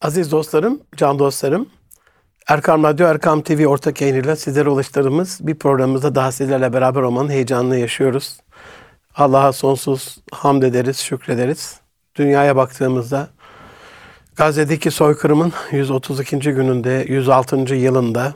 Aziz 0.00 0.32
dostlarım, 0.32 0.80
can 0.96 1.18
dostlarım, 1.18 1.68
Erkam 2.48 2.82
Radyo, 2.82 3.06
Erkam 3.06 3.42
TV 3.42 3.66
ortak 3.66 4.00
yayınıyla 4.00 4.36
sizlere 4.36 4.68
ulaştırdığımız 4.68 5.38
bir 5.40 5.54
programımızda 5.54 6.14
daha 6.14 6.32
sizlerle 6.32 6.72
beraber 6.72 7.02
olmanın 7.02 7.28
heyecanını 7.28 7.76
yaşıyoruz. 7.76 8.40
Allah'a 9.14 9.52
sonsuz 9.52 10.18
hamd 10.32 10.62
ederiz, 10.62 10.98
şükrederiz. 10.98 11.80
Dünyaya 12.14 12.56
baktığımızda 12.56 13.28
Gazze'deki 14.36 14.90
soykırımın 14.90 15.52
132. 15.70 16.38
gününde, 16.38 17.04
106. 17.08 17.74
yılında, 17.74 18.34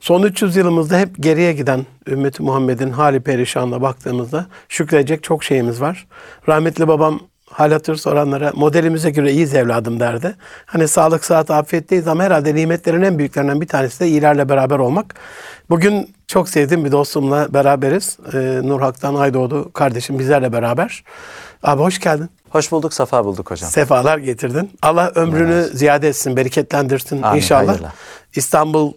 son 0.00 0.22
300 0.22 0.56
yılımızda 0.56 0.98
hep 0.98 1.22
geriye 1.22 1.52
giden 1.52 1.86
ümmeti 2.06 2.42
Muhammed'in 2.42 2.90
hali 2.90 3.20
perişanla 3.20 3.82
baktığımızda 3.82 4.46
şükredecek 4.68 5.22
çok 5.22 5.44
şeyimiz 5.44 5.80
var. 5.80 6.06
Rahmetli 6.48 6.88
babam 6.88 7.20
hal 7.50 7.72
hatır 7.72 7.96
soranlara 7.96 8.52
modelimize 8.54 9.10
göre 9.10 9.32
iyiyiz 9.32 9.54
evladım 9.54 10.00
derdi. 10.00 10.34
Hani 10.66 10.88
sağlık, 10.88 11.24
saat, 11.24 11.50
afiyetteyiz 11.50 12.08
ama 12.08 12.22
herhalde 12.24 12.54
nimetlerin 12.54 13.02
en 13.02 13.18
büyüklerinden 13.18 13.60
bir 13.60 13.66
tanesi 13.66 14.00
de 14.00 14.08
iyilerle 14.08 14.48
beraber 14.48 14.78
olmak. 14.78 15.14
Bugün 15.70 16.14
çok 16.26 16.48
sevdiğim 16.48 16.84
bir 16.84 16.92
dostumla 16.92 17.54
beraberiz. 17.54 18.18
Ee, 18.34 18.60
Nur 18.62 18.80
Hak'tan 18.80 19.14
Aydoğdu 19.14 19.72
kardeşim 19.72 20.18
bizlerle 20.18 20.52
beraber. 20.52 21.04
Abi 21.62 21.82
hoş 21.82 22.00
geldin. 22.00 22.30
Hoş 22.50 22.72
bulduk, 22.72 22.94
safa 22.94 23.24
bulduk 23.24 23.50
hocam. 23.50 23.70
Sefalar 23.70 24.18
getirdin. 24.18 24.70
Allah 24.82 25.12
ömrünü 25.14 25.54
Allah 25.54 25.62
ziyade 25.62 26.08
etsin, 26.08 26.36
bereketlendirsin 26.36 27.22
Amin, 27.22 27.36
inşallah. 27.36 27.68
hayırlı. 27.68 27.92
İstanbul 28.34 28.92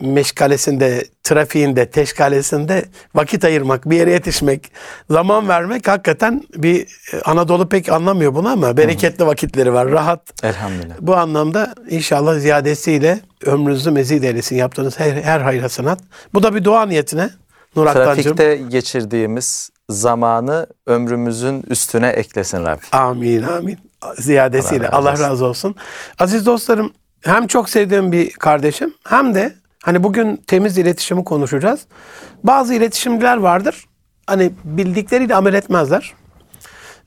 meşgalesinde, 0.00 1.04
trafiğinde, 1.22 1.90
teşgalesinde 1.90 2.84
vakit 3.14 3.44
ayırmak, 3.44 3.90
bir 3.90 3.96
yere 3.96 4.10
yetişmek, 4.10 4.72
zaman 5.10 5.48
vermek 5.48 5.88
hakikaten 5.88 6.42
bir 6.56 6.80
e, 7.12 7.20
Anadolu 7.20 7.68
pek 7.68 7.88
anlamıyor 7.88 8.34
bunu 8.34 8.48
ama 8.48 8.76
bereketli 8.76 9.26
vakitleri 9.26 9.72
var, 9.72 9.90
rahat. 9.90 10.44
Elhamdülillah. 10.44 10.94
Bu 11.00 11.16
anlamda 11.16 11.74
inşallah 11.90 12.38
ziyadesiyle 12.38 13.20
ömrünüzü 13.44 13.90
mezid 13.90 14.22
eylesin 14.22 14.56
yaptığınız 14.56 15.00
her, 15.00 15.12
her 15.12 15.40
hayra 15.40 15.68
sanat. 15.68 16.00
Bu 16.34 16.42
da 16.42 16.54
bir 16.54 16.64
dua 16.64 16.86
niyetine 16.86 17.30
Nur. 17.76 17.86
Trafikte 17.86 18.56
geçirdiğimiz 18.56 19.70
zamanı 19.88 20.66
ömrümüzün 20.86 21.64
üstüne 21.68 22.08
eklesin 22.08 22.64
Rabbim. 22.64 22.88
Amin 22.92 23.42
amin. 23.42 23.78
Ziyadesiyle 24.18 24.88
Allah 24.88 24.98
Allah 24.98 25.12
razı 25.12 25.22
razı, 25.22 25.44
olsun. 25.44 25.68
olsun. 25.68 25.74
Aziz 26.18 26.46
dostlarım 26.46 26.92
hem 27.20 27.46
çok 27.46 27.68
sevdiğim 27.68 28.12
bir 28.12 28.32
kardeşim 28.32 28.94
hem 29.08 29.34
de 29.34 29.54
hani 29.84 30.02
bugün 30.02 30.36
temiz 30.36 30.78
iletişimi 30.78 31.24
konuşacağız. 31.24 31.86
Bazı 32.44 32.74
iletişimciler 32.74 33.36
vardır. 33.36 33.84
Hani 34.26 34.52
bildikleriyle 34.64 35.34
amel 35.34 35.54
etmezler. 35.54 36.14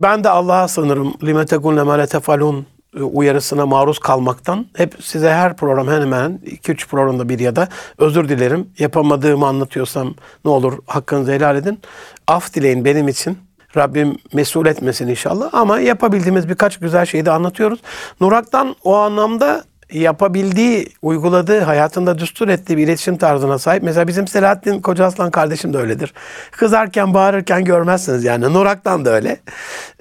Ben 0.02 0.24
de 0.24 0.30
Allah'a 0.30 0.68
sığınırım. 0.68 1.14
Lime 1.24 1.46
tekunle 1.46 1.84
ma 1.84 1.98
la 1.98 2.06
tefalun 2.06 2.66
uyarısına 3.00 3.66
maruz 3.66 4.00
kalmaktan. 4.00 4.66
Hep 4.76 4.96
size 5.02 5.32
her 5.32 5.56
program 5.56 5.88
hemen 5.88 6.02
hemen 6.02 6.40
2-3 6.46 6.88
programda 6.88 7.30
bir 7.30 7.40
ya 7.40 7.56
da 7.56 7.68
özür 7.98 8.30
dilerim. 8.30 8.70
Yapamadığımı 8.80 9.48
anlatıyorsam 9.48 10.16
ne 10.46 10.52
olur 10.52 10.74
hakkınızı 10.88 11.32
helal 11.32 11.56
edin. 11.56 11.80
Af 12.28 12.54
dileyin 12.54 12.86
benim 12.86 13.08
için. 13.08 13.38
Rabbim 13.78 14.18
mesul 14.34 14.66
etmesin 14.66 15.08
inşallah. 15.08 15.50
Ama 15.54 15.80
yapabildiğimiz 15.80 16.50
birkaç 16.50 16.78
güzel 16.78 17.06
şeyi 17.06 17.26
de 17.26 17.32
anlatıyoruz. 17.32 17.80
Nurak'tan 18.22 18.76
o 18.84 18.96
anlamda 18.96 19.64
yapabildiği, 19.92 20.90
uyguladığı, 21.02 21.62
hayatında 21.62 22.18
düstur 22.20 22.48
ettiği 22.48 22.78
bir 22.78 22.84
iletişim 22.84 23.18
tarzına 23.18 23.60
sahip. 23.60 23.84
Mesela 23.84 24.08
bizim 24.08 24.28
Selahattin 24.28 24.82
Koca 24.82 25.06
Aslan 25.06 25.32
kardeşim 25.32 25.74
de 25.74 25.78
öyledir. 25.78 26.14
Kızarken, 26.52 27.14
bağırırken 27.14 27.66
görmezsiniz 27.66 28.24
yani. 28.24 28.54
Nurak'tan 28.54 29.06
da 29.06 29.10
öyle. 29.10 29.40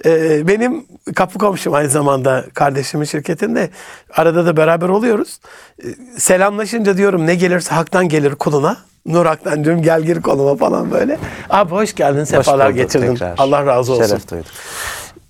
Ee, 0.05 0.47
benim 0.47 0.85
kapı 1.15 1.39
komşum 1.39 1.73
aynı 1.73 1.89
zamanda 1.89 2.45
kardeşimin 2.53 3.05
şirketinde. 3.05 3.69
Arada 4.15 4.45
da 4.45 4.57
beraber 4.57 4.89
oluyoruz. 4.89 5.39
Ee, 5.83 5.87
selamlaşınca 6.17 6.97
diyorum 6.97 7.27
ne 7.27 7.35
gelirse 7.35 7.75
haktan 7.75 8.09
gelir 8.09 8.35
kuluna. 8.35 8.77
Nur 9.05 9.25
Aktancığım 9.25 9.81
gel 9.81 10.01
gir 10.01 10.21
koluma 10.21 10.55
falan 10.55 10.91
böyle. 10.91 11.17
Abi 11.49 11.71
hoş 11.71 11.95
geldin, 11.95 12.23
sefalar 12.23 12.67
bulduk 12.67 12.77
getirdin. 12.77 13.13
tekrar. 13.13 13.35
Allah 13.37 13.65
razı 13.65 13.93
olsun. 13.93 14.05
Şeref 14.05 14.31
duyduk. 14.31 14.45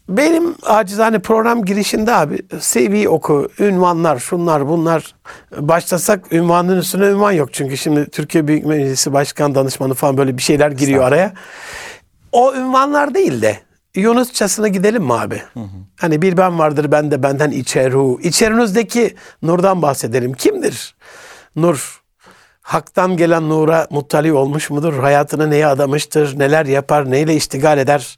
Benim 0.10 0.56
acizane 0.64 1.20
program 1.20 1.66
girişinde 1.66 2.16
abi 2.16 2.38
CV 2.60 3.08
oku, 3.10 3.50
ünvanlar, 3.60 4.20
şunlar 4.20 4.68
bunlar. 4.68 5.16
Başlasak 5.58 6.34
ünvanın 6.34 6.78
üstüne 6.78 7.06
ünvan 7.06 7.32
yok. 7.32 7.54
Çünkü 7.54 7.78
şimdi 7.78 8.10
Türkiye 8.10 8.48
Büyük 8.48 8.66
Meclisi 8.66 9.14
Başkan 9.14 9.56
Danışmanı 9.56 9.94
falan 9.94 10.18
böyle 10.18 10.38
bir 10.38 10.42
şeyler 10.44 10.72
giriyor 10.72 11.04
araya. 11.04 11.34
O 12.32 12.54
ünvanlar 12.56 13.14
değil 13.14 13.42
de 13.42 13.58
Yunusçasına 13.96 14.68
gidelim 14.68 15.04
mi 15.04 15.14
abi? 15.14 15.42
Hani 16.00 16.22
bir 16.22 16.38
ben 16.38 16.60
vardır 16.60 16.92
ben 16.92 17.12
de 17.12 17.24
benden 17.24 17.52
içeru. 17.52 18.20
İçerinizdeki 18.22 19.16
nurdan 19.42 19.82
bahsedelim. 19.82 20.34
Kimdir? 20.34 20.96
Nur. 21.56 22.02
Hak'tan 22.62 23.18
gelen 23.18 23.50
nura 23.50 23.88
muttali 23.90 24.34
olmuş 24.34 24.70
mudur? 24.70 24.94
Hayatını 24.94 25.50
neye 25.50 25.68
adamıştır? 25.68 26.40
Neler 26.40 26.66
yapar? 26.66 27.12
Neyle 27.12 27.36
iştigal 27.36 27.78
eder? 27.78 28.18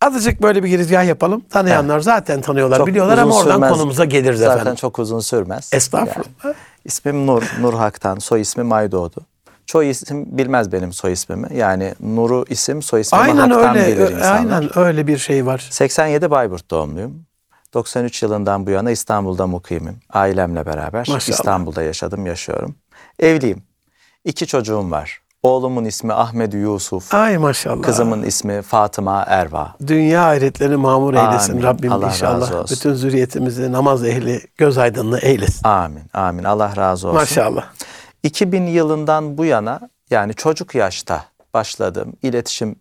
Azıcık 0.00 0.42
böyle 0.42 0.62
bir 0.62 0.68
girizgah 0.68 1.04
yapalım. 1.06 1.40
Tanıyanlar 1.50 2.00
zaten 2.00 2.40
tanıyorlar, 2.40 2.78
Çok 2.78 2.86
biliyorlar 2.86 3.18
ama 3.18 3.36
oradan 3.36 3.52
sürmez. 3.54 3.72
konumuza 3.72 4.04
geliriz 4.04 4.38
Zaten 4.40 4.54
efendim. 4.56 4.74
çok 4.74 4.98
uzun 4.98 5.20
sürmez. 5.20 5.70
Estağfurullah. 5.72 6.26
Yani, 6.44 6.54
ismim 6.84 7.26
Nur, 7.26 7.42
Nur 7.60 7.74
Hak'tan, 7.74 8.18
soy 8.18 8.40
ismim 8.40 8.72
Aydoğdu. 8.72 9.20
Çoğu 9.66 9.82
isim 9.82 10.38
bilmez 10.38 10.72
benim 10.72 10.92
soy 10.92 11.12
ismimi. 11.12 11.48
Yani 11.56 11.94
Nur'u 12.00 12.44
isim, 12.48 12.82
soy 12.82 13.00
ismimi 13.00 13.22
aynen 13.22 13.50
Hak'tan 13.50 13.76
öyle. 13.76 13.86
bilir 13.96 14.10
insanlar. 14.10 14.36
Aynen 14.36 14.78
öyle 14.78 15.06
bir 15.06 15.18
şey 15.18 15.46
var. 15.46 15.66
87 15.70 16.30
Bayburt 16.30 16.70
doğumluyum. 16.70 17.26
93 17.74 18.22
yılından 18.22 18.66
bu 18.66 18.70
yana 18.70 18.90
İstanbul'da 18.90 19.46
mukimim. 19.46 19.96
Ailemle 20.12 20.66
beraber 20.66 20.98
Maşallah. 21.08 21.20
İstanbul'da 21.20 21.82
yaşadım, 21.82 22.26
yaşıyorum. 22.26 22.74
Evliyim. 23.18 23.62
İki 24.24 24.46
çocuğum 24.46 24.90
var. 24.90 25.20
Oğlumun 25.46 25.84
ismi 25.84 26.12
Ahmet 26.12 26.54
Yusuf. 26.54 27.14
Ay 27.14 27.38
maşallah. 27.38 27.82
Kızımın 27.82 28.22
ismi 28.22 28.62
Fatıma 28.62 29.24
Erva. 29.26 29.74
Dünya 29.86 30.24
hayretlerini 30.24 30.76
mamur 30.76 31.14
eylesin 31.14 31.52
Amin. 31.52 31.62
Rabbim 31.62 31.92
Allah 31.92 32.06
inşallah. 32.06 32.40
razı 32.40 32.60
olsun. 32.60 32.76
Bütün 32.76 32.94
zürriyetimizi 32.94 33.72
namaz 33.72 34.04
ehli, 34.04 34.40
göz 34.56 34.78
aydınlığı 34.78 35.18
eylesin. 35.18 35.68
Amin, 35.68 36.02
amin. 36.14 36.44
Allah 36.44 36.76
razı 36.76 37.08
olsun. 37.08 37.20
Maşallah. 37.20 37.64
2000 38.22 38.66
yılından 38.66 39.38
bu 39.38 39.44
yana 39.44 39.80
yani 40.10 40.34
çocuk 40.34 40.74
yaşta 40.74 41.24
başladığım 41.54 42.12
iletişim 42.22 42.76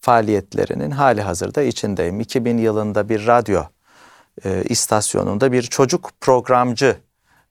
faaliyetlerinin 0.00 0.90
hali 0.90 1.22
hazırda 1.22 1.62
içindeyim. 1.62 2.20
2000 2.20 2.58
yılında 2.58 3.08
bir 3.08 3.26
radyo 3.26 3.62
e, 4.44 4.62
istasyonunda 4.68 5.52
bir 5.52 5.62
çocuk 5.62 6.10
programcı 6.20 6.96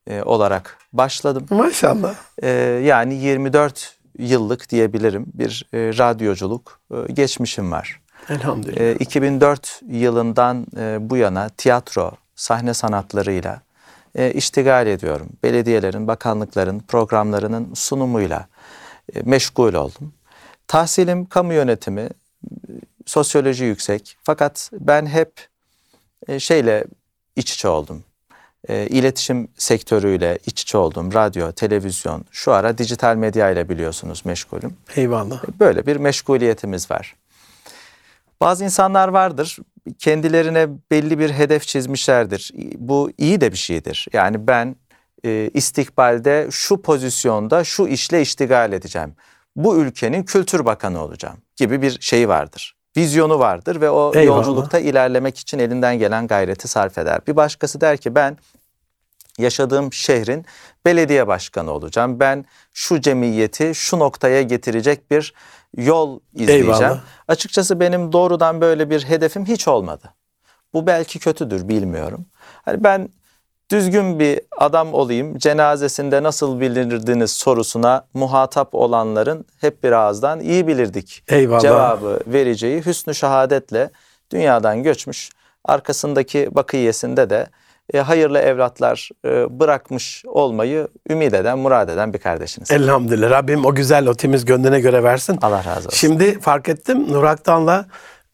e, 0.07 0.23
olarak 0.23 0.77
başladım. 0.93 1.45
Maşallah. 1.49 2.15
E, 2.43 2.49
yani 2.83 3.13
24 3.13 3.94
yıllık 4.19 4.69
diyebilirim 4.69 5.25
bir 5.33 5.67
e, 5.73 5.77
radyoculuk 5.77 6.79
e, 6.91 7.13
geçmişim 7.13 7.71
var. 7.71 8.01
Elhamdülillah. 8.29 8.81
E, 8.81 8.95
2004 8.95 9.81
yılından 9.87 10.67
e, 10.77 10.97
bu 11.09 11.17
yana 11.17 11.49
tiyatro, 11.49 12.11
sahne 12.35 12.73
sanatlarıyla 12.73 13.61
e, 14.15 14.31
iştigal 14.31 14.87
ediyorum. 14.87 15.29
Belediyelerin, 15.43 16.07
bakanlıkların 16.07 16.79
programlarının 16.79 17.73
sunumuyla 17.73 18.47
e, 19.15 19.21
meşgul 19.21 19.73
oldum. 19.73 20.13
Tahsilim 20.67 21.25
kamu 21.25 21.53
yönetimi, 21.53 22.01
e, 22.01 22.09
sosyoloji 23.05 23.65
yüksek. 23.65 24.17
Fakat 24.23 24.71
ben 24.73 25.05
hep 25.05 25.47
e, 26.27 26.39
şeyle 26.39 26.85
iç 27.35 27.53
içe 27.53 27.67
oldum. 27.67 28.03
E, 28.69 28.87
iletişim 28.87 29.47
sektörüyle 29.57 30.39
iç 30.45 30.61
içe 30.61 30.77
oldum. 30.77 31.13
Radyo, 31.13 31.51
televizyon, 31.51 32.25
şu 32.31 32.51
ara 32.53 32.77
dijital 32.77 33.15
medya 33.15 33.49
ile 33.49 33.69
biliyorsunuz 33.69 34.21
meşgulüm. 34.25 34.77
Eyvallah. 34.95 35.43
Böyle 35.59 35.85
bir 35.85 35.95
meşguliyetimiz 35.95 36.91
var. 36.91 37.15
Bazı 38.41 38.63
insanlar 38.63 39.07
vardır 39.07 39.57
kendilerine 39.99 40.67
belli 40.91 41.19
bir 41.19 41.29
hedef 41.29 41.67
çizmişlerdir. 41.67 42.51
Bu 42.77 43.11
iyi 43.17 43.41
de 43.41 43.51
bir 43.51 43.57
şeydir. 43.57 44.07
Yani 44.13 44.47
ben 44.47 44.75
e, 45.25 45.49
istikbalde 45.53 46.47
şu 46.51 46.81
pozisyonda 46.81 47.63
şu 47.63 47.87
işle 47.87 48.21
iştigal 48.21 48.73
edeceğim. 48.73 49.15
Bu 49.55 49.77
ülkenin 49.77 50.23
kültür 50.23 50.65
bakanı 50.65 51.03
olacağım 51.03 51.37
gibi 51.55 51.81
bir 51.81 51.97
şey 52.01 52.29
vardır. 52.29 52.75
Vizyonu 52.97 53.39
vardır 53.39 53.81
ve 53.81 53.89
o 53.89 54.11
Eyvallah. 54.15 54.37
yolculukta 54.37 54.79
ilerlemek 54.79 55.37
için 55.37 55.59
elinden 55.59 55.99
gelen 55.99 56.27
gayreti 56.27 56.67
sarf 56.67 56.97
eder. 56.97 57.19
Bir 57.27 57.35
başkası 57.35 57.81
der 57.81 57.97
ki 57.97 58.15
ben 58.15 58.37
yaşadığım 59.39 59.93
şehrin 59.93 60.45
belediye 60.85 61.27
başkanı 61.27 61.71
olacağım. 61.71 62.19
Ben 62.19 62.45
şu 62.73 63.01
cemiyeti 63.01 63.75
şu 63.75 63.99
noktaya 63.99 64.41
getirecek 64.41 65.11
bir 65.11 65.33
yol 65.77 66.19
izleyeceğim. 66.33 66.73
Eyvallah. 66.73 66.99
Açıkçası 67.27 67.79
benim 67.79 68.11
doğrudan 68.11 68.61
böyle 68.61 68.89
bir 68.89 69.03
hedefim 69.03 69.45
hiç 69.45 69.67
olmadı. 69.67 70.13
Bu 70.73 70.87
belki 70.87 71.19
kötüdür 71.19 71.67
bilmiyorum. 71.67 72.25
Hani 72.65 72.83
ben 72.83 73.09
düzgün 73.71 74.19
bir 74.19 74.41
adam 74.57 74.93
olayım, 74.93 75.37
cenazesinde 75.37 76.23
nasıl 76.23 76.59
bilirdiniz 76.59 77.31
sorusuna 77.31 78.07
muhatap 78.13 78.75
olanların 78.75 79.45
hep 79.61 79.83
bir 79.83 79.91
ağızdan 79.91 80.39
iyi 80.39 80.67
bilirdik 80.67 81.23
Eyvallah. 81.27 81.61
cevabı 81.61 82.19
vereceği 82.27 82.85
hüsnü 82.85 83.15
şehadetle 83.15 83.89
dünyadan 84.31 84.83
göçmüş. 84.83 85.29
Arkasındaki 85.65 86.55
bakiyesinde 86.55 87.29
de 87.29 87.47
e, 87.93 87.99
hayırlı 87.99 88.39
evlatlar 88.39 89.09
e, 89.25 89.59
bırakmış 89.59 90.23
olmayı 90.27 90.87
ümit 91.09 91.33
eden, 91.33 91.59
murad 91.59 91.89
eden 91.89 92.13
bir 92.13 92.19
kardeşiniz. 92.19 92.71
Elhamdülillah. 92.71 93.29
Rabbim 93.29 93.65
o 93.65 93.75
güzel, 93.75 94.07
o 94.07 94.13
temiz 94.13 94.45
gönlüne 94.45 94.79
göre 94.79 95.03
versin. 95.03 95.39
Allah 95.41 95.65
razı 95.65 95.87
olsun. 95.87 95.97
Şimdi 95.97 96.39
fark 96.39 96.69
ettim 96.69 97.13
Nur 97.13 97.23
Aktan'la 97.23 97.85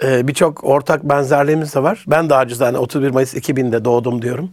e, 0.04 0.28
birçok 0.28 0.64
ortak 0.64 1.04
benzerliğimiz 1.04 1.76
de 1.76 1.84
var. 1.84 2.04
Ben 2.08 2.30
de 2.30 2.36
acizane 2.36 2.78
31 2.78 3.10
Mayıs 3.12 3.34
2000'de 3.34 3.86
doğdum 3.86 4.22
diyorum. 4.22 4.52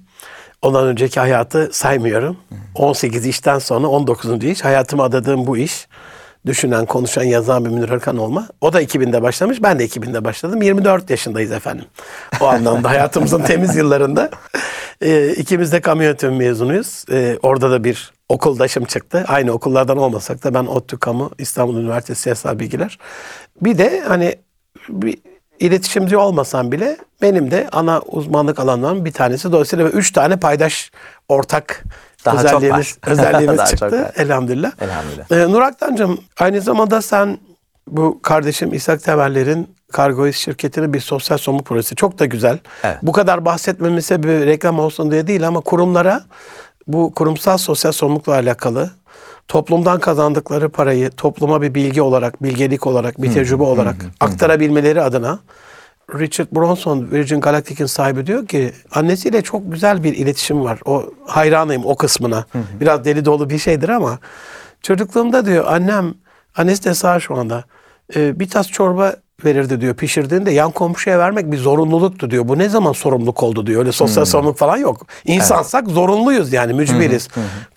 Ondan 0.62 0.87
önceki 0.87 1.21
hayatı 1.21 1.69
saymıyorum. 1.73 2.37
18 2.75 3.27
işten 3.27 3.59
sonra 3.59 3.87
19. 3.87 4.45
iş. 4.45 4.65
Hayatıma 4.65 5.05
adadığım 5.05 5.47
bu 5.47 5.56
iş. 5.56 5.89
Düşünen, 6.46 6.87
konuşan, 6.87 7.23
yazan 7.23 7.64
bir 7.64 7.70
Münir 7.70 7.88
Arkan 7.88 8.17
olma. 8.17 8.49
O 8.61 8.73
da 8.73 8.82
2000'de 8.82 9.23
başlamış. 9.23 9.62
Ben 9.62 9.79
de 9.79 9.87
2000'de 9.87 10.25
başladım. 10.25 10.62
24 10.62 11.11
yaşındayız 11.11 11.52
efendim. 11.52 11.85
O 12.40 12.46
anlamda 12.46 12.90
hayatımızın 12.90 13.43
temiz 13.46 13.76
yıllarında. 13.76 14.31
E, 15.00 15.29
ikimiz 15.29 15.73
de 15.73 15.81
kamyonet 15.81 16.23
mezunuyuz. 16.23 17.05
E, 17.11 17.38
orada 17.43 17.70
da 17.70 17.85
bir 17.85 18.12
okuldaşım 18.29 18.85
çıktı. 18.85 19.25
Aynı 19.29 19.52
okullardan 19.52 19.99
olmasak 19.99 20.44
da 20.44 20.55
ben 20.55 20.67
ODTÜ 20.67 20.99
Kamu, 20.99 21.31
İstanbul 21.38 21.76
Üniversitesi 21.76 22.23
Siyasal 22.23 22.58
Bilgiler. 22.58 22.99
Bir 23.61 23.79
de 23.79 24.00
hani 24.08 24.37
bir 24.88 25.19
iletişimci 25.61 26.17
olmasam 26.17 26.73
bile 26.73 26.96
benim 27.23 27.50
de 27.50 27.69
ana 27.73 28.00
uzmanlık 28.00 28.61
alanlarım 28.61 29.05
bir 29.05 29.12
tanesi. 29.12 29.52
Dolayısıyla 29.52 29.88
üç 29.88 30.12
tane 30.12 30.37
paydaş 30.37 30.90
ortak 31.29 31.85
Daha 32.25 32.37
çok 32.37 32.44
özelliğimiz, 32.44 32.99
var. 33.05 33.12
özelliğimiz 33.12 33.59
Daha 33.59 33.67
çok 33.67 33.79
çıktı. 33.79 34.03
var. 34.03 34.12
Elhamdülillah. 34.17 34.73
Elhamdülillah. 34.81 35.31
Ee, 35.31 35.53
Nur 35.53 35.61
Aktancığım 35.62 36.20
aynı 36.41 36.61
zamanda 36.61 37.03
sen 37.03 37.38
bu 37.87 38.23
kardeşim 38.23 38.75
İshak 38.75 39.03
Temeller'in 39.03 39.69
Kargo 39.93 40.26
İş 40.26 40.37
şirketinin 40.37 40.93
bir 40.93 41.00
sosyal 41.00 41.38
sorumluluk 41.38 41.67
projesi. 41.67 41.94
Çok 41.97 42.19
da 42.19 42.25
güzel. 42.25 42.59
Evet. 42.85 42.97
Bu 43.03 43.12
kadar 43.12 43.44
bahsetmemin 43.44 44.00
sebebi 44.00 44.47
reklam 44.47 44.79
olsun 44.79 45.11
diye 45.11 45.26
değil 45.26 45.47
ama 45.47 45.61
kurumlara 45.61 46.25
bu 46.87 47.15
kurumsal 47.15 47.59
sosyal 47.59 47.93
sorumlulukla 47.93 48.32
alakalı 48.32 48.91
toplumdan 49.49 50.00
kazandıkları 50.00 50.69
parayı 50.69 51.11
topluma 51.11 51.62
bir 51.62 51.75
bilgi 51.75 52.03
olarak, 52.03 52.43
bilgelik 52.43 52.87
olarak, 52.87 53.23
bir 53.23 53.32
tecrübe 53.32 53.62
olarak 53.62 53.97
aktarabilmeleri 54.21 55.03
adına 55.03 55.38
Richard 56.14 56.46
Branson 56.52 57.08
Virgin 57.12 57.40
Galactic'in 57.40 57.87
sahibi 57.87 58.26
diyor 58.26 58.46
ki 58.46 58.72
annesiyle 58.94 59.43
çok 59.43 59.72
güzel 59.72 60.05
bir 60.05 60.16
iletişim 60.16 60.64
var. 60.64 60.81
O 60.84 61.05
hayranıyım 61.26 61.87
o 61.87 61.96
kısmına. 61.96 62.44
Biraz 62.81 63.05
deli 63.05 63.25
dolu 63.25 63.50
bir 63.50 63.58
şeydir 63.58 63.88
ama 63.88 64.19
çocukluğumda 64.82 65.46
diyor 65.46 65.64
annem 65.69 66.14
annesi 66.56 66.84
de 66.84 66.94
sağ 66.94 67.20
şu 67.20 67.37
anda 67.37 67.64
e, 68.16 68.40
bir 68.40 68.49
tas 68.49 68.69
çorba 68.69 69.16
verirdi 69.44 69.81
diyor 69.81 69.94
pişirdiğinde 69.94 70.50
yan 70.50 70.70
komşuya 70.70 71.19
vermek 71.19 71.52
bir 71.52 71.56
zorunluluktu 71.56 72.31
diyor. 72.31 72.49
Bu 72.49 72.58
ne 72.58 72.69
zaman 72.69 72.93
sorumluluk 72.93 73.43
oldu 73.43 73.66
diyor. 73.66 73.81
Öyle 73.81 73.93
sosyal 73.93 74.25
sorumluluk 74.25 74.58
falan 74.58 74.76
yok. 74.76 75.06
İnsansak 75.25 75.88
zorunluyuz 75.88 76.52
yani 76.52 76.72
mücbiriz. 76.72 77.28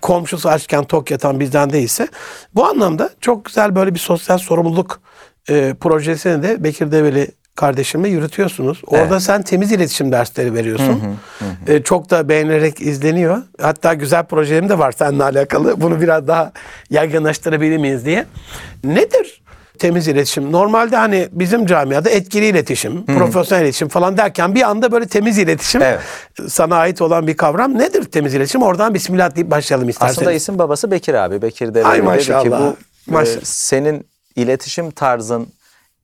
Komşusu 0.02 0.50
açken 0.50 0.84
tok 0.84 1.12
yatan 1.12 1.40
bizden 1.40 1.70
değilse. 1.70 2.08
Bu 2.56 2.66
anlamda 2.66 3.10
çok 3.22 3.46
güzel 3.46 3.76
böyle 3.76 3.94
bir 3.94 4.00
sosyal 4.00 4.38
sorumluluk 4.38 5.02
e, 5.50 5.74
projesini 5.74 6.44
de 6.44 6.64
Bekir 6.64 6.92
Develi 6.92 7.32
kardeşimle 7.56 8.10
yürütüyorsunuz. 8.10 8.82
Orada 8.88 9.20
sen 9.20 9.42
temiz 9.42 9.72
iletişim 9.72 10.12
dersleri 10.12 10.54
veriyorsun. 10.54 11.02
E, 11.68 11.84
çok 11.84 12.10
da 12.10 12.30
beğenerek 12.30 12.82
izleniyor. 12.82 13.38
Hatta 13.62 13.94
güzel 13.94 14.24
projelerim 14.26 14.70
de 14.70 14.80
var 14.80 14.92
seninle 14.92 15.24
alakalı. 15.24 15.82
Bunu 15.82 16.02
biraz 16.02 16.28
daha 16.28 16.52
yaygınlaştırabilir 16.90 17.78
miyiz 17.78 18.06
diye. 18.06 18.26
Nedir 18.84 19.42
temiz 19.80 20.08
iletişim? 20.08 20.52
Normalde 20.52 20.96
hani 20.96 21.30
bizim 21.32 21.66
camiada 21.66 22.10
etkili 22.10 22.46
iletişim, 22.46 23.06
profesyonel 23.06 23.64
iletişim 23.64 23.88
falan 23.88 24.18
derken 24.18 24.56
bir 24.56 24.62
anda 24.70 24.92
böyle 24.92 25.06
temiz 25.08 25.38
iletişim 25.38 25.82
Evet. 25.82 26.00
sana 26.50 26.76
ait 26.76 27.02
olan 27.02 27.28
bir 27.28 27.38
kavram. 27.38 27.80
Nedir 27.80 28.04
temiz 28.04 28.34
iletişim? 28.34 28.62
Oradan 28.64 28.94
bismillah 28.94 29.36
deyip 29.36 29.52
başlayalım 29.52 29.90
isterseniz. 29.90 30.18
Aslında 30.18 30.32
isim 30.34 30.60
babası 30.60 30.92
Bekir 30.92 31.14
abi. 31.14 31.42
Bekir 31.42 31.68
Ay 31.68 31.74
Develi 31.74 31.92
dedi 31.94 32.00
ki 32.00 32.04
maşallah. 32.04 32.60
bu 32.62 32.76
e, 33.12 33.14
Maşallah. 33.14 33.40
senin 33.44 34.08
iletişim 34.36 34.92
tarzın 34.92 35.48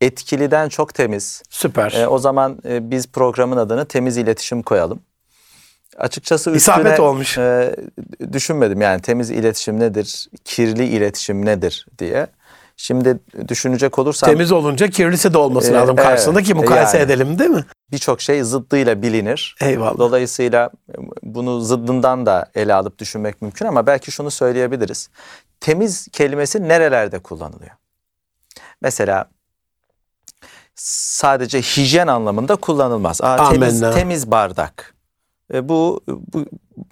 etkiliden 0.01 0.69
çok 0.69 0.93
temiz. 0.93 1.43
Süper. 1.49 1.91
E, 1.91 2.07
o 2.07 2.17
zaman 2.19 2.57
e, 2.65 2.91
biz 2.91 3.07
programın 3.07 3.57
adını 3.57 3.85
temiz 3.85 4.17
iletişim 4.17 4.61
koyalım. 4.61 4.99
Açıkçası 5.97 6.51
üstüne 6.51 6.75
İsabet 6.75 6.99
olmuş. 6.99 7.37
e, 7.37 7.75
düşünmedim 8.33 8.81
yani 8.81 9.01
temiz 9.01 9.31
iletişim 9.31 9.79
nedir, 9.79 10.27
kirli 10.45 10.85
iletişim 10.85 11.45
nedir 11.45 11.85
diye. 11.99 12.27
Şimdi 12.79 13.19
düşünecek 13.47 13.99
olursam 13.99 14.29
Temiz 14.29 14.51
olunca 14.51 14.87
kirlisi 14.87 15.33
de 15.33 15.37
olması 15.37 15.71
Ee, 15.71 15.73
lazım 15.73 15.95
karşısında 15.95 16.41
ki 16.41 16.53
mukayese 16.53 16.97
yani. 16.97 17.05
edelim 17.05 17.39
değil 17.39 17.49
mi? 17.49 17.65
birçok 17.91 18.21
şey 18.21 18.43
zıddıyla 18.43 19.01
bilinir. 19.01 19.55
Eyvallah. 19.61 19.97
Dolayısıyla 19.97 20.69
bunu 21.23 21.61
zıddından 21.61 22.25
da 22.25 22.49
ele 22.55 22.73
alıp 22.73 22.99
düşünmek 22.99 23.41
mümkün 23.41 23.65
ama 23.65 23.87
belki 23.87 24.11
şunu 24.11 24.31
söyleyebiliriz. 24.31 25.09
Temiz 25.59 26.07
kelimesi 26.07 26.67
nerelerde 26.67 27.19
kullanılıyor? 27.19 27.71
Mesela 28.81 29.25
sadece 30.77 31.61
hijyen 31.61 32.07
anlamında 32.07 32.55
kullanılmaz. 32.55 33.21
Aa, 33.21 33.49
temiz, 33.49 33.79
temiz 33.79 34.31
bardak. 34.31 34.95
E, 35.53 35.69
bu, 35.69 36.01
bu 36.07 36.45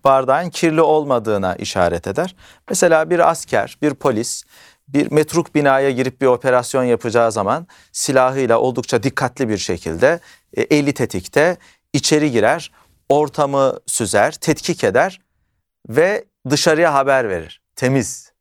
bardağın 0.03 0.49
kirli 0.49 0.81
olmadığına 0.81 1.55
işaret 1.55 2.07
eder. 2.07 2.35
Mesela 2.69 3.09
bir 3.09 3.29
asker, 3.29 3.77
bir 3.81 3.93
polis 3.93 4.43
bir 4.87 5.11
metruk 5.11 5.55
binaya 5.55 5.91
girip 5.91 6.21
bir 6.21 6.25
operasyon 6.25 6.83
yapacağı 6.83 7.31
zaman 7.31 7.67
silahıyla 7.91 8.59
oldukça 8.59 9.03
dikkatli 9.03 9.49
bir 9.49 9.57
şekilde 9.57 10.19
e, 10.53 10.61
eli 10.61 10.93
tetikte 10.93 11.57
içeri 11.93 12.31
girer, 12.31 12.71
ortamı 13.09 13.79
süzer, 13.85 14.31
tetkik 14.31 14.83
eder 14.83 15.21
ve 15.89 16.25
dışarıya 16.49 16.93
haber 16.93 17.29
verir. 17.29 17.61
Temiz. 17.75 18.34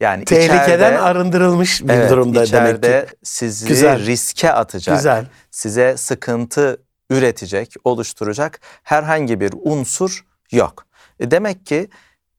Yani 0.00 0.24
Tehlikeden 0.24 0.64
içeride- 0.64 0.98
arındırılmış 0.98 1.82
bir 1.82 1.88
Evet, 1.88 2.10
durumda 2.10 2.46
demek 2.52 2.82
ki. 2.82 3.06
sizi 3.22 3.68
Güzel. 3.68 4.06
riske 4.06 4.52
atacak, 4.52 4.96
Güzel. 4.96 5.26
size 5.50 5.96
sıkıntı 5.96 6.82
üretecek, 7.10 7.74
oluşturacak 7.84 8.60
herhangi 8.82 9.40
bir 9.40 9.54
unsur 9.62 10.24
yok. 10.52 10.86
E 11.20 11.30
demek 11.30 11.66
ki 11.66 11.88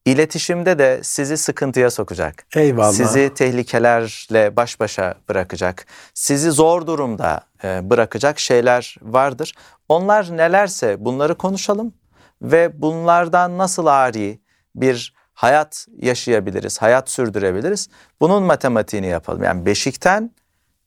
iletişimde 0.05 0.79
de 0.79 0.99
sizi 1.03 1.37
sıkıntıya 1.37 1.91
sokacak. 1.91 2.45
Eyvallah. 2.55 2.91
Sizi 2.93 3.33
tehlikelerle 3.33 4.55
baş 4.55 4.79
başa 4.79 5.15
bırakacak. 5.29 5.85
Sizi 6.13 6.51
zor 6.51 6.87
durumda 6.87 7.41
e, 7.63 7.89
bırakacak 7.89 8.39
şeyler 8.39 8.95
vardır. 9.01 9.53
Onlar 9.89 10.37
nelerse 10.37 10.95
bunları 11.05 11.35
konuşalım 11.35 11.93
ve 12.41 12.81
bunlardan 12.81 13.57
nasıl 13.57 13.85
ari 13.85 14.39
bir 14.75 15.13
hayat 15.35 15.85
yaşayabiliriz, 16.01 16.81
hayat 16.81 17.09
sürdürebiliriz. 17.09 17.87
Bunun 18.21 18.43
matematiğini 18.43 19.07
yapalım. 19.07 19.43
Yani 19.43 19.65
beşikten 19.65 20.31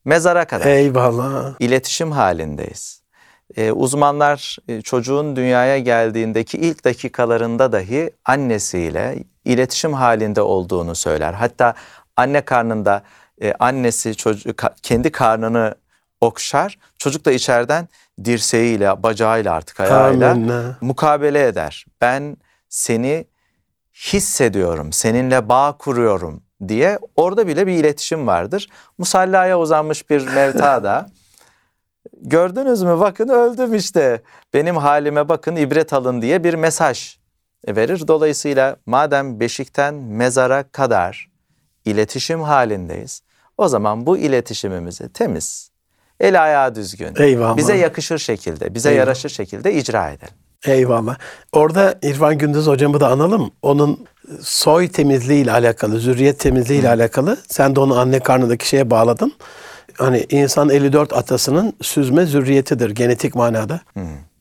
mezara 0.04 0.44
kadar 0.44 0.66
Eyvallah. 0.66 1.54
iletişim 1.60 2.12
halindeyiz. 2.12 3.02
Ee, 3.56 3.72
uzmanlar 3.72 4.56
e, 4.68 4.82
çocuğun 4.82 5.36
dünyaya 5.36 5.78
geldiğindeki 5.78 6.58
ilk 6.58 6.84
dakikalarında 6.84 7.72
dahi 7.72 8.10
annesiyle 8.24 9.24
iletişim 9.44 9.92
halinde 9.92 10.42
olduğunu 10.42 10.94
söyler. 10.94 11.32
Hatta 11.32 11.74
anne 12.16 12.40
karnında 12.40 13.02
e, 13.42 13.54
annesi 13.58 14.16
çocuk 14.16 14.62
kendi 14.82 15.12
karnını 15.12 15.74
okşar. 16.20 16.78
Çocuk 16.98 17.24
da 17.24 17.32
içeriden 17.32 17.88
dirseğiyle, 18.24 19.02
bacağıyla 19.02 19.54
artık 19.54 19.80
ayağıyla 19.80 20.30
Amenna. 20.30 20.76
mukabele 20.80 21.46
eder. 21.46 21.86
Ben 22.00 22.36
seni 22.68 23.24
hissediyorum, 23.98 24.92
seninle 24.92 25.48
bağ 25.48 25.76
kuruyorum 25.78 26.42
diye 26.68 26.98
orada 27.16 27.46
bile 27.46 27.66
bir 27.66 27.72
iletişim 27.72 28.26
vardır. 28.26 28.68
Musallaya 28.98 29.58
uzanmış 29.60 30.10
bir 30.10 30.26
mevtada 30.34 31.06
gördünüz 32.22 32.82
mü 32.82 33.00
bakın 33.00 33.28
öldüm 33.28 33.74
işte 33.74 34.22
benim 34.54 34.76
halime 34.76 35.28
bakın 35.28 35.56
ibret 35.56 35.92
alın 35.92 36.22
diye 36.22 36.44
bir 36.44 36.54
mesaj 36.54 37.16
verir. 37.68 38.08
Dolayısıyla 38.08 38.76
madem 38.86 39.40
beşikten 39.40 39.94
mezara 39.94 40.62
kadar 40.62 41.30
iletişim 41.84 42.40
halindeyiz 42.42 43.22
o 43.58 43.68
zaman 43.68 44.06
bu 44.06 44.18
iletişimimizi 44.18 45.12
temiz, 45.12 45.70
el 46.20 46.42
ayağı 46.44 46.74
düzgün, 46.74 47.14
Eyvallah. 47.18 47.56
bize 47.56 47.76
yakışır 47.76 48.18
şekilde, 48.18 48.74
bize 48.74 48.88
Eyvallah. 48.88 49.06
yaraşır 49.06 49.28
şekilde 49.28 49.74
icra 49.74 50.10
edelim. 50.10 50.34
Eyvallah. 50.66 51.16
Orada 51.52 51.94
İrfan 52.02 52.38
Gündüz 52.38 52.66
hocamı 52.66 53.00
da 53.00 53.08
analım. 53.08 53.50
Onun 53.62 54.06
soy 54.40 54.88
temizliği 54.88 55.42
ile 55.42 55.52
alakalı, 55.52 55.98
zürriyet 56.00 56.38
temizliği 56.40 56.80
ile 56.80 56.88
alakalı. 56.88 57.36
Sen 57.48 57.76
de 57.76 57.80
onu 57.80 57.98
anne 57.98 58.20
karnındaki 58.20 58.68
şeye 58.68 58.90
bağladın. 58.90 59.32
Hani 59.98 60.26
insan 60.30 60.68
54 60.70 61.12
atasının 61.12 61.72
süzme 61.82 62.26
zürriyetidir 62.26 62.90
genetik 62.90 63.34
manada. 63.34 63.80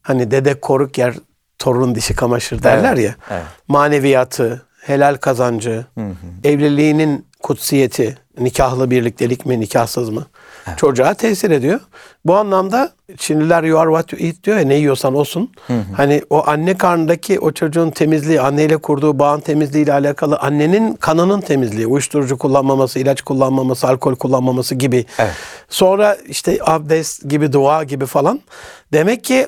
Hani 0.01 0.31
dede 0.31 0.59
koruk 0.59 0.97
yer 0.97 1.13
torun 1.59 1.95
dişi 1.95 2.15
kamaşır 2.15 2.63
derler 2.63 2.93
Evet, 2.93 3.05
ya. 3.05 3.15
evet. 3.31 3.43
Maneviyatı, 3.67 4.65
helal 4.81 5.15
kazancı, 5.15 5.85
evliliğinin 6.43 7.25
kutsiyeti, 7.43 8.17
nikahlı 8.39 8.91
birliktelik 8.91 9.45
mi, 9.45 9.59
nikahsız 9.59 10.09
mı? 10.09 10.25
Çocuğa 10.77 11.13
tesir 11.13 11.51
ediyor. 11.51 11.79
Bu 12.25 12.35
anlamda 12.35 12.91
Çinliler 13.17 13.63
you 13.63 13.79
are 13.79 13.89
what 13.89 14.13
you 14.13 14.27
eat 14.29 14.43
diyor 14.43 14.57
ya 14.57 14.65
ne 14.65 14.75
yiyorsan 14.75 15.15
olsun. 15.15 15.51
Hani 15.97 16.21
o 16.29 16.47
anne 16.47 16.77
karnındaki 16.77 17.39
o 17.39 17.51
çocuğun 17.51 17.89
temizliği, 17.89 18.41
anneyle 18.41 18.77
kurduğu 18.77 19.19
bağın 19.19 19.39
temizliğiyle 19.39 19.93
alakalı 19.93 20.37
annenin 20.37 20.93
kanının 20.93 21.41
temizliği, 21.41 21.87
uyuşturucu 21.87 22.37
kullanmaması, 22.37 22.99
ilaç 22.99 23.21
kullanmaması, 23.21 23.87
alkol 23.87 24.15
kullanmaması 24.15 24.75
gibi. 24.75 25.05
Evet. 25.19 25.31
Sonra 25.69 26.17
işte 26.27 26.59
abdest 26.65 27.29
gibi, 27.29 27.53
dua 27.53 27.83
gibi 27.83 28.05
falan. 28.05 28.41
Demek 28.93 29.23
ki 29.23 29.47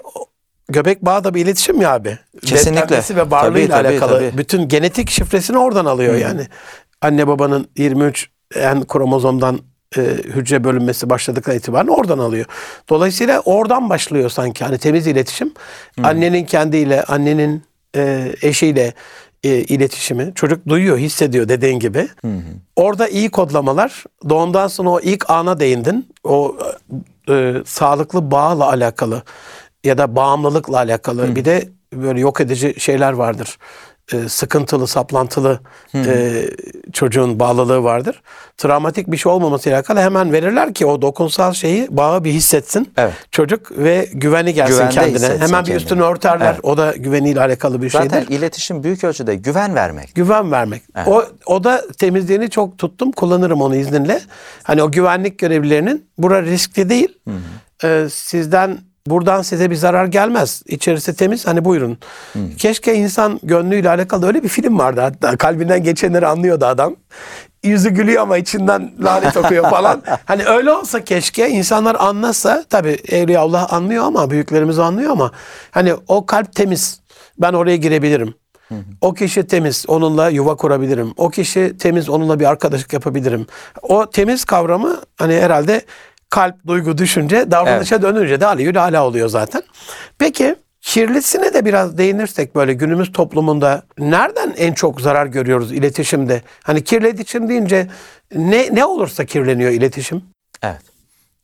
göbek 0.69 1.05
bağı 1.05 1.23
da 1.23 1.33
bir 1.33 1.41
iletişim 1.41 1.81
ya 1.81 1.93
abi. 1.93 2.17
Kesinlikle. 2.45 2.81
Beslenmesi 2.81 3.15
ve 3.15 3.31
varlığıyla 3.31 3.77
Tabii, 3.77 3.87
tabii, 3.87 3.97
alakalı. 4.03 4.19
tabii. 4.19 4.37
Bütün 4.37 4.67
genetik 4.67 5.09
şifresini 5.09 5.57
oradan 5.57 5.85
alıyor 5.85 6.15
yani. 6.15 6.47
Anne 7.01 7.27
babanın 7.27 7.67
23 7.77 8.29
en 8.55 8.87
kromozomdan 8.87 9.59
e, 9.97 10.01
hücre 10.35 10.63
bölünmesi 10.63 11.09
başladıktan 11.09 11.55
itibaren 11.55 11.87
oradan 11.87 12.19
alıyor. 12.19 12.45
Dolayısıyla 12.89 13.39
oradan 13.39 13.89
başlıyor 13.89 14.29
sanki 14.29 14.63
hani 14.65 14.77
temiz 14.77 15.07
iletişim. 15.07 15.53
Annenin 16.03 16.45
kendiyle, 16.45 17.03
annenin 17.03 17.63
e, 17.95 18.31
eşiyle 18.41 18.93
e, 19.43 19.49
iletişimi. 19.49 20.31
Çocuk 20.35 20.67
duyuyor, 20.67 20.97
hissediyor 20.97 21.49
dediğin 21.49 21.79
gibi. 21.79 22.07
Orada 22.75 23.07
iyi 23.07 23.31
kodlamalar. 23.31 24.03
Doğumdan 24.29 24.67
sonra 24.67 24.89
o 24.89 24.99
ilk 24.99 25.29
ana 25.29 25.59
değindin. 25.59 26.09
O 26.23 26.57
e, 27.29 27.53
sağlıklı 27.65 28.31
bağla 28.31 28.69
alakalı 28.69 29.23
ya 29.83 29.97
da 29.97 30.15
bağımlılıkla 30.15 30.77
alakalı. 30.77 31.35
Bir 31.35 31.45
de 31.45 31.69
böyle 31.93 32.19
yok 32.19 32.41
edici 32.41 32.79
şeyler 32.79 33.13
vardır. 33.13 33.57
E, 34.13 34.29
sıkıntılı, 34.29 34.87
saplantılı 34.87 35.59
e, 35.95 36.43
çocuğun 36.93 37.39
bağlılığı 37.39 37.83
vardır. 37.83 38.21
Travmatik 38.57 39.11
bir 39.11 39.17
şey 39.17 39.31
olmamasıyla 39.31 39.77
alakalı 39.77 39.99
hemen 39.99 40.33
verirler 40.33 40.73
ki 40.73 40.85
o 40.85 41.01
dokunsal 41.01 41.53
şeyi, 41.53 41.87
bağı 41.97 42.23
bir 42.23 42.31
hissetsin. 42.31 42.93
Evet. 42.97 43.13
Çocuk 43.31 43.71
ve 43.77 44.09
güveni 44.13 44.53
gelsin 44.53 44.73
Güvende 44.73 44.93
kendine. 44.93 45.37
Hemen 45.39 45.65
bir 45.65 45.75
üstünü 45.75 46.01
örterler. 46.01 46.51
Evet. 46.53 46.59
O 46.63 46.77
da 46.77 46.93
güveniyle 46.95 47.41
alakalı 47.41 47.81
bir 47.81 47.89
Zaten 47.89 48.19
şeydir. 48.19 48.37
iletişim 48.37 48.83
büyük 48.83 49.03
ölçüde 49.03 49.35
güven 49.35 49.75
vermek. 49.75 50.15
Güven 50.15 50.51
vermek. 50.51 50.83
O, 51.07 51.23
o 51.45 51.63
da 51.63 51.81
temizliğini 51.97 52.49
çok 52.49 52.77
tuttum. 52.77 53.11
Kullanırım 53.11 53.61
onu 53.61 53.75
izninle. 53.75 54.21
Hani 54.63 54.83
o 54.83 54.91
güvenlik 54.91 55.39
görevlilerinin 55.39 56.05
bura 56.17 56.43
riskli 56.43 56.89
değil. 56.89 57.17
Ee, 57.83 58.07
sizden 58.11 58.77
buradan 59.09 59.41
size 59.41 59.71
bir 59.71 59.75
zarar 59.75 60.05
gelmez. 60.05 60.63
İçerisi 60.65 61.15
temiz. 61.15 61.47
Hani 61.47 61.65
buyurun. 61.65 61.97
Keşke 62.57 62.95
insan 62.95 63.39
gönlüyle 63.43 63.89
alakalı 63.89 64.27
öyle 64.27 64.43
bir 64.43 64.49
film 64.49 64.79
vardı 64.79 65.01
hatta. 65.01 65.37
Kalbinden 65.37 65.83
geçenleri 65.83 66.27
anlıyordu 66.27 66.65
adam. 66.65 66.95
Yüzü 67.63 67.89
gülüyor 67.89 68.21
ama 68.21 68.37
içinden 68.37 68.91
lanet 69.03 69.37
okuyor 69.37 69.69
falan. 69.69 70.03
hani 70.25 70.45
öyle 70.45 70.71
olsa 70.71 71.03
keşke 71.03 71.49
insanlar 71.49 71.95
anlasa. 71.99 72.65
Tabii 72.69 72.97
Evliyaullah 73.07 73.73
anlıyor 73.73 74.03
ama 74.03 74.29
büyüklerimiz 74.29 74.79
anlıyor 74.79 75.11
ama 75.11 75.31
hani 75.71 75.93
o 76.07 76.25
kalp 76.25 76.55
temiz. 76.55 76.99
Ben 77.37 77.53
oraya 77.53 77.77
girebilirim. 77.77 78.33
O 79.01 79.13
kişi 79.13 79.47
temiz, 79.47 79.85
onunla 79.87 80.29
yuva 80.29 80.55
kurabilirim. 80.55 81.13
O 81.17 81.29
kişi 81.29 81.77
temiz, 81.77 82.09
onunla 82.09 82.39
bir 82.39 82.45
arkadaşlık 82.45 82.93
yapabilirim. 82.93 83.45
O 83.81 84.09
temiz 84.09 84.45
kavramı 84.45 85.01
hani 85.17 85.33
herhalde 85.33 85.81
kalp, 86.29 86.67
duygu, 86.67 86.97
düşünce, 86.97 87.51
davranışa 87.51 88.01
dönünce 88.01 88.41
de 88.41 88.45
aleyhül 88.45 88.83
ala 88.83 89.05
oluyor 89.05 89.29
zaten. 89.29 89.63
Peki 90.17 90.55
kirlisine 90.81 91.53
de 91.53 91.65
biraz 91.65 91.97
değinirsek 91.97 92.55
böyle 92.55 92.73
günümüz 92.73 93.11
toplumunda 93.11 93.83
nereden 93.97 94.53
en 94.57 94.73
çok 94.73 95.01
zarar 95.01 95.25
görüyoruz 95.25 95.71
iletişimde? 95.71 96.41
Hani 96.63 96.83
kirli 96.83 97.09
iletişim 97.09 97.49
deyince 97.49 97.87
ne 98.35 98.75
ne 98.75 98.85
olursa 98.85 99.25
kirleniyor 99.25 99.71
iletişim. 99.71 100.23
Evet. 100.63 100.81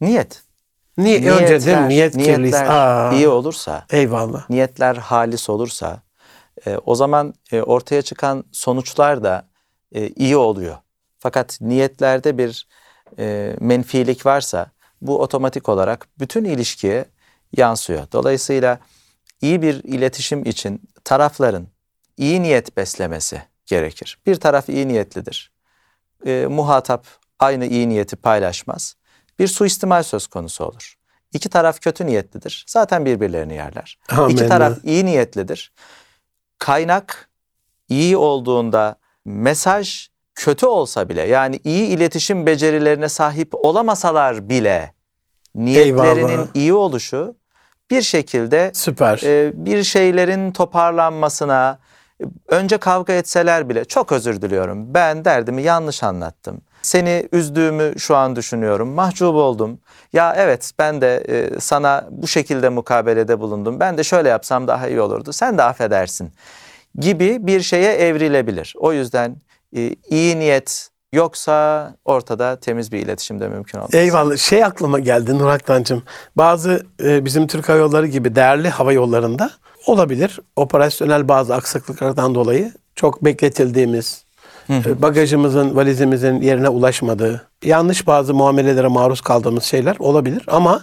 Niyet. 0.01 0.42
Niye 0.98 1.32
önce 1.32 1.65
değil 1.65 1.77
mi? 1.77 1.89
Niyet 1.89 2.13
kirliyse. 2.13 2.42
niyetler 2.42 2.65
Aa, 2.70 3.13
iyi 3.13 3.27
olursa, 3.27 3.86
eyvallah. 3.89 4.50
niyetler 4.50 4.96
halis 4.96 5.50
olursa 5.50 6.01
e, 6.65 6.77
o 6.86 6.96
zaman 6.96 7.34
e, 7.51 7.62
ortaya 7.62 8.01
çıkan 8.01 8.44
sonuçlar 8.51 9.24
da 9.24 9.48
e, 9.96 10.08
iyi 10.08 10.38
oluyor. 10.38 10.77
Fakat 11.20 11.58
niyetlerde 11.62 12.38
bir 12.38 12.68
e, 13.20 13.56
menfilik 13.60 14.25
varsa 14.25 14.72
bu 15.07 15.21
otomatik 15.21 15.69
olarak 15.69 16.07
bütün 16.19 16.43
ilişkiye 16.43 17.05
yansıyor. 17.57 18.07
Dolayısıyla 18.12 18.79
iyi 19.41 19.62
bir 19.62 19.83
iletişim 19.83 20.45
için 20.45 20.81
tarafların 21.03 21.67
iyi 22.17 22.41
niyet 22.41 22.77
beslemesi 22.77 23.41
gerekir. 23.65 24.17
Bir 24.25 24.35
taraf 24.35 24.69
iyi 24.69 24.88
niyetlidir. 24.88 25.51
E, 26.25 26.47
muhatap 26.50 27.07
aynı 27.39 27.65
iyi 27.65 27.89
niyeti 27.89 28.15
paylaşmaz. 28.15 28.95
Bir 29.39 29.47
suistimal 29.47 30.03
söz 30.03 30.27
konusu 30.27 30.65
olur. 30.65 30.95
İki 31.33 31.50
taraf 31.50 31.81
kötü 31.81 32.05
niyetlidir. 32.05 32.65
Zaten 32.67 33.05
birbirlerini 33.05 33.53
yerler. 33.53 34.00
Amin. 34.09 34.35
İki 34.35 34.47
taraf 34.47 34.77
iyi 34.83 35.05
niyetlidir. 35.05 35.74
Kaynak 36.59 37.29
iyi 37.89 38.17
olduğunda 38.17 38.95
mesaj 39.25 40.09
kötü 40.35 40.65
olsa 40.65 41.09
bile 41.09 41.21
yani 41.21 41.59
iyi 41.63 41.88
iletişim 41.88 42.45
becerilerine 42.45 43.09
sahip 43.09 43.65
olamasalar 43.65 44.50
bile 44.50 44.94
niyetlerinin 45.55 46.27
Eyvallah. 46.29 46.47
iyi 46.53 46.74
oluşu 46.74 47.35
bir 47.91 48.01
şekilde 48.01 48.71
Süper. 48.74 49.21
e, 49.24 49.51
bir 49.65 49.83
şeylerin 49.83 50.51
toparlanmasına 50.51 51.79
önce 52.47 52.77
kavga 52.77 53.13
etseler 53.13 53.69
bile 53.69 53.85
çok 53.85 54.12
özür 54.12 54.41
diliyorum. 54.41 54.93
Ben 54.93 55.25
derdimi 55.25 55.62
yanlış 55.62 56.03
anlattım. 56.03 56.62
Seni 56.81 57.27
üzdüğümü 57.31 58.00
şu 58.00 58.15
an 58.15 58.35
düşünüyorum. 58.35 58.89
Mahcup 58.89 59.35
oldum. 59.35 59.79
Ya 60.13 60.33
evet 60.38 60.71
ben 60.79 61.01
de 61.01 61.15
e, 61.27 61.59
sana 61.59 62.07
bu 62.12 62.27
şekilde 62.27 62.69
mukabelede 62.69 63.39
bulundum. 63.39 63.79
Ben 63.79 63.97
de 63.97 64.03
şöyle 64.03 64.29
yapsam 64.29 64.67
daha 64.67 64.88
iyi 64.88 65.01
olurdu. 65.01 65.33
Sen 65.33 65.57
de 65.57 65.63
affedersin 65.63 66.31
gibi 67.00 67.47
bir 67.47 67.62
şeye 67.62 67.93
evrilebilir. 67.93 68.74
O 68.77 68.93
yüzden 68.93 69.35
e, 69.75 69.95
iyi 70.09 70.39
niyet 70.39 70.89
yoksa 71.15 71.93
ortada 72.05 72.55
temiz 72.55 72.91
bir 72.91 73.00
iletişim 73.00 73.39
de 73.39 73.48
mümkün 73.48 73.77
olmaz. 73.77 73.93
Eyvallah. 73.93 74.38
Şey 74.38 74.63
aklıma 74.63 75.00
geldi 75.00 75.39
Nur 75.39 75.48
Aktancığım. 75.48 76.03
Bazı 76.38 76.86
e, 77.03 77.25
bizim 77.25 77.48
Türk 77.48 77.69
Hava 77.69 77.77
Yolları 77.77 78.07
gibi 78.07 78.36
değerli 78.36 78.69
hava 78.69 78.93
yollarında 78.93 79.51
olabilir. 79.88 80.39
Operasyonel 80.55 81.27
bazı 81.27 81.55
aksaklıklardan 81.55 82.36
dolayı 82.36 82.72
çok 82.95 83.25
bekletildiğimiz, 83.25 84.25
e, 84.69 85.01
bagajımızın, 85.01 85.75
valizimizin 85.75 86.41
yerine 86.41 86.69
ulaşmadığı, 86.69 87.48
yanlış 87.63 88.07
bazı 88.07 88.34
muamelelere 88.34 88.88
maruz 88.88 89.22
kaldığımız 89.22 89.63
şeyler 89.63 89.95
olabilir. 90.00 90.43
Ama 90.48 90.81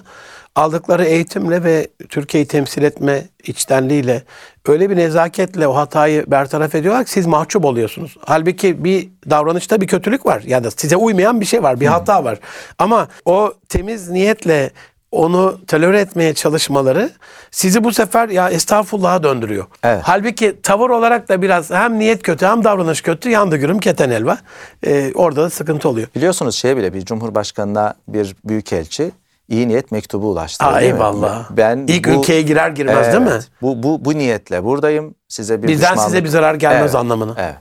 aldıkları 0.57 1.05
eğitimle 1.05 1.65
ve 1.65 1.89
Türkiye'yi 2.09 2.47
temsil 2.47 2.83
etme 2.83 3.25
içtenliğiyle 3.45 4.23
öyle 4.69 4.91
bir 4.91 4.97
nezaketle 4.97 5.67
o 5.67 5.77
hatayı 5.77 6.25
bertaraf 6.27 6.75
ediyorlar 6.75 7.05
ki 7.05 7.11
siz 7.11 7.27
mahcup 7.27 7.65
oluyorsunuz. 7.65 8.17
Halbuki 8.21 8.85
bir 8.85 9.09
davranışta 9.31 9.81
bir 9.81 9.87
kötülük 9.87 10.27
var 10.27 10.43
ya 10.47 10.65
da 10.65 10.71
size 10.71 10.97
uymayan 10.97 11.41
bir 11.41 11.47
şey 11.47 11.63
var, 11.63 11.81
bir 11.81 11.87
hata 11.87 12.25
var. 12.25 12.39
Ama 12.79 13.09
o 13.25 13.53
temiz 13.69 14.09
niyetle 14.09 14.71
onu 15.13 15.61
tolere 15.67 16.01
etmeye 16.01 16.35
çalışmaları 16.35 17.11
sizi 17.51 17.85
bu 17.85 17.93
sefer 17.93 18.29
ya 18.29 18.51
estağfurullah'a 18.51 19.23
döndürüyor. 19.23 19.65
Evet. 19.83 20.01
Halbuki 20.05 20.63
tavır 20.63 20.91
olarak 20.91 21.29
da 21.29 21.43
biraz 21.43 21.71
hem 21.71 21.99
niyet 21.99 22.23
kötü 22.23 22.47
hem 22.47 22.65
davranış 22.65 23.01
kötü 23.01 23.31
yandı 23.31 23.57
gürüm 23.57 23.79
keten 23.79 24.11
elva. 24.11 24.39
Ee, 24.87 25.13
orada 25.15 25.43
da 25.43 25.51
sıkıntı 25.51 25.89
oluyor. 25.89 26.09
Biliyorsunuz 26.15 26.55
şeye 26.55 26.77
bile 26.77 26.95
bir 26.95 27.05
cumhurbaşkanına 27.05 27.95
bir 28.09 28.37
büyükelçi 28.45 29.11
iyi 29.49 29.69
niyet 29.69 29.93
mektubu 29.93 30.31
ulaştırdı. 30.31 30.71
Aa, 30.71 30.81
eyvallah. 30.81 31.51
Ben 31.51 31.85
İlk 31.89 32.09
bu- 32.09 32.11
ülkeye 32.21 32.43
girer 32.43 32.71
girmez 32.71 33.07
değil 33.13 33.23
mi? 33.25 33.29
Evet, 33.33 33.49
Bu, 33.63 33.83
bu, 33.83 34.05
bu 34.05 34.15
niyetle 34.15 34.65
buradayım. 34.65 35.15
Size 35.29 35.63
bir 35.63 35.69
Bizden 35.69 35.93
düşmanlık- 35.95 36.05
size 36.05 36.25
bir 36.25 36.29
zarar 36.29 36.55
gelmez 36.55 36.81
Evet, 36.83 36.95
anlamını. 36.95 37.35
Evet. 37.39 37.57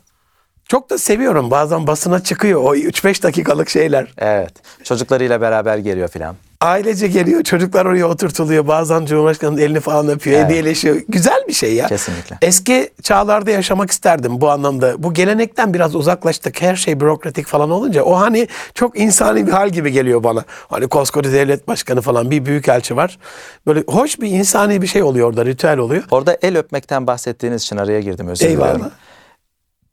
Çok 0.67 0.89
da 0.89 0.97
seviyorum. 0.97 1.51
Bazen 1.51 1.87
basına 1.87 2.19
çıkıyor 2.23 2.61
o 2.63 2.75
3-5 2.75 3.23
dakikalık 3.23 3.69
şeyler. 3.69 4.13
Evet. 4.17 4.53
Çocuklarıyla 4.83 5.41
beraber 5.41 5.77
geliyor 5.77 6.07
filan. 6.07 6.35
Ailece 6.61 7.07
geliyor, 7.07 7.43
çocuklar 7.43 7.85
oraya 7.85 8.05
oturtuluyor. 8.05 8.67
Bazen 8.67 9.05
Cumhurbaşkanı'nın 9.05 9.61
elini 9.61 9.79
falan 9.79 10.07
öpüyor, 10.09 10.39
Evet. 10.39 10.49
hediyeleşiyor. 10.49 11.01
Güzel 11.07 11.43
bir 11.47 11.53
şey 11.53 11.73
ya. 11.75 11.87
Kesinlikle. 11.87 12.37
Eski 12.41 12.89
çağlarda 13.03 13.51
yaşamak 13.51 13.91
isterdim 13.91 14.41
bu 14.41 14.49
anlamda. 14.49 15.03
Bu 15.03 15.13
gelenekten 15.13 15.73
biraz 15.73 15.95
uzaklaştık. 15.95 16.61
Her 16.61 16.75
şey 16.75 16.99
bürokratik 16.99 17.47
falan 17.47 17.71
olunca 17.71 18.03
o 18.03 18.19
hani 18.19 18.47
çok 18.75 18.99
insani 18.99 19.47
bir 19.47 19.51
hal 19.51 19.69
gibi 19.69 19.91
geliyor 19.91 20.23
bana. 20.23 20.43
Hani 20.69 20.87
koskoca 20.87 21.31
devlet 21.31 21.67
başkanı 21.67 22.01
falan 22.01 22.31
bir 22.31 22.45
büyükelçi 22.45 22.95
var. 22.95 23.19
Böyle 23.67 23.83
hoş 23.87 24.19
bir 24.21 24.27
insani 24.29 24.81
bir 24.81 24.87
şey 24.87 25.03
oluyor 25.03 25.27
orada, 25.29 25.45
ritüel 25.45 25.77
oluyor. 25.77 26.03
Orada 26.11 26.37
el 26.41 26.57
öpmekten 26.57 27.07
bahsettiğiniz 27.07 27.61
için 27.63 27.77
araya 27.77 28.01
girdim 28.01 28.27
özür 28.27 28.45
Eyvallah. 28.45 28.73
diliyorum. 28.73 28.91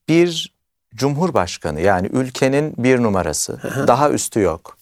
Bir 0.09 0.55
cumhurbaşkanı 0.95 1.81
yani 1.81 2.07
ülkenin 2.13 2.75
bir 2.79 3.03
numarası 3.03 3.59
daha 3.87 4.11
üstü 4.11 4.41
yok. 4.41 4.78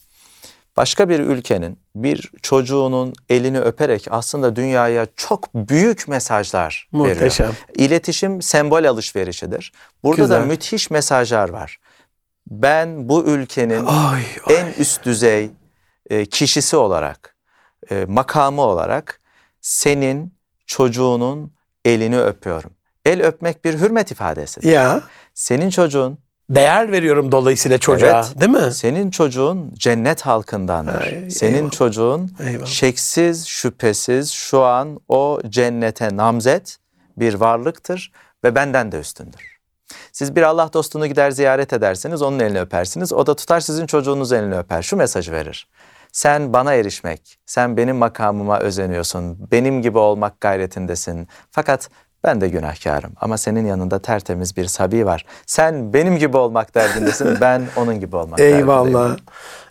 Başka 0.76 1.08
bir 1.08 1.20
ülkenin 1.20 1.78
bir 1.94 2.30
çocuğunun 2.42 3.12
elini 3.28 3.60
öperek 3.60 4.06
aslında 4.10 4.56
dünyaya 4.56 5.06
çok 5.16 5.54
büyük 5.54 6.08
mesajlar 6.08 6.88
Muhteşem. 6.92 7.46
veriyor. 7.46 7.62
İletişim 7.74 8.42
sembol 8.42 8.84
alışverişidir. 8.84 9.72
Burada 10.04 10.22
Güzel. 10.22 10.40
da 10.40 10.46
müthiş 10.46 10.90
mesajlar 10.90 11.48
var. 11.48 11.78
Ben 12.50 13.08
bu 13.08 13.24
ülkenin 13.24 13.86
Ay, 13.86 14.22
ay. 14.46 14.56
en 14.56 14.72
üst 14.78 15.04
düzey 15.04 15.50
e, 16.10 16.26
kişisi 16.26 16.76
olarak, 16.76 17.36
e, 17.90 18.04
makamı 18.08 18.62
olarak 18.62 19.20
senin 19.60 20.34
çocuğunun 20.66 21.52
elini 21.84 22.20
öpüyorum. 22.20 22.70
El 23.04 23.22
öpmek 23.22 23.64
bir 23.64 23.78
hürmet 23.80 24.10
ifadesi. 24.10 24.68
Ya 24.68 25.02
Senin 25.34 25.70
çocuğun, 25.70 26.18
değer 26.50 26.92
veriyorum 26.92 27.32
dolayısıyla 27.32 27.78
çocuğa 27.78 28.08
Evet. 28.28 28.40
değil 28.40 28.50
mi? 28.66 28.72
senin 28.74 29.10
çocuğun 29.10 29.74
cennet 29.74 30.22
halkındandır. 30.22 31.00
Ay, 31.00 31.30
senin 31.30 31.54
eyvallah. 31.54 31.70
çocuğun 31.70 32.30
Eyvallah. 32.40 32.66
şeksiz, 32.66 33.46
şüphesiz 33.46 34.30
şu 34.30 34.62
an 34.62 35.00
o 35.08 35.40
cennete 35.48 36.16
namzet 36.16 36.78
bir 37.16 37.34
varlıktır 37.34 38.12
ve 38.44 38.54
benden 38.54 38.92
de 38.92 39.00
üstündür. 39.00 39.56
Siz 40.12 40.36
bir 40.36 40.42
Allah 40.42 40.70
dostunu 40.72 41.06
gider 41.06 41.30
ziyaret 41.30 41.72
edersiniz, 41.72 42.22
onun 42.22 42.38
elini 42.40 42.60
öpersiniz. 42.60 43.12
O 43.12 43.26
da 43.26 43.36
tutar 43.36 43.60
sizin 43.60 43.86
çocuğunuz 43.86 44.32
elini 44.32 44.58
öper. 44.58 44.82
Şu 44.82 44.96
mesajı 44.96 45.32
verir. 45.32 45.68
Sen 46.12 46.52
bana 46.52 46.72
erişmek, 46.74 47.38
sen 47.46 47.76
benim 47.76 47.96
makamıma 47.96 48.58
özeniyorsun, 48.60 49.50
benim 49.52 49.82
gibi 49.82 49.98
olmak 49.98 50.40
gayretindesin. 50.40 51.28
Fakat 51.50 51.90
ben 52.24 52.40
de 52.40 52.48
günahkarım 52.48 53.12
ama 53.20 53.38
senin 53.38 53.66
yanında 53.66 53.98
tertemiz 53.98 54.56
bir 54.56 54.66
sabi 54.66 55.06
var. 55.06 55.24
Sen 55.46 55.92
benim 55.92 56.18
gibi 56.18 56.36
olmak 56.36 56.74
derdindesin, 56.74 57.36
ben 57.40 57.62
onun 57.76 58.00
gibi 58.00 58.16
olmak 58.16 58.38
derdindeyim. 58.38 58.68
Eyvallah. 58.68 59.16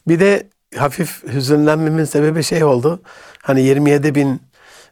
Bir 0.08 0.20
de 0.20 0.48
hafif 0.78 1.24
hüzünlenmemin 1.24 2.04
sebebi 2.04 2.44
şey 2.44 2.64
oldu. 2.64 3.02
Hani 3.42 3.62
27 3.62 4.16
bin 4.16 4.42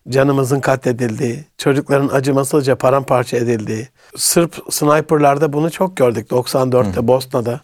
canımızın 0.09 0.59
katledildiği, 0.59 1.45
çocukların 1.57 2.07
acımasızca 2.07 2.75
paramparça 2.75 3.37
edildiği. 3.37 3.87
Sırp 4.17 4.55
sniperlarda 4.69 5.53
bunu 5.53 5.71
çok 5.71 5.97
gördük. 5.97 6.31
94'te 6.31 7.07
Bosna'da, 7.07 7.61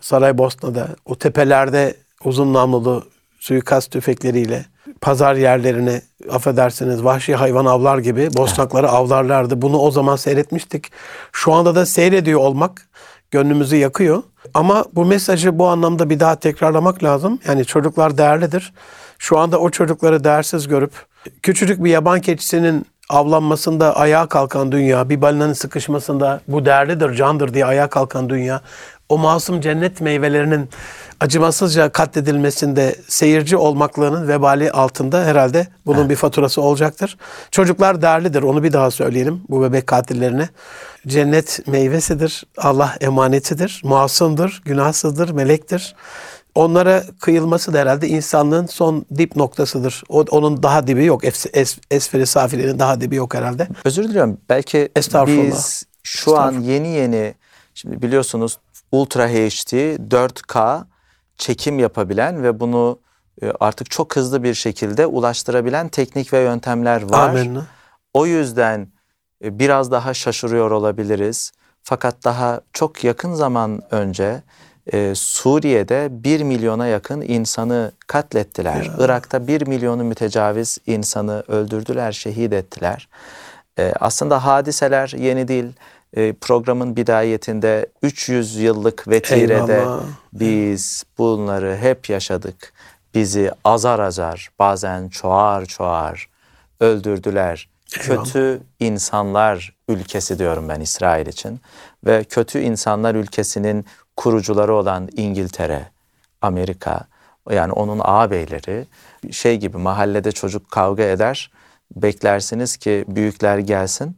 Saraybosna'da, 0.00 0.88
o 1.04 1.14
tepelerde 1.14 1.94
uzun 2.24 2.54
namlulu 2.54 3.04
suikast 3.38 3.90
tüfekleriyle 3.90 4.64
pazar 5.00 5.34
yerlerine 5.34 6.02
affedersiniz 6.30 7.04
vahşi 7.04 7.34
hayvan 7.34 7.64
avlar 7.64 7.98
gibi 7.98 8.28
bosnakları 8.36 8.88
avlarlardı. 8.88 9.62
Bunu 9.62 9.78
o 9.78 9.90
zaman 9.90 10.16
seyretmiştik. 10.16 10.92
Şu 11.32 11.52
anda 11.52 11.74
da 11.74 11.86
seyrediyor 11.86 12.40
olmak 12.40 12.88
gönlümüzü 13.30 13.76
yakıyor. 13.76 14.22
Ama 14.54 14.84
bu 14.92 15.04
mesajı 15.04 15.58
bu 15.58 15.68
anlamda 15.68 16.10
bir 16.10 16.20
daha 16.20 16.36
tekrarlamak 16.36 17.04
lazım. 17.04 17.38
Yani 17.48 17.64
çocuklar 17.64 18.18
değerlidir. 18.18 18.72
Şu 19.18 19.38
anda 19.38 19.60
o 19.60 19.70
çocukları 19.70 20.24
değersiz 20.24 20.68
görüp 20.68 20.92
küçücük 21.42 21.84
bir 21.84 21.90
yaban 21.90 22.20
keçisinin 22.20 22.86
avlanmasında 23.08 23.96
ayağa 23.96 24.26
kalkan 24.26 24.72
dünya, 24.72 25.08
bir 25.08 25.22
balinanın 25.22 25.52
sıkışmasında 25.52 26.40
bu 26.48 26.64
değerlidir, 26.64 27.14
candır 27.14 27.54
diye 27.54 27.66
ayağa 27.66 27.88
kalkan 27.88 28.28
dünya, 28.28 28.60
o 29.08 29.18
masum 29.18 29.60
cennet 29.60 30.00
meyvelerinin 30.00 30.68
acımasızca 31.20 31.88
katledilmesinde 31.88 32.96
seyirci 33.08 33.56
olmaklığının 33.56 34.28
vebali 34.28 34.70
altında 34.70 35.24
herhalde 35.24 35.66
bunun 35.86 36.10
bir 36.10 36.16
faturası 36.16 36.62
olacaktır. 36.62 37.16
Çocuklar 37.50 38.02
değerlidir, 38.02 38.42
onu 38.42 38.62
bir 38.62 38.72
daha 38.72 38.90
söyleyelim 38.90 39.42
bu 39.48 39.62
bebek 39.62 39.86
katillerine. 39.86 40.48
Cennet 41.06 41.68
meyvesidir, 41.68 42.44
Allah 42.58 42.94
emanetidir, 43.00 43.80
masumdur, 43.84 44.62
günahsızdır, 44.64 45.30
melektir. 45.30 45.94
Onlara 46.54 47.02
kıyılması 47.20 47.74
da 47.74 47.78
herhalde 47.78 48.08
insanlığın 48.08 48.66
son 48.66 49.06
dip 49.16 49.36
noktasıdır. 49.36 50.02
O, 50.08 50.24
onun 50.30 50.62
daha 50.62 50.86
dibi 50.86 51.04
yok. 51.04 51.24
Es, 51.24 51.46
es, 51.52 51.78
esferi 51.90 52.26
safilinin 52.26 52.78
daha 52.78 53.00
dibi 53.00 53.16
yok 53.16 53.34
herhalde. 53.34 53.68
Özür 53.84 54.04
diliyorum. 54.04 54.38
Belki 54.48 54.88
biz 55.26 55.84
şu 56.02 56.38
an 56.38 56.52
yeni 56.52 56.88
yeni 56.88 57.34
şimdi 57.74 58.02
biliyorsunuz 58.02 58.58
Ultra 58.92 59.28
HD 59.28 59.72
4K 60.10 60.84
çekim 61.38 61.78
yapabilen 61.78 62.42
ve 62.42 62.60
bunu 62.60 62.98
e, 63.42 63.52
artık 63.60 63.90
çok 63.90 64.16
hızlı 64.16 64.42
bir 64.42 64.54
şekilde 64.54 65.06
ulaştırabilen 65.06 65.88
teknik 65.88 66.32
ve 66.32 66.38
yöntemler 66.38 67.10
var. 67.10 67.28
Amenna. 67.28 67.66
O 68.14 68.26
yüzden 68.26 68.88
e, 69.44 69.58
biraz 69.58 69.90
daha 69.90 70.14
şaşırıyor 70.14 70.70
olabiliriz. 70.70 71.52
Fakat 71.82 72.24
daha 72.24 72.60
çok 72.72 73.04
yakın 73.04 73.34
zaman 73.34 73.82
önce 73.90 74.42
e, 74.92 75.12
Suriye'de 75.14 76.08
1 76.10 76.42
milyona 76.42 76.86
yakın 76.86 77.20
insanı 77.20 77.92
katlettiler. 78.06 78.90
Irak'ta 78.98 79.46
1 79.46 79.66
milyonu 79.66 80.04
mütecaviz 80.04 80.78
insanı 80.86 81.44
öldürdüler, 81.48 82.12
şehit 82.12 82.52
ettiler. 82.52 83.08
E, 83.78 83.92
aslında 84.00 84.44
hadiseler 84.44 85.14
yeni 85.18 85.48
değil. 85.48 85.72
E, 86.16 86.32
programın 86.32 86.96
bidayetinde 86.96 87.86
300 88.02 88.56
yıllık 88.56 89.08
vetirede 89.08 89.74
Eyvallah. 89.74 90.02
biz 90.32 91.04
bunları 91.18 91.76
hep 91.76 92.10
yaşadık. 92.10 92.72
Bizi 93.14 93.50
azar 93.64 93.98
azar, 93.98 94.48
bazen 94.58 95.08
çoğar 95.08 95.64
çoğar 95.64 96.28
öldürdüler. 96.80 97.68
Eyvallah. 98.00 98.24
Kötü 98.24 98.60
insanlar 98.80 99.76
ülkesi 99.88 100.38
diyorum 100.38 100.68
ben 100.68 100.80
İsrail 100.80 101.26
için. 101.26 101.60
Ve 102.06 102.24
kötü 102.24 102.58
insanlar 102.58 103.14
ülkesinin 103.14 103.84
kurucuları 104.16 104.74
olan 104.74 105.08
İngiltere, 105.16 105.86
Amerika, 106.42 107.06
yani 107.50 107.72
onun 107.72 108.00
ağabeyleri 108.04 108.86
şey 109.30 109.56
gibi 109.56 109.78
mahallede 109.78 110.32
çocuk 110.32 110.70
kavga 110.70 111.02
eder. 111.02 111.50
Beklersiniz 111.96 112.76
ki 112.76 113.04
büyükler 113.08 113.58
gelsin 113.58 114.16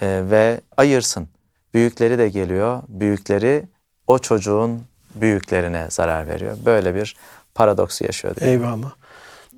e, 0.00 0.06
ve 0.30 0.60
ayırsın. 0.76 1.28
Büyükleri 1.76 2.18
de 2.18 2.28
geliyor. 2.28 2.82
Büyükleri 2.88 3.64
o 4.06 4.18
çocuğun 4.18 4.82
büyüklerine 5.14 5.86
zarar 5.90 6.28
veriyor. 6.28 6.56
Böyle 6.64 6.94
bir 6.94 7.16
paradoksu 7.54 8.04
yaşıyor. 8.04 8.34
Eyvallah. 8.40 8.92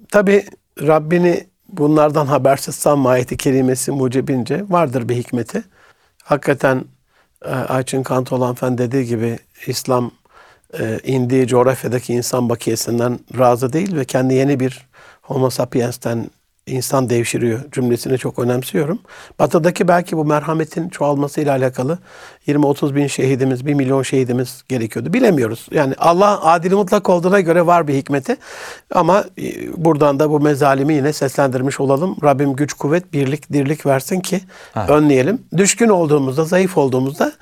Tabi 0.08 0.44
Rabbini 0.80 1.46
bunlardan 1.68 2.26
habersiz 2.26 2.74
sanma 2.74 3.10
ayeti 3.10 3.36
kerimesi 3.36 3.90
mucibince 3.90 4.64
vardır 4.68 5.08
bir 5.08 5.16
hikmeti. 5.16 5.62
Hakikaten 6.22 6.84
e, 7.44 7.50
Ayçin 7.50 8.02
Kantoğlu 8.02 8.44
hanımefendi 8.44 8.78
dediği 8.78 9.06
gibi 9.06 9.38
İslam 9.66 10.10
e, 10.78 10.98
indiği 11.04 11.46
coğrafyadaki 11.46 12.14
insan 12.14 12.48
bakiyesinden 12.48 13.18
razı 13.38 13.72
değil 13.72 13.96
ve 13.96 14.04
kendi 14.04 14.34
yeni 14.34 14.60
bir 14.60 14.88
homo 15.22 15.50
sapiens'ten 15.50 16.30
insan 16.68 17.10
devşiriyor 17.10 17.60
cümlesini 17.72 18.18
çok 18.18 18.38
önemsiyorum. 18.38 18.98
Batı'daki 19.38 19.88
belki 19.88 20.16
bu 20.16 20.24
merhametin 20.24 20.88
çoğalmasıyla 20.88 21.56
alakalı 21.56 21.98
20-30 22.46 22.94
bin 22.94 23.06
şehidimiz, 23.06 23.66
1 23.66 23.74
milyon 23.74 24.02
şehidimiz 24.02 24.62
gerekiyordu. 24.68 25.12
Bilemiyoruz. 25.12 25.66
Yani 25.70 25.94
Allah 25.98 26.42
adil 26.42 26.72
mutlak 26.72 27.08
olduğuna 27.08 27.40
göre 27.40 27.66
var 27.66 27.88
bir 27.88 27.94
hikmeti. 27.94 28.36
Ama 28.94 29.24
e, 29.38 29.42
buradan 29.84 30.20
da 30.20 30.30
bu 30.30 30.40
mezalimi 30.40 30.94
yine 30.94 31.12
seslendirmiş 31.12 31.80
olalım. 31.80 32.16
Rabbim 32.22 32.52
güç, 32.52 32.72
kuvvet, 32.72 33.12
birlik, 33.12 33.52
dirlik 33.52 33.86
versin 33.86 34.20
ki 34.20 34.40
Amin. 34.74 34.92
önleyelim. 34.92 35.42
Düşkün 35.56 35.88
olduğumuzda, 35.88 36.44
zayıf 36.44 36.78
olduğumuzda 36.78 37.32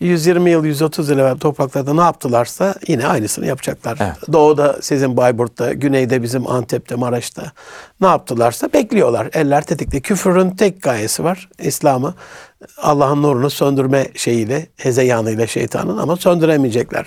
120 0.00 0.50
yıl, 0.50 0.64
130 0.64 1.08
yıl 1.08 1.18
evvel 1.18 1.38
topraklarda 1.38 1.94
ne 1.94 2.00
yaptılarsa 2.00 2.74
yine 2.88 3.06
aynısını 3.06 3.46
yapacaklar. 3.46 3.98
Evet. 4.00 4.32
Doğuda 4.32 4.76
sizin 4.80 5.16
Bayburt'ta, 5.16 5.72
güneyde 5.72 6.22
bizim 6.22 6.46
Antep'te, 6.50 6.94
Maraş'ta 6.94 7.52
ne 8.00 8.06
yaptılarsa 8.06 8.72
bekliyorlar. 8.72 9.28
Eller 9.32 9.62
tetikte. 9.62 10.00
Küfrün 10.00 10.50
tek 10.50 10.82
gayesi 10.82 11.24
var. 11.24 11.48
İslam'ı 11.58 12.14
Allah'ın 12.82 13.22
nurunu 13.22 13.50
söndürme 13.50 14.06
şeyiyle, 14.14 14.66
hezeyanıyla 14.76 15.46
şeytanın 15.46 15.98
ama 15.98 16.16
söndüremeyecekler. 16.16 17.06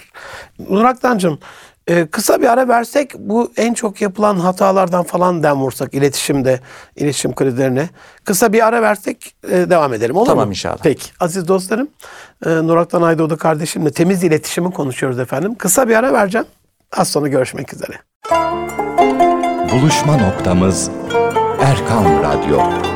Nuraktancığım 0.69 1.39
e, 1.88 2.06
kısa 2.06 2.41
bir 2.41 2.48
ara 2.48 2.67
versek 2.67 3.13
bu 3.19 3.52
en 3.58 3.74
çok 3.74 4.02
yapılan 4.02 4.36
hatalardan 4.36 5.04
falan 5.04 5.43
dem 5.43 5.56
vursak 5.62 5.93
iletişimde, 5.93 6.60
iletişim 6.96 7.36
krizlerine. 7.36 7.89
Kısa 8.26 8.54
bir 8.54 8.67
ara 8.67 8.82
versek 8.82 9.36
e, 9.52 9.69
devam 9.69 9.93
edelim 9.93 10.15
olur 10.15 10.26
Tamam 10.28 10.46
mu? 10.48 10.52
inşallah. 10.52 10.78
Peki. 10.84 11.12
Aziz 11.19 11.48
dostlarım, 11.48 11.88
e, 12.46 12.50
Nuraktan 12.50 13.02
Aydoğdu 13.02 13.38
kardeşimle 13.38 13.91
temiz 13.91 14.24
iletişimi 14.24 14.72
konuşuyoruz 14.72 15.19
efendim. 15.19 15.56
Kısa 15.56 15.88
bir 15.89 15.96
ara 15.96 16.13
vereceğim. 16.13 16.48
Az 16.98 17.08
sonra 17.08 17.28
görüşmek 17.28 17.74
üzere. 17.74 17.93
Buluşma 19.72 20.17
noktamız 20.17 20.89
Erkan 21.62 22.06
Radyo. 22.24 22.92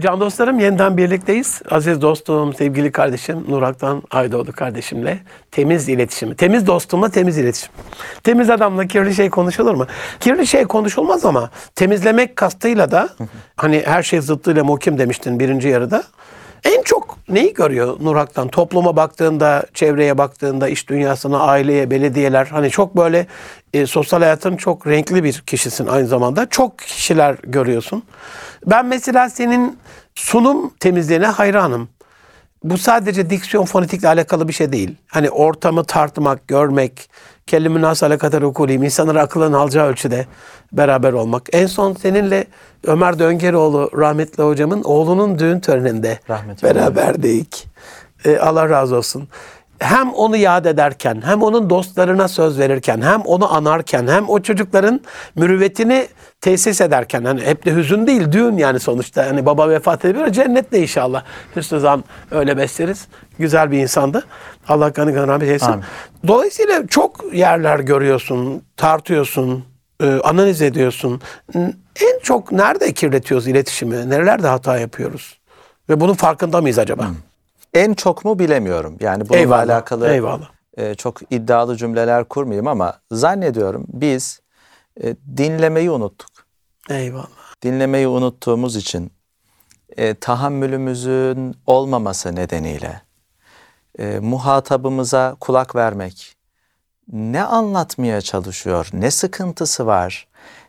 Can 0.00 0.20
dostlarım 0.20 0.58
yeniden 0.58 0.96
birlikteyiz. 0.96 1.62
Aziz 1.70 2.02
dostum, 2.02 2.54
sevgili 2.54 2.92
kardeşim 2.92 3.44
Nuraktan 3.48 4.02
Aydoğdu 4.10 4.52
kardeşimle 4.52 5.18
temiz 5.50 5.88
iletişimi. 5.88 6.36
Temiz 6.36 6.66
dostumla 6.66 7.08
temiz 7.08 7.38
iletişim. 7.38 7.72
Temiz 8.22 8.50
adamla 8.50 8.86
kirli 8.86 9.14
şey 9.14 9.30
konuşulur 9.30 9.74
mu? 9.74 9.86
Kirli 10.20 10.46
şey 10.46 10.64
konuşulmaz 10.64 11.24
ama 11.24 11.50
temizlemek 11.74 12.36
kastıyla 12.36 12.90
da 12.90 13.08
hani 13.56 13.82
her 13.86 14.02
şey 14.02 14.20
zıttıyla 14.20 14.64
muhkim 14.64 14.98
demiştin 14.98 15.40
birinci 15.40 15.68
yarıda. 15.68 16.02
En 16.64 16.82
çok 16.82 17.18
neyi 17.28 17.54
görüyor 17.54 17.96
Nurak'tan? 18.00 18.48
Topluma 18.48 18.96
baktığında, 18.96 19.66
çevreye 19.74 20.18
baktığında, 20.18 20.68
iş 20.68 20.88
dünyasına, 20.88 21.40
aileye, 21.40 21.90
belediyeler. 21.90 22.46
Hani 22.46 22.70
çok 22.70 22.96
böyle 22.96 23.26
e, 23.72 23.86
sosyal 23.86 24.20
hayatın 24.20 24.56
çok 24.56 24.86
renkli 24.86 25.24
bir 25.24 25.32
kişisin 25.46 25.86
aynı 25.86 26.06
zamanda. 26.06 26.46
Çok 26.46 26.78
kişiler 26.78 27.36
görüyorsun. 27.42 28.02
Ben 28.66 28.86
mesela 28.86 29.30
senin 29.30 29.78
sunum 30.14 30.74
temizliğine 30.80 31.26
hayranım. 31.26 31.88
Bu 32.64 32.78
sadece 32.78 33.30
diksiyon 33.30 33.64
fonetikle 33.64 34.08
alakalı 34.08 34.48
bir 34.48 34.52
şey 34.52 34.72
değil. 34.72 34.96
Hani 35.06 35.30
ortamı 35.30 35.84
tartmak, 35.84 36.48
görmek, 36.48 37.10
kelime 37.46 37.80
nas 37.80 38.02
alakatar 38.02 38.42
okulayım, 38.42 38.82
insanları 38.82 39.20
akılın 39.20 39.52
alacağı 39.52 39.86
ölçüde 39.86 40.26
beraber 40.72 41.12
olmak. 41.12 41.42
En 41.52 41.66
son 41.66 41.92
seninle 41.94 42.46
Ömer 42.84 43.18
Döngeroğlu 43.18 43.90
rahmetli 43.96 44.42
hocamın 44.42 44.82
oğlunun 44.82 45.38
düğün 45.38 45.60
töreninde 45.60 46.20
Rahmetli 46.30 46.68
beraberdik. 46.68 47.66
Ee, 48.24 48.38
Allah 48.38 48.68
razı 48.68 48.96
olsun. 48.96 49.28
Hem 49.82 50.12
onu 50.12 50.36
yad 50.36 50.64
ederken, 50.64 51.22
hem 51.24 51.42
onun 51.42 51.70
dostlarına 51.70 52.28
söz 52.28 52.58
verirken, 52.58 53.00
hem 53.02 53.20
onu 53.20 53.54
anarken, 53.54 54.06
hem 54.06 54.28
o 54.28 54.40
çocukların 54.40 55.00
mürüvvetini 55.36 56.08
tesis 56.40 56.80
ederken, 56.80 57.24
hani 57.24 57.40
hep 57.40 57.64
de 57.64 57.74
hüzün 57.74 58.06
değil, 58.06 58.32
düğün 58.32 58.56
yani 58.56 58.80
sonuçta. 58.80 59.26
Hani 59.26 59.46
baba 59.46 59.68
vefat 59.68 60.04
edebilir, 60.04 60.32
cennette 60.32 60.82
inşallah. 60.82 61.24
Hüsnü 61.56 61.80
zan 61.80 62.04
öyle 62.30 62.56
besleriz. 62.56 63.08
Güzel 63.38 63.70
bir 63.70 63.78
insandı. 63.78 64.24
Allah 64.68 64.92
kanı 64.92 65.14
kanı 65.14 65.28
rahmet 65.28 65.48
eylesin. 65.48 65.66
Amin. 65.66 65.84
Dolayısıyla 66.26 66.86
çok 66.86 67.34
yerler 67.34 67.78
görüyorsun, 67.78 68.62
tartıyorsun, 68.76 69.64
e, 70.02 70.20
analiz 70.24 70.62
ediyorsun. 70.62 71.20
En 72.00 72.20
çok 72.22 72.52
nerede 72.52 72.92
kirletiyoruz 72.92 73.48
iletişimi? 73.48 74.10
Nerelerde 74.10 74.48
hata 74.48 74.78
yapıyoruz? 74.78 75.38
Ve 75.88 76.00
bunun 76.00 76.14
farkında 76.14 76.60
mıyız 76.60 76.78
acaba? 76.78 77.10
En 77.74 77.94
çok 77.94 78.24
mu 78.24 78.38
bilemiyorum. 78.38 78.96
Yani 79.00 79.28
bununla 79.28 79.38
Eyvallah, 79.40 79.62
alakalı 79.62 80.08
eyvallah. 80.08 80.50
e, 80.76 80.94
çok 80.94 81.32
iddialı 81.32 81.76
cümleler 81.76 82.24
kurmayayım 82.24 82.66
ama 82.66 83.00
zannediyorum 83.10 83.84
biz 83.88 84.40
e, 85.02 85.16
dinlemeyi 85.36 85.90
unuttuk. 85.90 86.30
Eyvallah. 86.90 87.26
Dinlemeyi 87.62 88.08
unuttuğumuz 88.08 88.76
için 88.76 89.12
e, 89.96 90.14
tahammülümüzün 90.14 91.54
olmaması 91.66 92.36
nedeniyle 92.36 93.02
e, 93.98 94.18
muhatabımıza 94.18 95.36
kulak 95.40 95.74
vermek, 95.76 96.36
ne 97.12 97.42
anlatmaya 97.42 98.20
çalışıyor, 98.20 98.88
ne 98.92 99.10
sıkıntısı 99.10 99.86
var, 99.86 100.28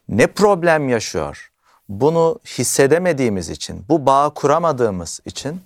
ne 0.09 0.27
problem 0.27 0.89
yaşıyor, 0.89 1.51
bunu 1.89 2.39
hissedemediğimiz 2.45 3.49
için, 3.49 3.85
bu 3.89 4.05
bağı 4.05 4.33
kuramadığımız 4.33 5.19
için 5.25 5.61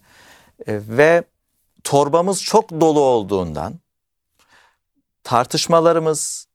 ve 0.68 1.24
torbamız 1.84 2.44
çok 2.44 2.70
dolu 2.72 3.00
olduğundan 3.00 3.80
tartışmalarımız, 5.24 6.48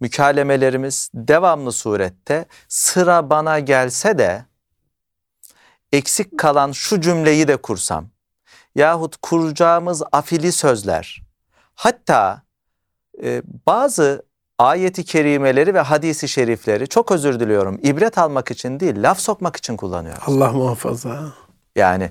mükalemelerimiz 0.00 1.10
devamlı 1.14 1.72
surette 1.72 2.46
sıra 2.68 3.30
bana 3.30 3.58
gelse 3.58 4.18
de 4.18 4.44
eksik 5.92 6.38
kalan 6.38 6.72
şu 6.72 7.00
cümleyi 7.00 7.48
de 7.48 7.56
kursam 7.56 8.08
yahut 8.74 9.16
kuracağımız 9.16 10.02
afili 10.12 10.52
sözler 10.52 11.22
hatta 11.74 12.42
e, 13.22 13.42
bazı 13.66 14.26
ayeti 14.58 15.04
kerimeleri 15.04 15.74
ve 15.74 15.80
hadisi 15.80 16.28
şerifleri 16.28 16.88
çok 16.88 17.12
özür 17.12 17.40
diliyorum 17.40 17.78
ibret 17.82 18.18
almak 18.18 18.50
için 18.50 18.80
değil 18.80 19.02
laf 19.02 19.20
sokmak 19.20 19.56
için 19.56 19.76
kullanıyoruz. 19.76 20.22
Allah 20.26 20.52
muhafaza. 20.52 21.32
Yani 21.76 22.10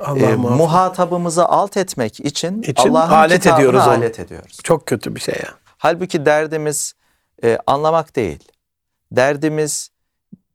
e, 0.00 0.34
muhatabımızı 0.36 1.44
alt 1.44 1.76
etmek 1.76 2.20
için, 2.20 2.62
İçin 2.62 2.88
Allah'ın 2.88 3.10
alet 3.10 3.46
ediyoruz 3.46 3.80
onu. 3.80 3.90
alet 3.90 4.20
ediyoruz. 4.20 4.58
Çok 4.64 4.86
kötü 4.86 5.14
bir 5.14 5.20
şey 5.20 5.34
ya. 5.34 5.54
Halbuki 5.78 6.26
derdimiz 6.26 6.94
e, 7.44 7.58
anlamak 7.66 8.16
değil. 8.16 8.44
Derdimiz 9.12 9.90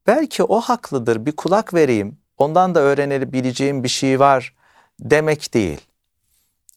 belki 0.08 0.44
o 0.44 0.62
haklıdır 0.62 1.26
bir 1.26 1.36
kulak 1.36 1.74
vereyim 1.74 2.18
ondan 2.38 2.76
da 2.76 2.80
öğrenebileceğim 2.80 3.84
bir 3.84 3.90
şey 3.90 4.20
var 4.20 4.56
demek 5.00 5.54
değil. 5.54 5.82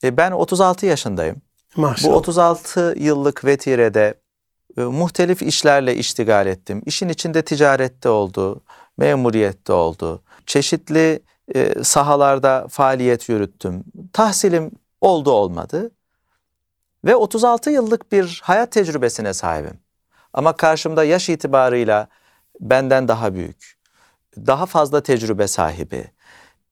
E, 0.04 0.16
ben 0.16 0.32
36 0.32 0.86
yaşındayım. 0.86 1.36
Maşallah. 1.76 2.12
Bu 2.12 2.16
36 2.16 2.94
yıllık 2.98 3.44
vetirede 3.44 4.14
e, 4.76 4.80
muhtelif 4.80 5.42
işlerle 5.42 5.96
iştigal 5.96 6.46
ettim. 6.46 6.82
İşin 6.86 7.08
içinde 7.08 7.42
ticarette 7.42 8.08
oldu, 8.08 8.60
memuriyette 8.98 9.72
oldu. 9.72 10.22
Çeşitli 10.46 11.22
e, 11.54 11.84
sahalarda 11.84 12.66
faaliyet 12.70 13.28
yürüttüm. 13.28 13.84
Tahsilim 14.12 14.70
oldu 15.00 15.30
olmadı. 15.30 15.90
Ve 17.04 17.16
36 17.16 17.70
yıllık 17.70 18.12
bir 18.12 18.40
hayat 18.44 18.72
tecrübesine 18.72 19.34
sahibim. 19.34 19.80
Ama 20.32 20.56
karşımda 20.56 21.04
yaş 21.04 21.28
itibarıyla 21.28 22.08
benden 22.60 23.08
daha 23.08 23.34
büyük, 23.34 23.78
daha 24.36 24.66
fazla 24.66 25.02
tecrübe 25.02 25.48
sahibi. 25.48 26.10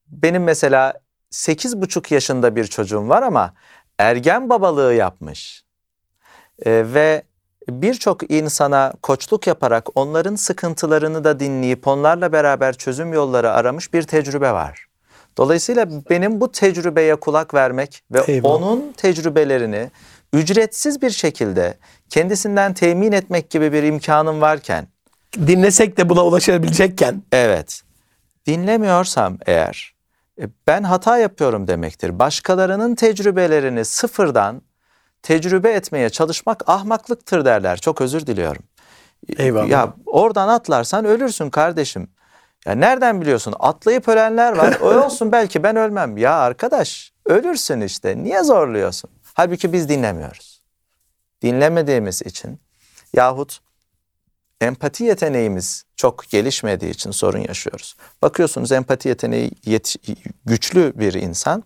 Benim 0.07 0.43
mesela 0.43 0.93
8,5 1.31 2.13
yaşında 2.13 2.55
bir 2.55 2.65
çocuğum 2.65 3.09
var 3.09 3.21
ama 3.21 3.53
ergen 3.97 4.49
babalığı 4.49 4.93
yapmış. 4.93 5.63
Ee, 6.65 6.83
ve 6.93 7.23
birçok 7.69 8.31
insana 8.31 8.93
koçluk 9.01 9.47
yaparak 9.47 9.89
onların 9.95 10.35
sıkıntılarını 10.35 11.23
da 11.23 11.39
dinleyip 11.39 11.87
onlarla 11.87 12.31
beraber 12.31 12.73
çözüm 12.73 13.13
yolları 13.13 13.51
aramış 13.51 13.93
bir 13.93 14.03
tecrübe 14.03 14.51
var. 14.51 14.85
Dolayısıyla 15.37 15.87
benim 16.09 16.41
bu 16.41 16.51
tecrübeye 16.51 17.15
kulak 17.15 17.53
vermek 17.53 18.03
ve 18.11 18.21
Eyvallah. 18.27 18.55
onun 18.55 18.93
tecrübelerini 18.97 19.91
ücretsiz 20.33 21.01
bir 21.01 21.09
şekilde 21.09 21.77
kendisinden 22.09 22.73
temin 22.73 23.11
etmek 23.11 23.49
gibi 23.49 23.73
bir 23.73 23.83
imkanım 23.83 24.41
varken 24.41 24.87
Dinlesek 25.47 25.97
de 25.97 26.09
buna 26.09 26.25
ulaşabilecekken 26.25 27.23
Evet. 27.31 27.81
Dinlemiyorsam 28.47 29.37
eğer 29.45 29.93
e, 30.41 30.47
ben 30.67 30.83
hata 30.83 31.17
yapıyorum 31.17 31.67
demektir. 31.67 32.19
Başkalarının 32.19 32.95
tecrübelerini 32.95 33.85
sıfırdan 33.85 34.61
tecrübe 35.23 35.71
etmeye 35.71 36.09
çalışmak 36.09 36.69
ahmaklıktır 36.69 37.45
derler. 37.45 37.77
Çok 37.77 38.01
özür 38.01 38.27
diliyorum. 38.27 38.63
Eyvallah. 39.37 39.69
Ya 39.69 39.93
oradan 40.05 40.47
atlarsan 40.47 41.05
ölürsün 41.05 41.49
kardeşim. 41.49 42.07
Ya 42.65 42.73
nereden 42.73 43.21
biliyorsun? 43.21 43.53
Atlayıp 43.59 44.07
ölenler 44.07 44.57
var. 44.57 44.77
O 44.81 45.05
olsun 45.05 45.31
belki 45.31 45.63
ben 45.63 45.75
ölmem. 45.75 46.17
Ya 46.17 46.33
arkadaş 46.33 47.13
ölürsün 47.25 47.81
işte. 47.81 48.23
Niye 48.23 48.43
zorluyorsun? 48.43 49.09
Halbuki 49.33 49.73
biz 49.73 49.89
dinlemiyoruz. 49.89 50.61
Dinlemediğimiz 51.41 52.21
için 52.21 52.59
yahut 53.13 53.59
empati 54.61 55.03
yeteneğimiz 55.03 55.83
çok 55.95 56.29
gelişmediği 56.29 56.91
için 56.91 57.11
sorun 57.11 57.39
yaşıyoruz. 57.39 57.95
Bakıyorsunuz 58.21 58.71
empati 58.71 59.09
yeteneği 59.09 59.51
yet- 59.65 60.15
güçlü 60.45 60.93
bir 60.95 61.13
insan 61.13 61.63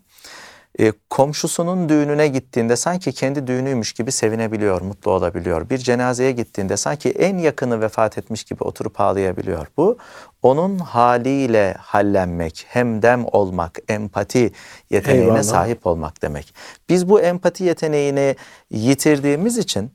e, 0.79 0.93
komşusunun 1.09 1.89
düğününe 1.89 2.27
gittiğinde 2.27 2.75
sanki 2.75 3.11
kendi 3.11 3.47
düğünüymüş 3.47 3.93
gibi 3.93 4.11
sevinebiliyor, 4.11 4.81
mutlu 4.81 5.11
olabiliyor. 5.11 5.69
Bir 5.69 5.77
cenazeye 5.77 6.31
gittiğinde 6.31 6.77
sanki 6.77 7.09
en 7.09 7.37
yakını 7.37 7.81
vefat 7.81 8.17
etmiş 8.17 8.43
gibi 8.43 8.63
oturup 8.63 9.01
ağlayabiliyor. 9.01 9.67
Bu 9.77 9.97
onun 10.41 10.79
haliyle 10.79 11.75
hallenmek, 11.79 12.65
hemdem 12.69 13.25
olmak, 13.31 13.79
empati 13.89 14.51
yeteneğine 14.89 15.23
Eyvallah. 15.23 15.43
sahip 15.43 15.87
olmak 15.87 16.21
demek. 16.21 16.55
Biz 16.89 17.09
bu 17.09 17.21
empati 17.21 17.63
yeteneğini 17.63 18.35
yitirdiğimiz 18.71 19.57
için 19.57 19.91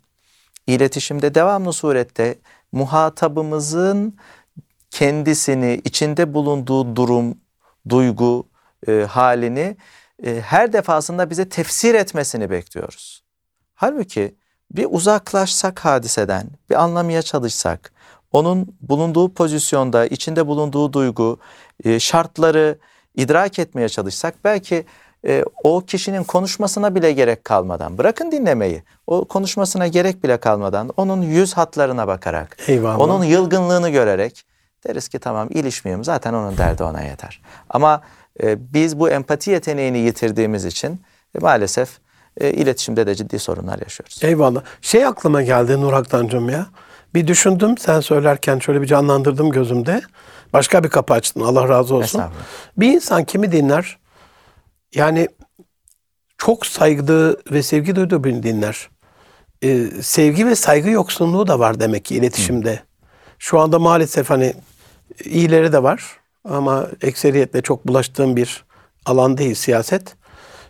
iletişimde 0.66 1.34
devamlı 1.34 1.72
surette 1.72 2.38
muhatabımızın 2.72 4.16
kendisini, 4.90 5.80
içinde 5.84 6.34
bulunduğu 6.34 6.96
durum, 6.96 7.34
duygu 7.88 8.46
e, 8.88 8.92
halini 8.92 9.76
e, 10.26 10.40
her 10.40 10.72
defasında 10.72 11.30
bize 11.30 11.48
tefsir 11.48 11.94
etmesini 11.94 12.50
bekliyoruz. 12.50 13.22
Halbuki 13.74 14.34
bir 14.70 14.86
uzaklaşsak 14.90 15.84
hadiseden, 15.84 16.46
bir 16.70 16.82
anlamaya 16.82 17.22
çalışsak, 17.22 17.92
onun 18.32 18.76
bulunduğu 18.80 19.34
pozisyonda, 19.34 20.06
içinde 20.06 20.46
bulunduğu 20.46 20.92
duygu, 20.92 21.38
e, 21.84 22.00
şartları 22.00 22.78
idrak 23.14 23.58
etmeye 23.58 23.88
çalışsak 23.88 24.34
belki 24.44 24.86
e, 25.26 25.44
o 25.64 25.80
kişinin 25.80 26.24
konuşmasına 26.24 26.94
bile 26.94 27.12
gerek 27.12 27.44
kalmadan, 27.44 27.98
bırakın 27.98 28.32
dinlemeyi, 28.32 28.82
o 29.06 29.24
konuşmasına 29.24 29.86
gerek 29.86 30.24
bile 30.24 30.36
kalmadan 30.36 30.90
onun 30.96 31.22
yüz 31.22 31.54
hatlarına 31.54 32.08
bakarak, 32.08 32.56
Eyvallah. 32.68 32.98
onun 33.00 33.24
yılgınlığını 33.24 33.88
görerek 33.90 34.44
deriz 34.86 35.08
ki 35.08 35.18
tamam 35.18 35.48
ilişmeyeyim 35.50 36.04
zaten 36.04 36.34
onun 36.34 36.58
derdi 36.58 36.82
ona 36.82 37.02
yeter. 37.02 37.42
Ama 37.68 38.02
e, 38.42 38.72
biz 38.74 38.98
bu 38.98 39.10
empati 39.10 39.50
yeteneğini 39.50 39.98
yitirdiğimiz 39.98 40.64
için 40.64 41.00
e, 41.34 41.38
maalesef 41.38 41.98
e, 42.40 42.50
iletişimde 42.50 43.06
de 43.06 43.14
ciddi 43.14 43.38
sorunlar 43.38 43.78
yaşıyoruz. 43.78 44.24
Eyvallah. 44.24 44.62
Şey 44.80 45.06
aklıma 45.06 45.42
geldi 45.42 45.80
Nur 45.80 45.92
Aktancığım 45.92 46.48
ya. 46.48 46.66
Bir 47.14 47.26
düşündüm 47.26 47.78
sen 47.78 48.00
söylerken 48.00 48.58
şöyle 48.58 48.82
bir 48.82 48.86
canlandırdım 48.86 49.50
gözümde. 49.50 50.02
Başka 50.52 50.84
bir 50.84 50.88
kapı 50.88 51.14
açtın 51.14 51.40
Allah 51.40 51.68
razı 51.68 51.94
olsun. 51.94 52.22
Bir 52.76 52.92
insan 52.92 53.24
kimi 53.24 53.52
dinler? 53.52 53.98
Yani 54.94 55.28
çok 56.38 56.66
saygı 56.66 57.36
ve 57.52 57.62
sevgi 57.62 57.96
duyduğu 57.96 58.24
birini 58.24 58.42
dinler. 58.42 58.88
Ee, 59.62 59.86
sevgi 60.02 60.46
ve 60.46 60.54
saygı 60.54 60.90
yoksunluğu 60.90 61.46
da 61.46 61.58
var 61.58 61.80
demek 61.80 62.04
ki 62.04 62.14
iletişimde. 62.14 62.82
Şu 63.38 63.58
anda 63.58 63.78
maalesef 63.78 64.30
hani 64.30 64.54
iyileri 65.24 65.72
de 65.72 65.82
var 65.82 66.19
ama 66.48 66.86
ekseriyetle 67.02 67.62
çok 67.62 67.88
bulaştığım 67.88 68.36
bir 68.36 68.64
alan 69.06 69.38
değil 69.38 69.54
siyaset. 69.54 70.16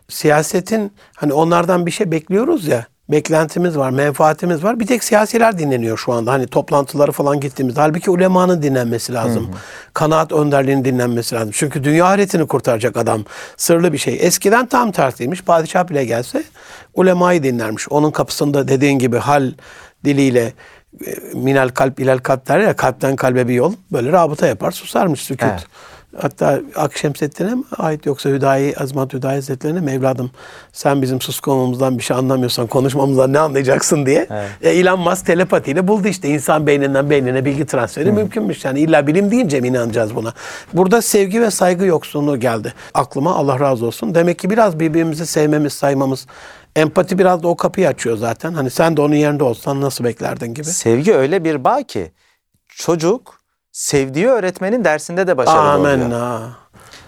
siyasetin 0.08 0.92
hani 1.16 1.32
onlardan 1.32 1.86
bir 1.86 1.90
şey 1.90 2.10
bekliyoruz 2.10 2.66
ya. 2.66 2.86
Beklentimiz 3.08 3.76
var, 3.78 3.90
menfaatimiz 3.90 4.64
var. 4.64 4.80
Bir 4.80 4.86
tek 4.86 5.04
siyasiler 5.04 5.58
dinleniyor 5.58 5.98
şu 5.98 6.12
anda. 6.12 6.32
Hani 6.32 6.46
toplantıları 6.46 7.12
falan 7.12 7.40
gittiğimizde. 7.40 7.80
Halbuki 7.80 8.10
ulemanın 8.10 8.62
dinlenmesi 8.62 9.12
lazım. 9.12 9.50
Kanaat 9.94 10.32
önderliğinin 10.32 10.84
dinlenmesi 10.84 11.34
lazım. 11.34 11.50
Çünkü 11.52 11.84
dünya 11.84 12.06
ahiretini 12.06 12.46
kurtaracak 12.46 12.96
adam. 12.96 13.24
Sırlı 13.56 13.92
bir 13.92 13.98
şey. 13.98 14.18
Eskiden 14.20 14.66
tam 14.66 14.92
tersiymiş. 14.92 15.42
Padişah 15.42 15.88
bile 15.88 16.04
gelse 16.04 16.42
ulemayı 16.94 17.42
dinlermiş. 17.42 17.88
Onun 17.88 18.10
kapısında 18.10 18.68
dediğin 18.68 18.98
gibi 18.98 19.16
hal 19.18 19.52
diliyle 20.04 20.52
minel 21.34 21.68
kalp 21.68 22.00
ilel 22.00 22.18
kalp 22.18 22.48
der 22.48 22.58
ya 22.58 22.76
kalpten 22.76 23.16
kalbe 23.16 23.48
bir 23.48 23.54
yol. 23.54 23.72
Böyle 23.92 24.12
rabıta 24.12 24.46
yapar 24.46 24.70
susarmış 24.70 25.20
sükut. 25.20 25.48
Evet. 25.50 25.66
Hatta 26.16 26.60
Akşemseddin'e 26.76 27.54
mi 27.54 27.62
ait 27.78 28.06
yoksa 28.06 28.30
Hüdayi, 28.30 28.76
Azmat 28.76 29.12
Hüdayi 29.12 29.34
Hazretleri'ne 29.34 29.80
mi 29.80 29.90
evladım 29.90 30.30
sen 30.72 31.02
bizim 31.02 31.20
suskunluğumuzdan 31.20 31.98
bir 31.98 32.02
şey 32.02 32.16
anlamıyorsan 32.16 32.66
konuşmamızdan 32.66 33.32
ne 33.32 33.38
anlayacaksın 33.38 34.06
diye. 34.06 34.26
Evet. 34.30 34.50
E, 34.62 34.70
Elon 34.70 35.00
Musk 35.00 35.26
telepatiyle 35.26 35.88
buldu 35.88 36.08
işte 36.08 36.28
insan 36.28 36.66
beyninden 36.66 37.10
beynine 37.10 37.44
bilgi 37.44 37.66
transferi 37.66 38.12
mümkünmüş. 38.12 38.64
Yani 38.64 38.80
illa 38.80 39.06
bilim 39.06 39.30
deyince 39.30 39.60
mi 39.60 39.68
inanacağız 39.68 40.14
buna? 40.14 40.32
Burada 40.72 41.02
sevgi 41.02 41.40
ve 41.40 41.50
saygı 41.50 41.86
yoksunluğu 41.86 42.40
geldi. 42.40 42.74
Aklıma 42.94 43.34
Allah 43.34 43.60
razı 43.60 43.86
olsun. 43.86 44.14
Demek 44.14 44.38
ki 44.38 44.50
biraz 44.50 44.80
birbirimizi 44.80 45.26
sevmemiz, 45.26 45.72
saymamız, 45.72 46.26
empati 46.76 47.18
biraz 47.18 47.42
da 47.42 47.48
o 47.48 47.56
kapıyı 47.56 47.88
açıyor 47.88 48.16
zaten. 48.16 48.52
Hani 48.52 48.70
sen 48.70 48.96
de 48.96 49.00
onun 49.00 49.14
yerinde 49.14 49.44
olsan 49.44 49.80
nasıl 49.80 50.04
beklerdin 50.04 50.54
gibi. 50.54 50.64
Sevgi 50.66 51.14
öyle 51.14 51.44
bir 51.44 51.64
bağ 51.64 51.82
ki 51.82 52.12
çocuk 52.68 53.40
sevdiği 53.72 54.26
öğretmenin 54.26 54.84
dersinde 54.84 55.26
de 55.26 55.36
başarılı 55.36 55.60
Amen. 55.70 55.98
oluyor. 56.00 56.10
ha. 56.20 56.42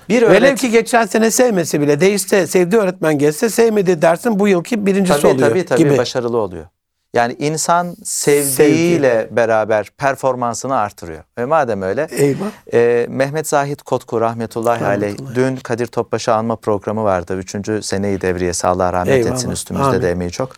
Bir 0.09 0.23
Velev 0.23 0.31
öğret 0.31 0.61
ki 0.61 0.71
geçen 0.71 1.07
sene 1.07 1.31
sevmesi 1.31 1.81
bile 1.81 2.01
değişse 2.01 2.47
sevdiği 2.47 2.81
öğretmen 2.83 3.19
gelse 3.19 3.49
sevmediği 3.49 4.03
dersin 4.03 4.39
bu 4.39 4.49
yılki 4.49 4.87
birincisi 4.87 5.21
tabii 5.21 5.33
oluyor 5.33 5.49
tabii 5.49 5.67
tabii 5.67 5.79
gibi. 5.79 5.99
başarılı 5.99 6.37
oluyor. 6.39 6.67
Yani 7.15 7.37
insan 7.39 7.97
sevdiğiyle 8.05 9.29
beraber 9.31 9.91
performansını 9.99 10.77
artırıyor. 10.77 11.25
Ve 11.39 11.45
madem 11.45 11.83
öyle 11.83 12.09
Eyvah. 12.11 12.47
e, 12.75 13.07
Mehmet 13.09 13.49
Zahit 13.49 13.83
Kotku 13.83 14.21
rahmetullahi 14.21 14.85
aleyh 14.85 15.17
dün 15.35 15.57
Kadir 15.57 15.87
Topbaş'ı 15.87 16.35
anma 16.35 16.57
programı 16.57 17.05
vardı. 17.05 17.37
Üçüncü 17.37 17.83
seneyi 17.83 18.21
devriyesi 18.21 18.67
Allah 18.67 18.93
rahmet 18.93 19.15
Eyvallah. 19.15 19.33
etsin 19.33 19.51
üstümüzde 19.51 19.87
Amin. 19.87 20.03
de 20.03 20.11
emeği 20.11 20.31
çok. 20.31 20.53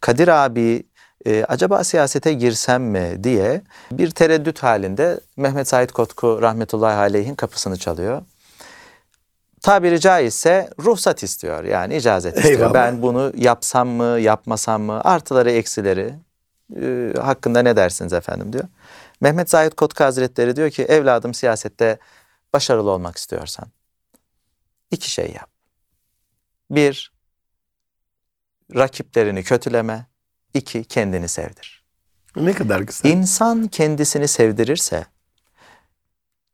Kadir 0.00 0.28
abi 0.28 0.82
e, 1.26 1.44
acaba 1.44 1.84
siyasete 1.84 2.32
girsem 2.32 2.82
mi 2.82 3.24
diye 3.24 3.62
bir 3.92 4.10
tereddüt 4.10 4.62
halinde 4.62 5.20
Mehmet 5.36 5.68
Zahit 5.68 5.92
Kotku 5.92 6.42
rahmetullahi 6.42 6.96
aleyhin 6.96 7.34
kapısını 7.34 7.76
çalıyor. 7.76 8.22
Tabiri 9.62 10.00
caizse 10.00 10.70
ruhsat 10.80 11.22
istiyor 11.22 11.64
yani 11.64 11.96
icazet 11.96 12.36
istiyor. 12.36 12.58
Eyvallah. 12.60 12.74
Ben 12.74 13.02
bunu 13.02 13.32
yapsam 13.36 13.88
mı 13.88 14.20
yapmasam 14.20 14.82
mı 14.82 15.00
artıları 15.04 15.50
eksileri 15.50 16.14
e, 16.80 17.12
hakkında 17.20 17.62
ne 17.62 17.76
dersiniz 17.76 18.12
efendim 18.12 18.52
diyor. 18.52 18.64
Mehmet 19.20 19.50
Zahid 19.50 19.72
Kotku 19.72 20.04
Hazretleri 20.04 20.56
diyor 20.56 20.70
ki 20.70 20.82
evladım 20.82 21.34
siyasette 21.34 21.98
başarılı 22.52 22.90
olmak 22.90 23.16
istiyorsan 23.16 23.68
iki 24.90 25.10
şey 25.10 25.32
yap. 25.32 25.50
Bir, 26.70 27.12
rakiplerini 28.74 29.44
kötüleme. 29.44 30.06
İki, 30.54 30.84
kendini 30.84 31.28
sevdir. 31.28 31.84
Ne 32.36 32.52
kadar 32.52 32.80
güzel. 32.80 33.10
İnsan 33.10 33.68
kendisini 33.68 34.28
sevdirirse 34.28 35.06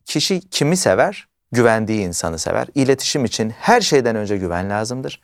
kişi 0.05 0.49
kimi 0.49 0.77
sever? 0.77 1.27
Güvendiği 1.55 2.07
insanı 2.07 2.39
sever. 2.39 2.67
İletişim 2.75 3.25
için 3.25 3.49
her 3.49 3.81
şeyden 3.81 4.15
önce 4.15 4.37
güven 4.37 4.69
lazımdır. 4.69 5.21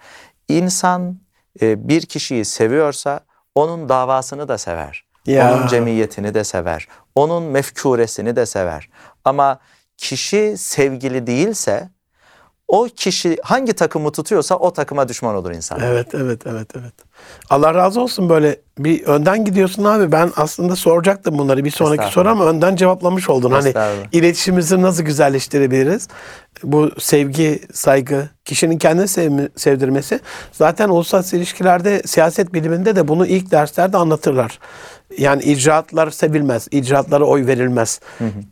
İnsan 0.48 1.20
e, 1.62 1.88
bir 1.88 2.02
kişiyi 2.02 2.46
seviyorsa 2.46 3.20
onun 3.56 3.90
davasını 3.90 4.48
da 4.48 4.58
sever. 4.58 5.06
Ya. 5.26 5.56
Onun 5.56 5.68
cemiyetini 5.68 6.34
de 6.34 6.44
sever. 6.44 6.88
Onun 7.16 7.44
mefkuresini 7.44 8.36
de 8.36 8.46
sever. 8.46 8.90
Ama 9.26 9.60
kişi 9.98 10.56
sevgili 10.58 11.28
değilse 11.28 11.90
o 12.68 12.88
kişi 12.96 13.38
hangi 13.44 13.74
takımı 13.74 14.12
tutuyorsa 14.12 14.56
o 14.56 14.74
takıma 14.74 15.08
düşman 15.08 15.36
olur 15.36 15.52
insan. 15.52 15.80
Evet, 15.80 16.16
evet, 16.16 16.48
evet, 16.48 16.68
evet. 16.76 16.94
Allah 17.50 17.74
razı 17.74 18.02
olsun 18.02 18.30
böyle 18.30 18.56
bir 18.80 19.04
önden 19.04 19.46
gidiyorsun 19.46 19.84
abi. 19.84 20.12
Ben 20.12 20.32
aslında 20.36 20.76
soracaktım 20.76 21.38
bunları 21.38 21.66
bir 21.66 21.72
sonraki 21.72 22.04
soru 22.12 22.30
ama 22.30 22.46
önden 22.46 22.76
cevaplamış 22.76 23.30
oldun. 23.30 23.52
Hani 23.52 23.74
iletişimimizi 24.12 24.82
nasıl 24.82 25.04
güzelleştirebiliriz? 25.04 26.08
Bu 26.64 26.92
sevgi, 27.00 27.60
saygı, 27.74 28.30
kişinin 28.46 28.78
kendini 28.78 29.06
sevmi- 29.08 29.50
sevdirmesi. 29.56 30.20
Zaten 30.52 30.90
uluslararası 30.90 31.38
ilişkilerde, 31.38 32.02
siyaset 32.06 32.54
biliminde 32.54 32.96
de 32.96 33.08
bunu 33.08 33.26
ilk 33.28 33.52
derslerde 33.52 33.98
anlatırlar. 33.98 34.60
Yani 35.18 35.44
icraatlar 35.44 36.12
sevilmez, 36.12 36.68
icraatlara 36.72 37.24
oy 37.24 37.48
verilmez. 37.48 38.00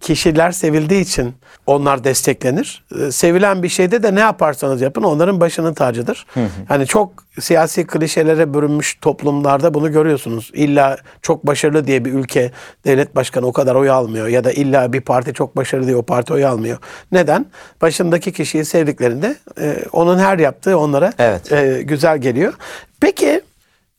Kişiler 0.01 0.51
sevildiği 0.51 1.01
için 1.01 1.34
onlar 1.65 2.03
desteklenir. 2.03 2.86
Ee, 2.99 3.12
Sevilen 3.12 3.63
bir 3.63 3.69
şeyde 3.69 4.03
de 4.03 4.15
ne 4.15 4.19
yaparsanız 4.19 4.82
yapın 4.82 5.03
onların 5.03 5.39
başının 5.39 5.73
tacıdır. 5.73 6.25
Hani 6.67 6.88
çok 6.88 7.23
siyasi 7.41 7.88
klişelere 7.88 8.54
bürünmüş 8.54 8.97
toplumlarda 9.02 9.73
bunu 9.73 9.91
görüyorsunuz. 9.91 10.52
İlla 10.54 10.97
çok 11.21 11.47
başarılı 11.47 11.88
diye 11.88 12.06
bir 12.06 12.13
ülke 12.13 12.52
devlet 12.86 13.15
başkanı 13.15 13.45
o 13.47 13.54
kadar 13.54 13.75
oy 13.75 13.89
almıyor 13.89 14.28
ya 14.28 14.43
da 14.43 14.52
illa 14.52 14.93
bir 14.93 15.02
parti 15.02 15.34
çok 15.34 15.58
başarılı 15.58 15.88
diye 15.88 15.95
o 15.95 16.04
parti 16.04 16.34
oy 16.34 16.45
almıyor. 16.45 16.78
Neden? 17.12 17.45
Başındaki 17.82 18.32
kişiyi 18.32 18.65
sevdiklerinde 18.65 19.36
e, 19.62 19.78
onun 19.91 20.19
her 20.19 20.39
yaptığı 20.39 20.78
onlara 20.78 21.13
Evet. 21.19 21.52
e, 21.52 21.82
güzel 21.82 22.17
geliyor. 22.17 22.54
Peki 23.02 23.41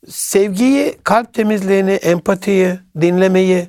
sevgiyi, 0.09 0.98
kalp 1.05 1.35
temizliğini, 1.35 1.92
empatiyi, 1.92 2.79
dinlemeyi 3.00 3.68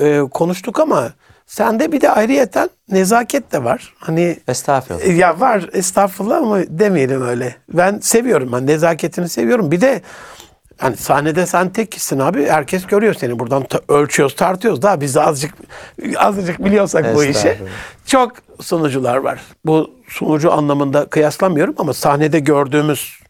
e, 0.00 0.20
konuştuk 0.20 0.80
ama 0.80 1.12
sende 1.46 1.92
bir 1.92 2.00
de 2.00 2.10
ayrıyeten 2.10 2.70
nezaket 2.90 3.52
de 3.52 3.64
var. 3.64 3.94
Hani 3.98 4.38
Estağfurullah. 4.48 5.04
e, 5.04 5.12
ya 5.12 5.40
var 5.40 5.68
estağfurullah 5.72 6.36
ama 6.36 6.58
demeyelim 6.68 7.22
öyle. 7.28 7.56
Ben 7.68 7.98
seviyorum 7.98 8.52
ben 8.52 8.66
nezaketini 8.66 9.28
seviyorum. 9.28 9.70
Bir 9.70 9.80
de 9.80 10.02
hani 10.78 10.96
sahnede 10.96 11.46
sen 11.46 11.68
tek 11.72 11.92
kişisin 11.92 12.18
abi. 12.18 12.46
Herkes 12.46 12.86
görüyor 12.86 13.14
seni. 13.14 13.38
Buradan 13.38 13.62
ta- 13.64 13.80
ölçüyoruz, 13.88 14.36
tartıyoruz 14.36 14.82
da 14.82 15.00
biz 15.00 15.14
de 15.14 15.20
azıcık 15.22 15.54
azıcık 16.16 16.64
biliyorsak 16.64 17.14
bu 17.14 17.24
işi. 17.24 17.58
Çok 18.06 18.32
sunucular 18.60 19.16
var. 19.16 19.40
Bu 19.64 19.90
sunucu 20.08 20.52
anlamında 20.52 21.06
kıyaslamıyorum 21.06 21.74
ama 21.78 21.92
sahnede 21.92 22.40
gördüğümüz 22.40 23.20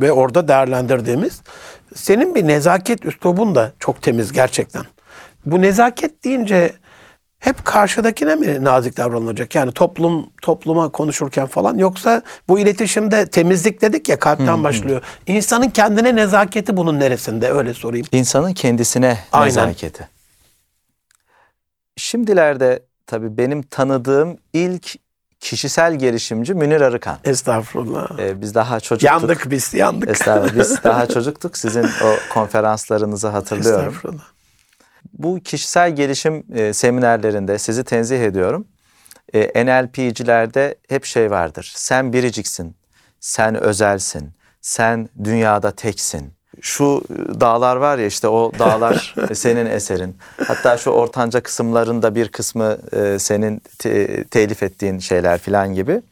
ve 0.00 0.12
orada 0.12 0.48
değerlendirdiğimiz 0.48 1.40
senin 1.94 2.34
bir 2.34 2.46
nezaket 2.46 3.06
üslubun 3.06 3.54
da 3.54 3.72
çok 3.78 4.02
temiz 4.02 4.32
gerçekten. 4.32 4.82
Bu 5.46 5.62
nezaket 5.62 6.24
deyince 6.24 6.72
hep 7.46 7.64
karşıdakine 7.64 8.34
mi 8.34 8.64
nazik 8.64 8.96
davranılacak? 8.96 9.54
Yani 9.54 9.72
toplum 9.72 10.30
topluma 10.42 10.88
konuşurken 10.88 11.46
falan 11.46 11.78
yoksa 11.78 12.22
bu 12.48 12.58
iletişimde 12.58 13.26
temizlik 13.26 13.82
dedik 13.82 14.08
ya 14.08 14.18
kalpten 14.18 14.64
başlıyor. 14.64 15.02
İnsanın 15.26 15.68
kendine 15.70 16.16
nezaketi 16.16 16.76
bunun 16.76 17.00
neresinde 17.00 17.50
öyle 17.50 17.74
sorayım. 17.74 18.06
İnsanın 18.12 18.52
kendisine 18.52 19.18
Aynen. 19.32 19.48
nezaketi. 19.48 20.08
Şimdilerde 21.96 22.82
tabii 23.06 23.36
benim 23.38 23.62
tanıdığım 23.62 24.38
ilk 24.52 24.94
kişisel 25.40 25.94
gelişimci 25.94 26.54
Münir 26.54 26.80
Arıkan. 26.80 27.18
Estağfurullah. 27.24 28.18
Ee, 28.18 28.40
biz 28.40 28.54
daha 28.54 28.80
çocuktuk. 28.80 29.10
yandık 29.22 29.50
biz 29.50 29.74
yandık. 29.74 30.08
Estağfurullah. 30.08 30.58
Biz 30.58 30.84
daha 30.84 31.06
çocuktuk. 31.14 31.56
Sizin 31.56 31.84
o 31.84 32.34
konferanslarınızı 32.34 33.28
hatırlıyorum. 33.28 33.88
Estağfurullah. 33.88 34.35
Bu 35.18 35.40
kişisel 35.40 35.96
gelişim 35.96 36.44
e, 36.54 36.72
seminerlerinde 36.72 37.58
sizi 37.58 37.84
tenzih 37.84 38.20
ediyorum. 38.20 38.66
E, 39.34 39.64
NLP'cilerde 39.66 40.74
hep 40.88 41.04
şey 41.04 41.30
vardır. 41.30 41.72
Sen 41.76 42.12
biriciksin, 42.12 42.76
sen 43.20 43.54
özelsin, 43.54 44.30
sen 44.60 45.08
dünyada 45.24 45.70
teksin. 45.70 46.32
Şu 46.60 47.02
dağlar 47.40 47.76
var 47.76 47.98
ya 47.98 48.06
işte 48.06 48.28
o 48.28 48.52
dağlar 48.58 49.14
senin 49.34 49.66
eserin. 49.66 50.16
Hatta 50.46 50.78
şu 50.78 50.90
ortanca 50.90 51.40
kısımlarında 51.40 52.14
bir 52.14 52.28
kısmı 52.28 52.78
e, 52.92 53.18
senin 53.18 53.62
te- 53.78 54.24
telif 54.24 54.62
ettiğin 54.62 54.98
şeyler 54.98 55.38
filan 55.38 55.74
gibi. 55.74 56.02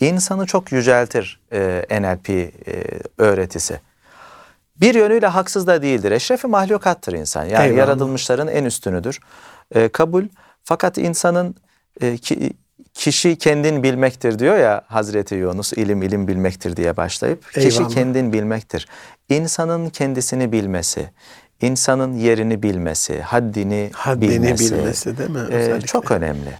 İnsanı 0.00 0.46
çok 0.46 0.72
yüceltir 0.72 1.40
e, 1.52 1.84
NLP 2.00 2.30
e, 2.30 2.52
öğretisi. 3.18 3.80
Bir 4.80 4.94
yönüyle 4.94 5.26
haksız 5.26 5.66
da 5.66 5.82
değildir. 5.82 6.12
Eşrefi 6.12 6.46
mahlukattır 6.46 7.12
insan. 7.12 7.44
Yani 7.44 7.64
Eyvallah. 7.64 7.78
yaratılmışların 7.78 8.48
en 8.48 8.64
üstünüdür. 8.64 9.20
E, 9.74 9.88
kabul. 9.88 10.24
Fakat 10.64 10.98
insanın 10.98 11.54
e, 12.00 12.16
ki- 12.16 12.52
kişi 12.94 13.36
kendin 13.38 13.82
bilmektir 13.82 14.38
diyor 14.38 14.58
ya 14.58 14.82
Hazreti 14.86 15.34
Yunus 15.34 15.72
ilim 15.72 16.02
ilim 16.02 16.28
bilmektir 16.28 16.76
diye 16.76 16.96
başlayıp 16.96 17.52
kişi 17.52 17.68
Eyvallah. 17.68 17.88
kendin 17.94 18.32
bilmektir. 18.32 18.88
İnsanın 19.28 19.90
kendisini 19.90 20.52
bilmesi, 20.52 21.10
insanın 21.62 22.12
yerini 22.14 22.62
bilmesi, 22.62 23.20
haddini, 23.20 23.90
Haddini 23.94 24.30
bilmesi, 24.30 24.74
bilmesi 24.74 25.18
değil 25.18 25.30
mi? 25.30 25.40
e, 25.50 25.80
çok 25.80 26.10
önemli. 26.10 26.50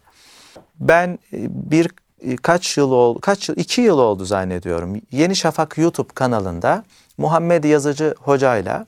Ben 0.81 1.09
e, 1.33 1.37
bir 1.71 1.91
e, 2.23 2.37
kaç 2.37 2.77
yıl 2.79 2.91
oldu, 2.91 3.21
kaç 3.21 3.49
yıl, 3.49 3.57
iki 3.57 3.81
yıl 3.81 3.99
oldu 3.99 4.25
zannediyorum. 4.25 5.01
Yeni 5.13 5.37
Şafak 5.37 5.79
YouTube 5.79 6.09
kanalında 6.15 6.85
Muhammed 7.19 7.65
Yazıcı 7.65 8.15
hocayla 8.21 8.87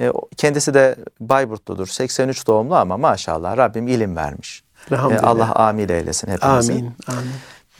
e, 0.00 0.10
o- 0.10 0.28
kendisi 0.36 0.74
de 0.74 0.96
Bayburtludur. 1.20 1.86
83 1.86 2.46
doğumlu 2.46 2.74
ama 2.76 2.96
maşallah 2.96 3.56
Rabbim 3.56 3.88
ilim 3.88 4.16
vermiş. 4.16 4.64
E. 4.90 4.94
Allah 5.18 5.54
amil 5.54 5.90
eylesin 5.90 6.28
hepimizi. 6.30 6.72
Amin. 6.72 6.90
Amin. 7.08 7.30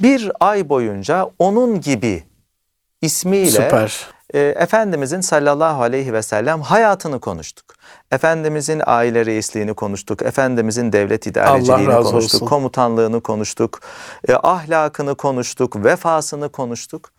Bir 0.00 0.30
ay 0.40 0.68
boyunca 0.68 1.30
onun 1.38 1.80
gibi 1.80 2.24
ismiyle 3.02 3.50
Süper. 3.50 4.06
e, 4.34 4.40
Efendimizin 4.40 5.20
sallallahu 5.20 5.82
aleyhi 5.82 6.12
ve 6.12 6.22
sellem 6.22 6.60
hayatını 6.60 7.20
konuştuk. 7.20 7.74
Efendimizin 8.12 8.82
aile 8.86 9.26
reisliğini 9.26 9.74
konuştuk. 9.74 10.22
Efendimizin 10.22 10.92
devlet 10.92 11.26
idareciliğini 11.26 11.86
konuştuk. 11.94 12.14
olsun. 12.34 12.46
Komutanlığını 12.46 13.20
konuştuk. 13.20 13.80
e, 14.28 14.34
ahlakını 14.34 15.14
konuştuk. 15.14 15.84
Vefasını 15.84 16.48
konuştuk. 16.48 17.10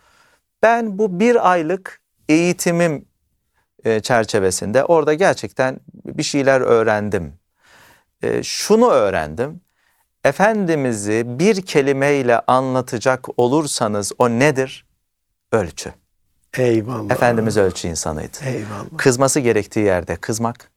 Ben 0.64 0.98
bu 0.98 1.20
bir 1.20 1.52
aylık 1.52 2.00
eğitimim 2.30 3.06
e, 3.86 4.00
çerçevesinde 4.00 4.84
orada 4.84 5.14
gerçekten 5.14 5.80
bir 6.06 6.24
şeyler 6.24 6.62
öğrendim. 6.62 7.34
E, 8.24 8.44
şunu 8.44 8.90
öğrendim. 8.90 9.62
Efendimiz'i 10.24 11.24
bir 11.26 11.62
kelimeyle 11.62 12.40
anlatacak 12.40 13.40
olursanız 13.40 14.12
o 14.18 14.30
nedir? 14.30 14.86
Ölçü. 15.52 15.94
Eyvallah. 16.58 17.12
Efendimiz 17.12 17.58
ölçü 17.58 17.88
insanıydı. 17.88 18.38
Eyvallah. 18.46 18.98
Kızması 18.98 19.40
gerektiği 19.40 19.86
yerde 19.86 20.16
kızmak, 20.16 20.72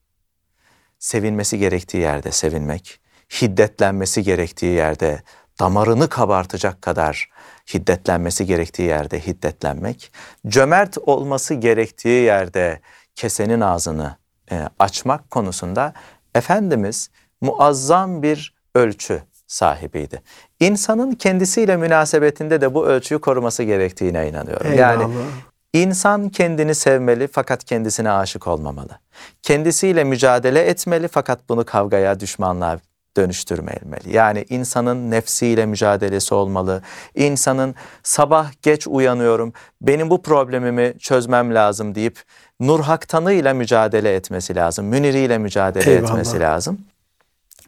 sevinmesi 0.99 1.57
gerektiği 1.57 1.97
yerde 1.97 2.31
sevinmek, 2.31 2.99
hiddetlenmesi 3.41 4.23
gerektiği 4.23 4.73
yerde 4.73 5.21
damarını 5.59 6.09
kabartacak 6.09 6.81
kadar 6.81 7.29
hiddetlenmesi 7.73 8.45
gerektiği 8.45 8.87
yerde 8.87 9.19
hiddetlenmek, 9.19 10.11
cömert 10.47 10.97
olması 10.97 11.53
gerektiği 11.53 12.23
yerde 12.23 12.81
kesenin 13.15 13.61
ağzını 13.61 14.15
e, 14.51 14.69
açmak 14.79 15.31
konusunda 15.31 15.93
Efendimiz 16.35 17.09
muazzam 17.41 18.23
bir 18.23 18.55
ölçü 18.75 19.21
sahibiydi. 19.47 20.21
İnsanın 20.59 21.11
kendisiyle 21.11 21.77
münasebetinde 21.77 22.61
de 22.61 22.73
bu 22.73 22.87
ölçüyü 22.87 23.21
koruması 23.21 23.63
gerektiğine 23.63 24.29
inanıyorum. 24.29 24.73
Yani 24.73 25.01
Eyvallah. 25.01 25.25
İnsan 25.73 26.29
kendini 26.29 26.75
sevmeli 26.75 27.27
fakat 27.27 27.63
kendisine 27.63 28.11
aşık 28.11 28.47
olmamalı. 28.47 28.99
Kendisiyle 29.41 30.03
mücadele 30.03 30.61
etmeli 30.61 31.07
fakat 31.07 31.49
bunu 31.49 31.65
kavgaya, 31.65 32.19
düşmanlığa 32.19 32.79
dönüştürmemeli. 33.17 34.15
Yani 34.15 34.45
insanın 34.49 35.11
nefsiyle 35.11 35.65
mücadelesi 35.65 36.35
olmalı. 36.35 36.81
İnsanın 37.15 37.75
sabah 38.03 38.51
geç 38.61 38.87
uyanıyorum, 38.87 39.53
benim 39.81 40.09
bu 40.09 40.21
problemimi 40.21 40.93
çözmem 40.99 41.55
lazım 41.55 41.95
deyip 41.95 42.23
Nur 42.59 42.79
Haktan'ıyla 42.79 43.53
mücadele 43.53 44.15
etmesi 44.15 44.55
lazım. 44.55 44.85
Müniriyle 44.85 45.37
mücadele 45.37 45.91
Eyvallah. 45.91 46.09
etmesi 46.09 46.39
lazım. 46.39 46.79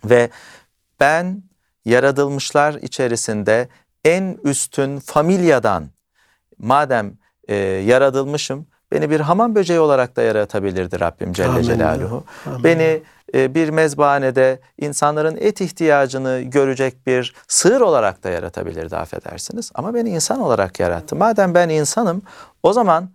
Ve 0.06 0.30
ben 1.00 1.44
yaratılmışlar 1.86 2.74
içerisinde 2.74 3.68
en 4.06 4.38
üstün 4.44 5.00
familyadan 5.00 5.90
madem 6.58 7.14
e, 7.48 7.56
yaratılmışım 7.56 8.68
beni 8.92 9.10
bir 9.10 9.20
hamam 9.20 9.56
böceği 9.56 9.80
olarak 9.80 10.16
da 10.16 10.22
yaratabilirdi 10.22 11.00
Rabbim 11.00 11.34
Celle 11.34 11.48
Amin. 11.48 11.62
Celaluhu. 11.62 12.24
Amin. 12.46 12.64
Beni 12.64 13.02
bir 13.34 13.70
mezbahanede 13.70 14.60
insanların 14.78 15.38
et 15.38 15.62
ihtiyacını 15.62 16.42
görecek 16.42 17.08
bir 17.08 17.36
sığır 17.48 17.82
olarak 17.82 18.24
da 18.24 18.30
yaratabilirdi 18.30 18.96
affedersiniz. 18.96 19.72
Ama 19.76 19.94
beni 19.94 20.10
insan 20.10 20.42
olarak 20.42 20.80
yarattı. 20.80 21.16
Madem 21.16 21.54
ben 21.54 21.70
insanım 21.70 22.22
o 22.64 22.74
zaman 22.74 23.10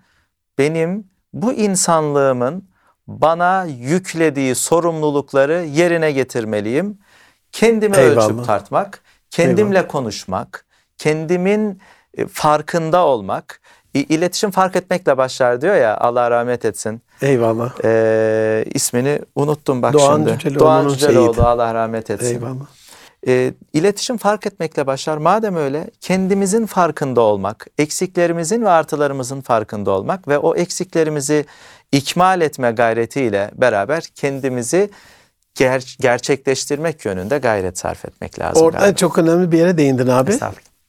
benim 0.58 1.04
bu 1.32 1.52
insanlığımın 1.52 2.68
bana 3.06 3.64
yüklediği 3.64 4.54
sorumlulukları 4.54 5.64
yerine 5.64 6.12
getirmeliyim. 6.12 6.98
Kendimi 7.52 7.96
Eyvallah. 7.96 8.24
ölçüp 8.24 8.46
tartmak, 8.46 9.02
kendimle 9.30 9.88
konuşmak, 9.88 10.66
kendimin 10.98 11.80
e, 12.14 12.26
farkında 12.26 13.06
olmak, 13.06 13.60
iletişim 13.94 14.50
fark 14.50 14.76
etmekle 14.76 15.16
başlar 15.16 15.60
diyor 15.60 15.74
ya 15.74 15.96
Allah 15.98 16.30
rahmet 16.30 16.64
etsin. 16.64 17.02
Eyvallah. 17.24 17.72
Ee, 17.84 18.64
ismini 18.74 19.20
unuttum 19.34 19.82
bak 19.82 19.92
Doğan 19.92 20.16
şimdi. 20.16 20.30
Cüceloğlu'nun 20.38 20.60
Doğan 20.60 20.88
Cüceloğlu. 20.88 21.42
Allah 21.42 21.74
rahmet 21.74 22.10
etsin. 22.10 22.26
Eyvallah. 22.34 22.66
Ee, 23.26 23.52
iletişim 23.72 24.16
fark 24.16 24.46
etmekle 24.46 24.86
başlar. 24.86 25.16
Madem 25.16 25.56
öyle 25.56 25.90
kendimizin 26.00 26.66
farkında 26.66 27.20
olmak, 27.20 27.66
eksiklerimizin 27.78 28.62
ve 28.62 28.68
artılarımızın 28.68 29.40
farkında 29.40 29.90
olmak 29.90 30.28
ve 30.28 30.38
o 30.38 30.56
eksiklerimizi 30.56 31.44
ikmal 31.92 32.40
etme 32.40 32.70
gayretiyle 32.70 33.50
beraber 33.54 34.02
kendimizi 34.14 34.90
ger- 35.56 36.02
gerçekleştirmek 36.02 37.04
yönünde 37.04 37.38
gayret 37.38 37.78
sarf 37.78 38.04
etmek 38.04 38.38
lazım. 38.38 38.66
Orada 38.66 38.78
galiba. 38.78 38.96
çok 38.96 39.18
önemli 39.18 39.52
bir 39.52 39.58
yere 39.58 39.78
değindin 39.78 40.06
abi. 40.06 40.38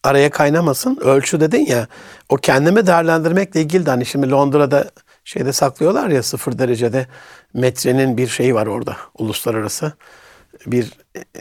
Araya 0.04 0.30
kaynamasın. 0.30 0.98
Ölçü 1.00 1.40
dedin 1.40 1.66
ya. 1.66 1.86
O 2.28 2.36
kendimi 2.36 2.86
değerlendirmekle 2.86 3.60
ilgili 3.60 3.86
de 3.86 3.90
hani 3.90 4.06
şimdi 4.06 4.30
Londra'da 4.30 4.90
şeyde 5.26 5.52
saklıyorlar 5.52 6.08
ya 6.08 6.22
sıfır 6.22 6.58
derecede 6.58 7.06
metrenin 7.54 8.16
bir 8.16 8.26
şeyi 8.26 8.54
var 8.54 8.66
orada 8.66 8.96
uluslararası. 9.18 9.92
Bir 10.66 10.92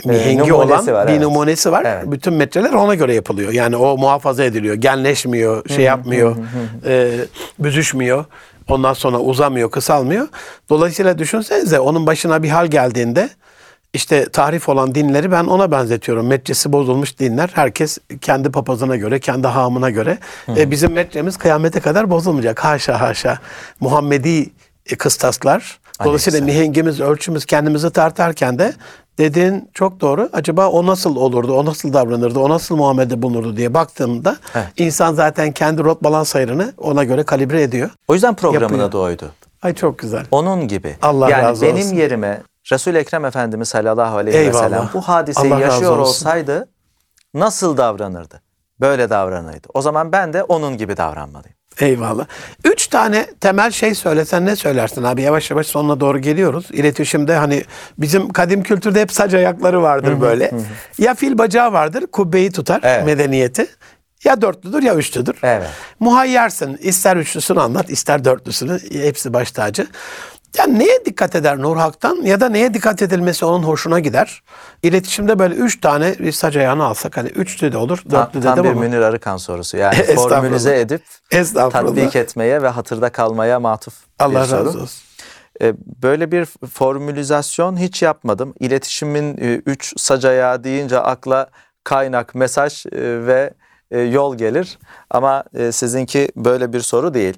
mihengi 0.06 0.38
numunesi 0.38 0.54
olan 0.54 0.88
var, 0.88 1.08
bir 1.08 1.12
evet. 1.12 1.22
numunesi 1.22 1.72
var. 1.72 1.84
Evet. 1.86 2.12
Bütün 2.12 2.34
metreler 2.34 2.74
ona 2.74 2.96
göre 2.96 3.14
yapılıyor. 3.14 3.52
Yani 3.52 3.76
o 3.76 3.98
muhafaza 3.98 4.44
ediliyor. 4.44 4.76
Genleşmiyor, 4.76 5.70
şey 5.70 5.86
yapmıyor, 5.86 6.36
e, 6.86 7.12
büzüşmüyor. 7.60 8.26
Ondan 8.70 8.94
sonra 8.94 9.20
uzamıyor, 9.20 9.72
kısalmıyor. 9.72 10.28
Dolayısıyla 10.70 11.18
düşünsenize 11.18 11.80
onun 11.80 12.08
başına 12.08 12.44
bir 12.44 12.50
hal 12.50 12.68
geldiğinde 12.68 13.30
işte 13.96 14.30
tahrif 14.30 14.70
olan 14.70 14.96
dinleri 14.96 15.32
ben 15.32 15.44
ona 15.44 15.72
benzetiyorum. 15.72 16.28
Metresi 16.28 16.72
bozulmuş 16.72 17.20
dinler. 17.20 17.50
Herkes 17.54 17.98
kendi 18.22 18.52
papazına 18.52 18.96
göre, 18.96 19.20
kendi 19.20 19.48
hamına 19.48 19.90
göre. 19.90 20.18
E, 20.58 20.72
bizim 20.72 20.92
metremiz 20.94 21.38
kıyamete 21.38 21.80
kadar 21.80 22.10
bozulmayacak. 22.10 22.64
Haşa 22.66 23.02
haşa. 23.02 23.40
Muhammedi 23.80 24.50
e, 24.92 24.96
kıstaslar. 24.96 25.80
Dolayısıyla 26.04 26.40
Aleyhisselam. 26.40 26.62
mihengimiz, 26.66 27.00
ölçümüz 27.02 27.46
kendimizi 27.46 27.90
tartarken 27.90 28.60
de 28.60 28.74
dediğin 29.18 29.70
çok 29.74 30.02
doğru. 30.02 30.30
Acaba 30.34 30.68
o 30.68 30.86
nasıl 30.86 31.16
olurdu, 31.16 31.54
o 31.54 31.66
nasıl 31.66 31.94
davranırdı, 31.94 32.40
o 32.40 32.50
nasıl 32.50 32.76
muamelede 32.76 33.22
bulunurdu 33.22 33.58
diye 33.58 33.74
baktığımda 33.74 34.38
Evet. 34.56 34.68
insan 34.78 35.14
zaten 35.14 35.52
kendi 35.52 35.84
rot 35.84 36.04
balans 36.04 36.36
ayarını 36.36 36.74
ona 36.78 37.04
göre 37.04 37.24
kalibre 37.24 37.62
ediyor. 37.62 37.90
O 38.08 38.14
yüzden 38.14 38.36
programın 38.36 38.64
Yapıyor. 38.64 38.90
adı 38.90 38.98
oydu. 38.98 39.32
Ay 39.62 39.74
çok 39.76 40.00
güzel. 40.00 40.26
Onun 40.32 40.68
gibi. 40.68 40.96
Allah 41.02 41.30
yani 41.30 41.44
razı 41.44 41.66
benim 41.66 41.78
olsun. 41.78 41.96
yerime 41.96 42.42
Resul 42.72 42.96
Ekrem 42.96 43.26
Efendimiz 43.26 43.70
sallallahu 43.70 44.18
aleyhi 44.18 44.38
Eyvallah. 44.38 44.64
ve 44.64 44.70
sellem 44.70 44.90
bu 44.94 45.02
hadiseyi 45.02 45.54
Allah 45.54 45.62
yaşıyor 45.62 45.98
olsaydı 45.98 46.70
nasıl 47.34 47.78
davranırdı? 47.78 48.42
Böyle 48.82 49.10
davranırdı. 49.10 49.68
O 49.74 49.82
zaman 49.82 50.12
ben 50.12 50.34
de 50.34 50.44
onun 50.44 50.78
gibi 50.78 50.98
davranmalıyım. 50.98 51.56
Eyvallah. 51.80 52.26
Üç 52.66 52.88
tane 52.88 53.26
temel 53.42 53.72
şey 53.72 53.96
söylesen 53.96 54.46
ne 54.46 54.56
söylersin 54.56 55.04
abi? 55.04 55.22
Yavaş 55.22 55.52
yavaş 55.52 55.68
sonuna 55.68 56.00
doğru 56.00 56.20
geliyoruz. 56.20 56.68
İletişimde 56.72 57.36
hani 57.36 57.64
bizim 57.98 58.30
kadim 58.34 58.64
kültürde 58.64 59.02
hep 59.02 59.12
sac 59.12 59.34
ayakları 59.34 59.82
vardır 59.82 60.22
böyle. 60.22 60.52
Ya 60.98 61.16
fil 61.16 61.38
bacağı 61.38 61.74
vardır, 61.74 62.08
kubbeyi 62.08 62.52
tutar 62.52 62.80
Evet. 62.84 63.06
medeniyeti. 63.06 63.68
Ya 64.24 64.42
dörtlüdür 64.42 64.84
ya 64.84 64.96
üçlüdür. 64.96 65.38
Evet. 65.44 65.68
Muhayyersin. 66.00 66.78
İster 66.78 67.18
üçlüsünü 67.18 67.60
anlat, 67.60 67.90
ister 67.90 68.26
dörtlüsünü. 68.26 68.80
Hepsi 68.92 69.34
baş 69.34 69.52
tacı. 69.52 69.88
Yani 70.58 70.80
neye 70.80 71.06
dikkat 71.06 71.36
eder 71.36 71.58
Nur 71.58 71.78
Hak'tan 71.78 72.16
ya 72.16 72.40
da 72.40 72.50
neye 72.50 72.74
dikkat 72.74 73.02
edilmesi 73.02 73.46
onun 73.46 73.64
hoşuna 73.64 74.00
gider? 74.00 74.44
İletişimde 74.84 75.40
böyle 75.40 75.56
üç 75.56 75.82
tane 75.82 76.20
bir 76.20 76.32
sac 76.32 76.58
ayağını 76.58 76.84
alsak 76.86 77.18
hani 77.18 77.30
üçlü 77.30 77.72
de 77.72 77.78
olur, 77.78 78.04
dörtlü 78.12 78.42
de 78.42 78.48
de 78.48 78.64
bir 78.64 78.70
ama. 78.70 78.82
Münir 78.82 79.00
Arıkan 79.02 79.38
sorusu. 79.38 79.78
Yani 79.78 79.96
formülize 80.16 80.80
edip 80.80 81.02
tatbik 81.72 82.16
etmeye 82.16 82.62
ve 82.62 82.68
hatırda 82.68 83.10
kalmaya 83.10 83.60
matuf 83.60 83.94
Allah 84.20 84.42
bir 84.42 84.48
soru. 84.48 84.66
razı 84.66 84.82
olsun. 84.82 85.02
E, 85.62 85.74
Böyle 86.04 86.32
bir 86.32 86.48
formülizasyon 86.74 87.78
hiç 87.78 88.02
yapmadım. 88.02 88.54
İletişimin 88.60 89.38
e, 89.38 89.62
üç 89.66 90.00
sac 90.00 90.26
ayağı 90.26 90.64
deyince 90.64 91.00
akla 91.00 91.50
kaynak, 91.84 92.36
mesaj 92.36 92.86
e, 92.86 92.92
ve 93.02 93.54
yol 94.12 94.38
gelir. 94.38 94.80
Ama 95.10 95.44
sizinki 95.72 96.30
böyle 96.36 96.74
bir 96.74 96.80
soru 96.80 97.14
değil. 97.14 97.38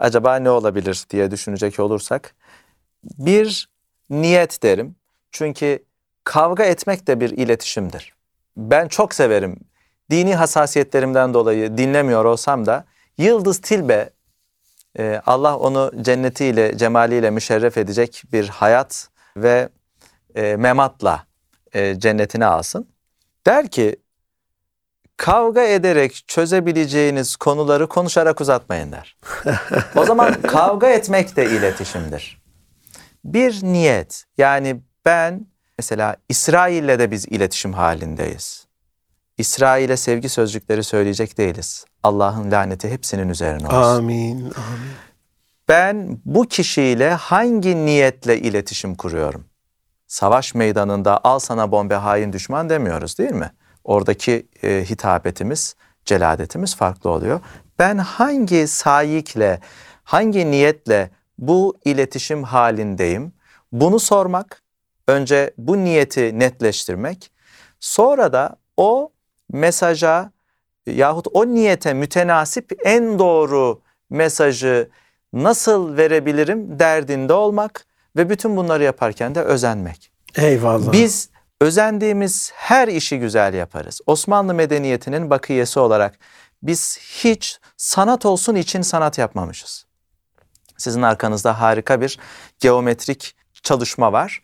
Acaba 0.00 0.36
ne 0.36 0.50
olabilir 0.50 1.04
diye 1.10 1.30
düşünecek 1.30 1.80
olursak. 1.80 2.34
Bir 3.04 3.68
niyet 4.10 4.62
derim. 4.62 4.96
Çünkü 5.32 5.84
kavga 6.24 6.64
etmek 6.64 7.06
de 7.06 7.20
bir 7.20 7.30
iletişimdir. 7.30 8.14
Ben 8.56 8.88
çok 8.88 9.14
severim. 9.14 9.56
Dini 10.10 10.34
hassasiyetlerimden 10.34 11.34
dolayı 11.34 11.78
dinlemiyor 11.78 12.24
olsam 12.24 12.66
da 12.66 12.84
Yıldız 13.18 13.60
Tilbe 13.60 14.10
ee, 14.98 15.22
Allah 15.26 15.58
onu 15.58 15.92
cennetiyle, 16.02 16.78
cemaliyle 16.78 17.30
müşerref 17.30 17.78
edecek 17.78 18.22
bir 18.32 18.48
hayat 18.48 19.08
ve 19.36 19.68
e, 20.34 20.56
mematla 20.56 21.26
e, 21.72 21.98
cennetine 21.98 22.46
alsın. 22.46 22.88
Der 23.46 23.68
ki, 23.68 23.96
kavga 25.20 25.62
ederek 25.62 26.24
çözebileceğiniz 26.26 27.36
konuları 27.36 27.88
konuşarak 27.88 28.40
uzatmayın 28.40 28.92
der. 28.92 29.16
o 29.96 30.04
zaman 30.04 30.42
kavga 30.42 30.88
etmek 30.88 31.36
de 31.36 31.50
iletişimdir. 31.50 32.42
Bir 33.24 33.62
niyet 33.62 34.24
yani 34.38 34.80
ben 35.04 35.46
mesela 35.78 36.16
İsrail'le 36.28 36.98
de 36.98 37.10
biz 37.10 37.26
iletişim 37.26 37.72
halindeyiz. 37.72 38.66
İsrail'e 39.38 39.96
sevgi 39.96 40.28
sözcükleri 40.28 40.84
söyleyecek 40.84 41.38
değiliz. 41.38 41.84
Allah'ın 42.02 42.50
laneti 42.50 42.90
hepsinin 42.90 43.28
üzerine 43.28 43.66
olsun. 43.66 43.76
Amin. 43.76 44.36
Amin. 44.36 44.52
Ben 45.68 46.20
bu 46.24 46.48
kişiyle 46.48 47.10
hangi 47.10 47.86
niyetle 47.86 48.38
iletişim 48.38 48.94
kuruyorum? 48.94 49.44
Savaş 50.06 50.54
meydanında 50.54 51.20
al 51.24 51.38
sana 51.38 51.72
bombe 51.72 51.94
hain 51.94 52.32
düşman 52.32 52.70
demiyoruz 52.70 53.18
değil 53.18 53.32
mi? 53.32 53.50
Oradaki 53.84 54.46
e, 54.62 54.84
hitabetimiz, 54.90 55.76
celadetimiz 56.04 56.76
farklı 56.76 57.10
oluyor. 57.10 57.40
Ben 57.78 57.98
hangi 57.98 58.66
sayikle, 58.66 59.60
hangi 60.04 60.50
niyetle 60.50 61.10
bu 61.38 61.78
iletişim 61.84 62.42
halindeyim? 62.42 63.32
Bunu 63.72 63.98
sormak, 63.98 64.62
önce 65.08 65.50
bu 65.58 65.84
niyeti 65.84 66.38
netleştirmek, 66.38 67.30
sonra 67.80 68.32
da 68.32 68.56
o 68.76 69.12
mesaja 69.52 70.30
yahut 70.86 71.26
o 71.32 71.46
niyete 71.46 71.94
mütenasip 71.94 72.72
en 72.84 73.18
doğru 73.18 73.80
mesajı 74.10 74.90
nasıl 75.32 75.96
verebilirim 75.96 76.78
derdinde 76.78 77.32
olmak 77.32 77.86
ve 78.16 78.30
bütün 78.30 78.56
bunları 78.56 78.84
yaparken 78.84 79.34
de 79.34 79.40
özenmek. 79.42 80.12
Eyvallah. 80.36 80.92
Biz 80.92 81.30
özendiğimiz 81.60 82.52
her 82.54 82.88
işi 82.88 83.18
güzel 83.18 83.54
yaparız. 83.54 84.00
Osmanlı 84.06 84.54
medeniyetinin 84.54 85.30
bakiyesi 85.30 85.80
olarak 85.80 86.18
biz 86.62 86.98
hiç 86.98 87.58
sanat 87.76 88.26
olsun 88.26 88.54
için 88.54 88.82
sanat 88.82 89.18
yapmamışız. 89.18 89.86
Sizin 90.76 91.02
arkanızda 91.02 91.60
harika 91.60 92.00
bir 92.00 92.18
geometrik 92.58 93.34
çalışma 93.62 94.12
var. 94.12 94.42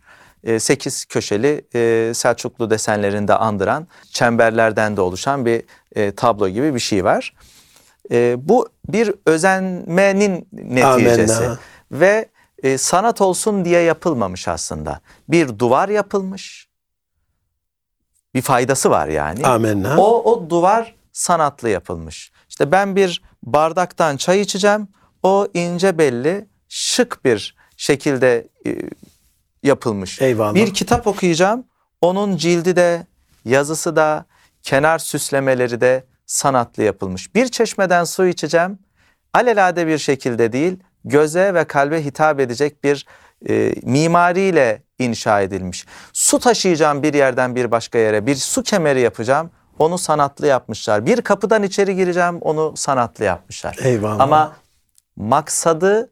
8 0.58 1.04
köşeli 1.04 1.64
e, 1.74 2.12
Selçuklu 2.14 2.70
desenlerinde 2.70 3.34
andıran 3.34 3.86
çemberlerden 4.12 4.96
de 4.96 5.00
oluşan 5.00 5.46
bir 5.46 5.62
e, 5.94 6.14
tablo 6.14 6.48
gibi 6.48 6.74
bir 6.74 6.80
şey 6.80 7.04
var. 7.04 7.34
E, 8.10 8.36
bu 8.38 8.68
bir 8.88 9.14
özenmenin 9.26 10.48
neticesi 10.52 11.36
Amenna. 11.36 11.58
ve 11.92 12.28
sanat 12.78 13.20
olsun 13.20 13.64
diye 13.64 13.80
yapılmamış 13.80 14.48
aslında. 14.48 15.00
Bir 15.28 15.58
duvar 15.58 15.88
yapılmış, 15.88 16.65
bir 18.36 18.42
faydası 18.42 18.90
var 18.90 19.08
yani. 19.08 19.46
Amenna. 19.46 19.96
O, 19.98 20.32
o 20.32 20.50
duvar 20.50 20.94
sanatlı 21.12 21.68
yapılmış. 21.68 22.32
İşte 22.48 22.72
ben 22.72 22.96
bir 22.96 23.22
bardaktan 23.42 24.16
çay 24.16 24.40
içeceğim, 24.40 24.88
o 25.22 25.48
ince 25.54 25.98
belli, 25.98 26.48
şık 26.68 27.24
bir 27.24 27.56
şekilde 27.76 28.48
yapılmış. 29.62 30.22
Eyvallah. 30.22 30.54
Bir 30.54 30.74
kitap 30.74 31.06
okuyacağım. 31.06 31.64
Onun 32.00 32.36
cildi 32.36 32.76
de, 32.76 33.06
yazısı 33.44 33.96
da, 33.96 34.26
kenar 34.62 34.98
süslemeleri 34.98 35.80
de 35.80 36.04
sanatlı 36.26 36.82
yapılmış. 36.82 37.34
Bir 37.34 37.48
çeşmeden 37.48 38.04
su 38.04 38.26
içeceğim. 38.26 38.78
Alelade 39.34 39.86
bir 39.86 39.98
şekilde 39.98 40.52
değil, 40.52 40.78
göze 41.04 41.54
ve 41.54 41.64
kalbe 41.64 42.04
hitap 42.04 42.40
edecek 42.40 42.84
bir 42.84 43.06
e, 43.48 43.72
mimariyle 43.82 44.82
inşa 44.98 45.40
edilmiş. 45.40 45.86
Su 46.12 46.38
taşıyacağım 46.38 47.02
bir 47.02 47.14
yerden 47.14 47.54
bir 47.56 47.70
başka 47.70 47.98
yere, 47.98 48.26
bir 48.26 48.34
su 48.34 48.62
kemeri 48.62 49.00
yapacağım. 49.00 49.50
Onu 49.78 49.98
sanatlı 49.98 50.46
yapmışlar. 50.46 51.06
Bir 51.06 51.22
kapıdan 51.22 51.62
içeri 51.62 51.96
gireceğim, 51.96 52.38
onu 52.40 52.72
sanatlı 52.76 53.24
yapmışlar. 53.24 53.76
Eyvallah. 53.82 54.20
Ama 54.20 54.56
maksadı 55.16 56.10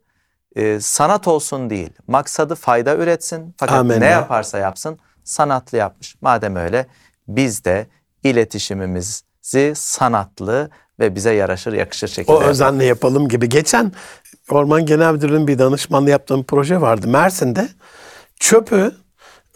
e, 0.57 0.81
sanat 0.81 1.29
olsun 1.29 1.71
değil. 1.71 1.91
Maksadı 2.07 2.55
fayda 2.55 2.97
üretsin. 2.97 3.55
Fakat 3.57 3.79
Amenna. 3.79 3.99
ne 3.99 4.07
yaparsa 4.07 4.59
yapsın 4.59 4.99
sanatlı 5.25 5.79
yapmış. 5.79 6.17
Madem 6.21 6.57
öyle 6.57 6.87
biz 7.29 7.65
de 7.65 7.87
iletişimimizi 8.23 9.73
sanatlı 9.75 10.71
ve 11.01 11.15
bize 11.15 11.33
yaraşır 11.35 11.73
yakışır 11.73 12.09
şekilde 12.09 12.33
O 12.33 12.35
yapalım. 12.35 12.51
özenle 12.51 12.85
yapalım 12.85 13.29
gibi. 13.29 13.49
Geçen 13.49 13.93
Orman 14.51 14.87
Genel 14.87 15.13
Müdürlüğü'nün 15.13 15.49
bir 15.49 15.59
danışmanlığı 15.59 16.11
yaptığım 16.11 16.45
proje 16.45 16.81
vardı. 16.81 17.09
Mersin'de 17.09 17.69
çöpü 18.41 18.93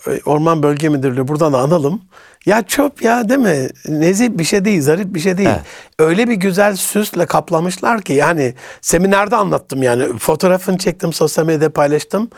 e, 0.06 0.20
Orman 0.26 0.62
Bölge 0.62 0.88
Müdürlüğü 0.88 1.28
buradan 1.28 1.52
da 1.52 1.58
analım. 1.58 2.02
Ya 2.46 2.62
çöp 2.62 3.02
ya 3.02 3.28
değil 3.28 3.40
mi? 3.40 3.68
Nezih 3.88 4.28
bir 4.30 4.44
şey 4.44 4.64
değil, 4.64 4.82
zarif 4.82 5.06
bir 5.14 5.20
şey 5.20 5.38
değil. 5.38 5.48
Evet. 5.48 5.60
Öyle 5.98 6.28
bir 6.28 6.34
güzel 6.34 6.76
süsle 6.76 7.26
kaplamışlar 7.26 8.02
ki 8.02 8.12
yani 8.12 8.54
seminerde 8.80 9.36
anlattım 9.36 9.82
yani 9.82 10.18
fotoğrafını 10.18 10.78
çektim 10.78 11.12
sosyal 11.12 11.46
medyada 11.46 11.72
paylaştım. 11.72 12.30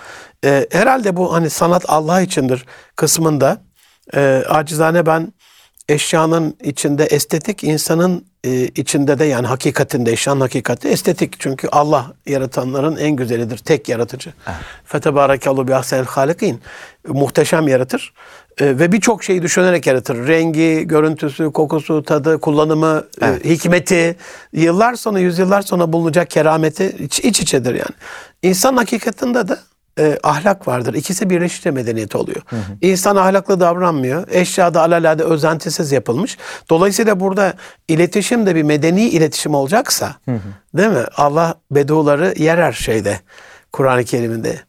Ee, 0.44 0.66
herhalde 0.72 1.16
bu 1.16 1.32
hani 1.34 1.50
sanat 1.50 1.84
Allah 1.88 2.20
içindir 2.20 2.66
kısmında 2.96 3.62
e, 4.14 4.42
acizane 4.48 5.06
ben 5.06 5.32
eşyanın 5.90 6.56
içinde 6.62 7.04
estetik 7.04 7.64
insanın 7.64 8.24
e, 8.44 8.64
içinde 8.64 9.18
de 9.18 9.24
yani 9.24 9.46
hakikatinde 9.46 10.12
eşyanın 10.12 10.40
hakikati 10.40 10.88
estetik. 10.88 11.40
Çünkü 11.40 11.68
Allah 11.72 12.12
yaratanların 12.26 12.96
en 12.96 13.10
güzelidir. 13.10 13.58
Tek 13.58 13.88
yaratıcı. 13.88 14.32
Fetebarakallahu 14.84 15.68
bi 15.68 15.74
ahsenil 15.74 16.04
halikin. 16.04 16.60
Muhteşem 17.08 17.68
yaratır. 17.68 18.12
E, 18.58 18.78
ve 18.78 18.92
birçok 18.92 19.24
şeyi 19.24 19.42
düşünerek 19.42 19.86
yaratır. 19.86 20.28
Rengi, 20.28 20.82
görüntüsü, 20.86 21.52
kokusu, 21.52 22.02
tadı, 22.02 22.40
kullanımı, 22.40 23.04
e, 23.22 23.26
hikmeti. 23.44 24.16
Yıllar 24.52 24.94
sonra, 24.94 25.18
yüzyıllar 25.18 25.62
sonra 25.62 25.92
bulunacak 25.92 26.30
kerameti 26.30 26.96
iç, 26.98 27.20
iç 27.20 27.40
içedir 27.40 27.74
yani. 27.74 27.94
İnsan 28.42 28.76
hakikatinde 28.76 29.48
de 29.48 29.56
e, 30.00 30.18
ahlak 30.22 30.68
vardır. 30.68 30.94
İkisi 30.94 31.30
birleşince 31.30 31.70
medeniyet 31.70 32.16
oluyor. 32.16 32.42
İnsan 32.80 33.16
ahlaklı 33.16 33.60
davranmıyor. 33.60 34.28
Eşya 34.30 34.74
da 34.74 34.82
alalade 34.82 35.24
özentisiz 35.24 35.92
yapılmış. 35.92 36.38
Dolayısıyla 36.70 37.20
burada 37.20 37.54
iletişim 37.88 38.46
de 38.46 38.54
bir 38.54 38.62
medeni 38.62 39.08
iletişim 39.08 39.54
olacaksa 39.54 40.14
değil 40.74 40.90
mi? 40.90 41.04
Allah 41.16 41.54
beduları 41.70 42.34
yerer 42.36 42.72
şeyde 42.72 43.20
Kur'an-ı 43.72 44.04
Kerim'inde. 44.04 44.60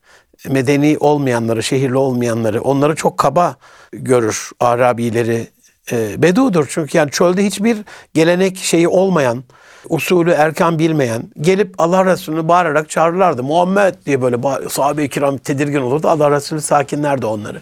Medeni 0.49 0.97
olmayanları, 0.99 1.63
şehirli 1.63 1.97
olmayanları, 1.97 2.61
onları 2.61 2.95
çok 2.95 3.17
kaba 3.17 3.55
görür 3.91 4.49
Arabileri. 4.59 5.47
E, 5.91 6.21
bedudur 6.21 6.65
çünkü 6.69 6.97
yani 6.97 7.11
çölde 7.11 7.45
hiçbir 7.45 7.77
gelenek 8.13 8.57
şeyi 8.57 8.87
olmayan, 8.87 9.43
usulü 9.89 10.31
erkan 10.31 10.79
bilmeyen 10.79 11.23
gelip 11.41 11.75
Allah 11.77 12.05
Resulü'nü 12.05 12.47
bağırarak 12.47 12.89
çağırırlardı. 12.89 13.43
Muhammed 13.43 13.95
diye 14.05 14.21
böyle 14.21 14.37
sahabe-i 14.69 15.09
kiram 15.09 15.37
tedirgin 15.37 15.81
olurdu. 15.81 16.07
Allah 16.07 16.31
Resulü 16.31 16.61
sakinlerdi 16.61 17.25
onları. 17.25 17.61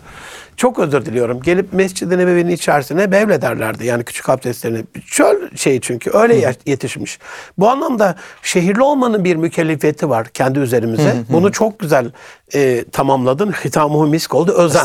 Çok 0.58 0.80
özür 0.80 1.06
diliyorum. 1.06 1.42
Gelip 1.42 1.74
Mescid-i 1.74 2.18
Nebevi'nin 2.18 2.52
içerisine 2.52 3.12
bevlederlerdi. 3.12 3.86
Yani 3.86 4.04
küçük 4.04 4.30
abdestlerini. 4.30 4.84
Çöl 5.08 5.56
şey 5.56 5.80
çünkü 5.80 6.12
öyle 6.14 6.36
ya- 6.36 6.54
yetişmiş. 6.66 7.20
Bu 7.58 7.70
anlamda 7.70 8.16
şehirli 8.44 8.82
olmanın 8.82 9.24
bir 9.24 9.36
mükellefiyeti 9.36 10.10
var 10.10 10.28
kendi 10.28 10.60
üzerimize. 10.60 11.16
Bunu 11.30 11.52
çok 11.52 11.80
güzel 11.80 12.12
e, 12.54 12.86
tamamladın. 12.92 13.52
Hitamuhu 13.52 14.08
misk 14.08 14.36
oldu. 14.36 14.52
Özen. 14.52 14.80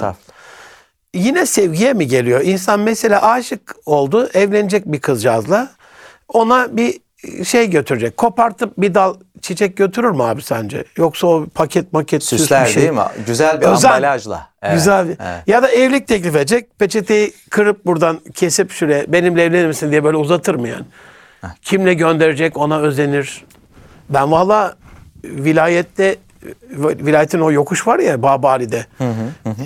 Yine 1.14 1.46
sevgiye 1.46 1.92
mi 1.92 2.06
geliyor? 2.06 2.40
İnsan 2.40 2.80
mesela 2.80 3.22
aşık 3.30 3.74
oldu, 3.86 4.28
evlenecek 4.34 4.86
bir 4.86 5.00
kızcağızla. 5.00 5.68
Ona 6.28 6.76
bir 6.76 6.98
şey 7.44 7.70
götürecek. 7.70 8.16
Kopartıp 8.16 8.72
bir 8.78 8.94
dal 8.94 9.14
çiçek 9.42 9.76
götürür 9.76 10.10
mü 10.10 10.22
abi 10.22 10.42
sence? 10.42 10.84
Yoksa 10.96 11.26
o 11.26 11.46
paket 11.54 11.92
maket 11.92 12.24
süs 12.24 12.40
Süsler 12.40 12.66
bir 12.66 12.70
şey. 12.70 12.82
değil 12.82 12.94
mi? 12.94 13.00
Güzel 13.26 13.60
bir 13.60 13.66
Özen. 13.66 13.88
ambalajla. 13.90 14.48
Evet, 14.62 14.74
Güzel 14.74 15.08
bir. 15.08 15.16
evet. 15.20 15.42
Ya 15.48 15.62
da 15.62 15.68
evlilik 15.68 16.08
teklif 16.08 16.36
edecek. 16.36 16.78
Peçeteyi 16.78 17.32
kırıp 17.50 17.86
buradan 17.86 18.20
kesip 18.34 18.70
şuraya 18.70 19.12
benimle 19.12 19.42
evlenir 19.44 19.66
misin 19.66 19.90
diye 19.90 20.04
böyle 20.04 20.16
uzatır 20.16 20.54
mı 20.54 20.68
yani? 20.68 20.84
Kimle 21.62 21.94
gönderecek 21.94 22.56
ona 22.56 22.78
özenir. 22.80 23.44
Ben 24.10 24.30
valla 24.32 24.74
vilayette 25.24 26.16
vilayetin 26.70 27.40
o 27.40 27.50
yokuş 27.52 27.86
var 27.86 27.98
ya 27.98 28.22
Babali'de. 28.22 28.86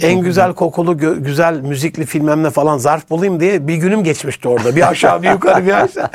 en 0.03 0.21
güzel 0.21 0.53
kokulu 0.55 0.93
gö- 0.93 1.23
güzel 1.23 1.61
müzikli 1.61 2.07
filmem 2.07 2.43
ne 2.43 2.51
falan 2.51 2.79
zarf 2.79 3.11
bulayım 3.11 3.41
diye 3.41 3.69
bir 3.69 3.75
günüm 3.75 4.05
geçmişti 4.05 4.49
orada. 4.49 4.77
Bir 4.77 4.89
aşağı 4.89 5.23
bir 5.23 5.31
yukarı 5.31 5.67
bir 5.67 5.73
aşağı. 5.85 6.09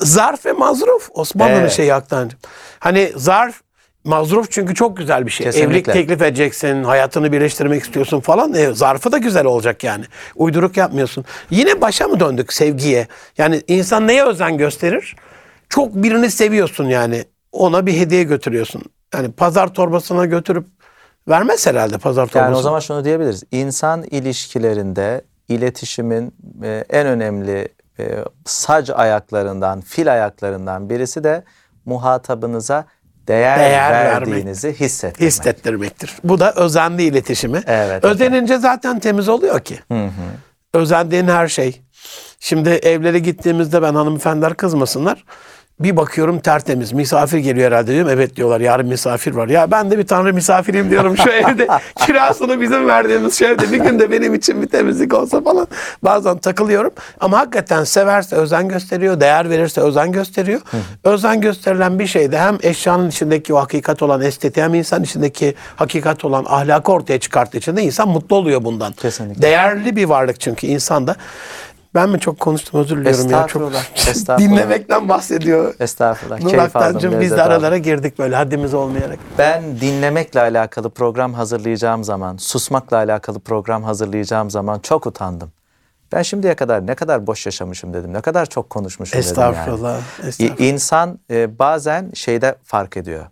Zarf 0.00 0.46
ve 0.46 0.52
mazruf 0.52 1.08
Osmanlı'nın 1.14 1.60
Evet. 1.60 1.72
şeyi 1.72 1.94
Aktancığım. 1.94 2.38
Hani 2.78 3.12
zarf 3.16 3.60
mazruf 4.04 4.50
çünkü 4.50 4.74
çok 4.74 4.96
güzel 4.96 5.26
bir 5.26 5.30
şey. 5.30 5.46
Kesinlikle. 5.46 5.70
Evlilik 5.70 5.84
teklif 5.92 6.22
edeceksin, 6.22 6.84
hayatını 6.84 7.32
birleştirmek 7.32 7.82
istiyorsun 7.82 8.20
falan. 8.20 8.54
E, 8.54 8.74
zarfı 8.74 9.12
da 9.12 9.18
güzel 9.18 9.44
olacak 9.44 9.84
yani. 9.84 10.04
Uyduruk 10.34 10.76
yapmıyorsun. 10.76 11.24
Yine 11.50 11.80
başa 11.80 12.08
mı 12.08 12.20
döndük 12.20 12.52
sevgiye? 12.52 13.06
Yani 13.38 13.62
insan 13.68 14.06
neye 14.08 14.24
özen 14.24 14.58
gösterir? 14.58 15.16
Çok 15.68 15.94
birini 15.94 16.30
seviyorsun 16.30 16.84
yani. 16.84 17.24
Ona 17.52 17.86
bir 17.86 17.92
hediye 17.96 18.22
götürüyorsun. 18.22 18.82
Yani 19.14 19.32
pazar 19.32 19.74
torbasına 19.74 20.24
götürüp 20.26 20.66
vermez 21.28 21.66
herhalde 21.66 21.98
pazar 21.98 22.26
torbasına. 22.26 22.42
Yani 22.42 22.56
o 22.56 22.62
zaman 22.62 22.80
şunu 22.80 23.04
diyebiliriz. 23.04 23.44
İnsan 23.52 24.02
ilişkilerinde 24.02 25.22
iletişimin 25.48 26.34
e, 26.62 26.84
en 26.90 27.06
önemli 27.06 27.68
e, 27.98 28.24
sac 28.44 28.90
ayaklarından, 28.94 29.80
fil 29.80 30.12
ayaklarından 30.12 30.90
birisi 30.90 31.24
de 31.24 31.44
muhatabınıza 31.84 32.84
değer, 33.28 33.58
Değer 33.58 33.92
verdiğinizi 33.92 34.72
hissettirmek. 34.72 35.30
hissettirmektir. 35.32 36.12
Bu 36.24 36.40
da 36.40 36.52
özenli 36.52 37.02
iletişimi. 37.02 37.62
Evet, 37.66 38.04
Özenince 38.04 38.58
zaten 38.58 38.98
temiz 38.98 39.28
oluyor 39.28 39.60
ki. 39.60 39.78
Özendiğin 40.74 41.28
her 41.28 41.48
şey. 41.48 41.82
Şimdi 42.40 42.68
evlere 42.68 43.18
gittiğimizde 43.18 43.82
ben 43.82 43.94
hanımefendiler 43.94 44.54
kızmasınlar. 44.54 45.24
Bir 45.80 45.96
bakıyorum 45.96 46.38
tertemiz. 46.40 46.92
Misafir 46.92 47.38
geliyor 47.38 47.66
herhalde 47.66 47.92
diyorum. 47.92 48.10
Evet 48.10 48.36
diyorlar 48.36 48.60
yarın 48.60 48.86
misafir 48.86 49.32
var. 49.34 49.48
Ya 49.48 49.70
ben 49.70 49.90
de 49.90 49.98
bir 49.98 50.06
tanrı 50.06 50.34
misafiriyim 50.34 50.90
diyorum 50.90 51.16
şu 51.16 51.30
evde. 51.30 51.68
Kirasını 52.06 52.60
bizim 52.60 52.88
verdiğimiz 52.88 53.38
şu 53.38 53.44
evde 53.44 53.72
bir 53.72 53.76
gün 53.76 53.98
de 53.98 54.10
benim 54.10 54.34
için 54.34 54.62
bir 54.62 54.66
temizlik 54.68 55.14
olsa 55.14 55.40
falan. 55.42 55.66
Bazen 56.02 56.38
takılıyorum. 56.38 56.90
Ama 57.20 57.38
hakikaten 57.38 57.84
severse 57.84 58.36
özen 58.36 58.68
gösteriyor. 58.68 59.20
Değer 59.20 59.50
verirse 59.50 59.80
özen 59.80 60.12
gösteriyor. 60.12 60.60
özen 61.04 61.40
gösterilen 61.40 61.98
bir 61.98 62.06
şeyde 62.06 62.38
hem 62.38 62.58
eşyanın 62.62 63.08
içindeki 63.08 63.54
o 63.54 63.56
hakikat 63.58 64.02
olan 64.02 64.20
estetiği 64.22 64.64
hem 64.64 64.74
insan 64.74 65.02
içindeki 65.02 65.54
hakikat 65.76 66.24
olan 66.24 66.44
ahlakı 66.48 66.92
ortaya 66.92 67.20
çıkarttığı 67.20 67.58
için 67.58 67.76
de 67.76 67.82
insan 67.82 68.08
mutlu 68.08 68.36
oluyor 68.36 68.64
bundan. 68.64 68.92
Kesinlikle. 68.92 69.42
Değerli 69.42 69.96
bir 69.96 70.04
varlık 70.04 70.40
çünkü 70.40 70.66
insan 70.66 71.06
da. 71.06 71.16
Ben 71.96 72.08
mi 72.08 72.20
çok 72.20 72.40
konuştum 72.40 72.80
özür 72.80 72.96
diliyorum 72.96 73.30
ya. 73.30 73.46
Çok 73.46 73.62
Estağfurullah, 73.62 73.84
estağfurullah. 74.08 74.38
dinlemekten 74.50 75.08
bahsediyor. 75.08 75.74
Estağfurullah. 75.80 76.40
Nur 76.40 76.48
aldım. 76.48 76.60
Aktancığım 76.60 77.20
biz 77.20 77.30
de 77.30 77.34
aldım. 77.34 77.52
aralara 77.52 77.78
girdik 77.78 78.18
böyle 78.18 78.36
haddimiz 78.36 78.74
olmayarak. 78.74 79.18
Ben 79.38 79.80
dinlemekle 79.80 80.40
alakalı 80.40 80.90
program 80.90 81.34
hazırlayacağım 81.34 82.04
zaman, 82.04 82.36
susmakla 82.36 82.96
alakalı 82.96 83.40
program 83.40 83.82
hazırlayacağım 83.84 84.50
zaman 84.50 84.78
çok 84.78 85.06
utandım. 85.06 85.52
Ben 86.12 86.22
şimdiye 86.22 86.54
kadar 86.54 86.86
ne 86.86 86.94
kadar 86.94 87.26
boş 87.26 87.46
yaşamışım 87.46 87.94
dedim. 87.94 88.12
Ne 88.12 88.20
kadar 88.20 88.46
çok 88.46 88.70
konuşmuşum 88.70 89.20
dedim 89.20 89.34
yani. 89.40 89.50
Estağfurullah. 89.54 90.00
Estağfurullah. 90.24 90.60
İnsan 90.60 91.18
e, 91.30 91.58
bazen 91.58 92.10
şeyde 92.14 92.54
fark 92.64 92.96
ediyor. 92.96 93.26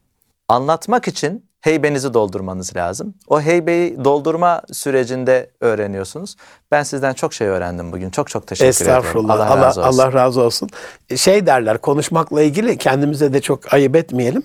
Anlatmak 0.49 1.09
için 1.09 1.45
heybenizi 1.65 2.15
doldurmanız 2.15 2.77
lazım. 2.77 3.15
O 3.29 3.41
heybeyi 3.41 4.05
doldurma 4.05 4.63
sürecinde 4.73 5.51
öğreniyorsunuz. 5.61 6.37
Ben 6.71 6.83
sizden 6.83 7.13
çok 7.13 7.35
şey 7.35 7.47
öğrendim 7.47 7.93
bugün. 7.93 8.11
Çok 8.11 8.29
çok 8.29 8.47
teşekkür. 8.47 8.69
Estağfurullah. 8.69 9.35
Allah, 9.35 9.51
Allah, 9.51 9.67
razı 9.67 9.81
olsun. 9.81 9.99
Allah 9.99 10.13
razı 10.13 10.41
olsun. 10.41 10.69
Şey 11.17 11.47
derler 11.47 11.79
konuşmakla 11.79 12.43
ilgili 12.43 12.79
kendimize 12.79 13.33
de 13.33 13.41
çok 13.41 13.75
ayıp 13.75 13.97
etmeyelim. 13.97 14.43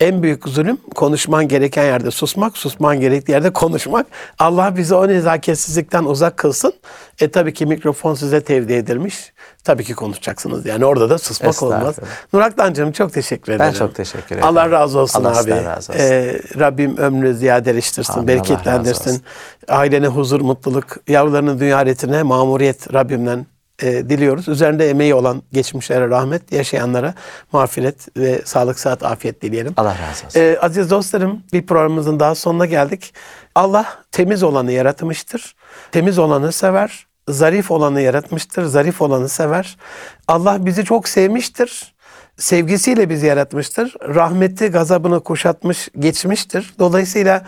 En 0.00 0.22
büyük 0.22 0.48
zulüm 0.48 0.76
konuşman 0.94 1.48
gereken 1.48 1.84
yerde 1.84 2.10
susmak, 2.10 2.58
susman 2.58 3.00
gerektiği 3.00 3.32
yerde 3.32 3.52
konuşmak. 3.52 4.06
Allah 4.38 4.76
bizi 4.76 4.94
o 4.94 5.08
nezaketsizlikten 5.08 6.04
uzak 6.04 6.36
kılsın. 6.36 6.72
E 7.20 7.30
tabii 7.30 7.54
ki 7.54 7.66
mikrofon 7.66 8.14
size 8.14 8.40
tevdi 8.44 8.72
edilmiş. 8.72 9.32
Tabii 9.64 9.84
ki 9.84 9.94
konuşacaksınız. 9.94 10.66
Yani 10.66 10.84
orada 10.84 11.10
da 11.10 11.18
susmak 11.18 11.62
olmaz. 11.62 11.88
Estağfurullah. 11.88 12.16
Nur 12.32 12.40
Aktancığım 12.40 12.92
çok 12.92 13.12
teşekkür 13.12 13.52
ederim. 13.52 13.72
çok 13.72 13.94
teşekkür 13.94 14.36
ederim. 14.36 14.44
Allah 14.48 14.70
razı 14.70 14.98
olsun 14.98 15.24
Allah 15.24 15.40
abi. 15.40 15.50
razı 15.50 15.92
olsun. 15.92 16.04
Ee, 16.04 16.40
Rabbim 16.58 16.96
ömrünü 16.96 17.34
ziyadeleştirsin, 17.34 18.12
Amin, 18.12 18.28
bereketlendirsin. 18.28 19.22
Ailene 19.68 20.06
huzur, 20.06 20.40
mutluluk, 20.40 20.86
yavrularının 21.08 21.60
dünya 21.60 21.76
ahiretine 21.76 22.22
mamuriyet 22.22 22.94
Rabbimden 22.94 23.46
e, 23.82 23.92
diliyoruz. 23.92 24.48
Üzerinde 24.48 24.90
emeği 24.90 25.14
olan 25.14 25.42
geçmişlere 25.52 26.08
rahmet, 26.08 26.52
yaşayanlara 26.52 27.14
mağfiret 27.52 28.16
ve 28.16 28.42
sağlık, 28.44 28.78
sıhhat, 28.78 29.02
afiyet 29.02 29.42
dileyelim. 29.42 29.74
Allah 29.76 29.90
razı 30.08 30.26
olsun. 30.26 30.40
Ee, 30.40 30.58
aziz 30.60 30.90
dostlarım 30.90 31.42
bir 31.52 31.66
programımızın 31.66 32.20
daha 32.20 32.34
sonuna 32.34 32.66
geldik. 32.66 33.14
Allah 33.54 33.86
temiz 34.12 34.42
olanı 34.42 34.72
yaratmıştır. 34.72 35.54
Temiz 35.92 36.18
olanı 36.18 36.52
sever. 36.52 37.06
Zarif 37.28 37.70
olanı 37.70 38.00
yaratmıştır. 38.00 38.64
Zarif 38.64 39.02
olanı 39.02 39.28
sever. 39.28 39.76
Allah 40.28 40.66
bizi 40.66 40.84
çok 40.84 41.08
sevmiştir. 41.08 41.94
Sevgisiyle 42.36 43.10
bizi 43.10 43.26
yaratmıştır. 43.26 43.94
Rahmeti, 44.14 44.68
gazabını 44.68 45.20
kuşatmış, 45.20 45.88
geçmiştir. 45.98 46.74
Dolayısıyla 46.78 47.42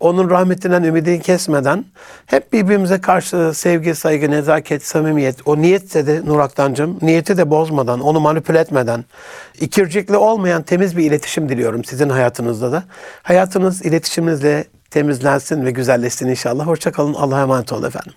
onun 0.00 0.30
rahmetinden 0.30 0.82
ümidini 0.82 1.20
kesmeden 1.20 1.84
hep 2.26 2.52
birbirimize 2.52 3.00
karşı 3.00 3.54
sevgi, 3.54 3.94
saygı, 3.94 4.30
nezaket, 4.30 4.86
samimiyet, 4.86 5.36
o 5.48 5.56
niyetse 5.56 6.06
de 6.06 6.22
Nur 6.24 6.38
Aktancığım, 6.38 6.98
niyeti 7.02 7.36
de 7.36 7.50
bozmadan, 7.50 8.00
onu 8.00 8.20
manipüle 8.20 8.58
etmeden, 8.58 9.04
ikircikli 9.60 10.16
olmayan 10.16 10.62
temiz 10.62 10.96
bir 10.96 11.04
iletişim 11.04 11.48
diliyorum 11.48 11.84
sizin 11.84 12.08
hayatınızda 12.08 12.72
da. 12.72 12.84
Hayatınız 13.22 13.82
iletişiminizle 13.82 14.64
temizlensin 14.90 15.64
ve 15.64 15.70
güzelleşsin 15.70 16.28
inşallah. 16.28 16.66
Hoşçakalın. 16.66 17.14
Allah'a 17.14 17.42
emanet 17.42 17.72
olun 17.72 17.86
efendim. 17.86 18.12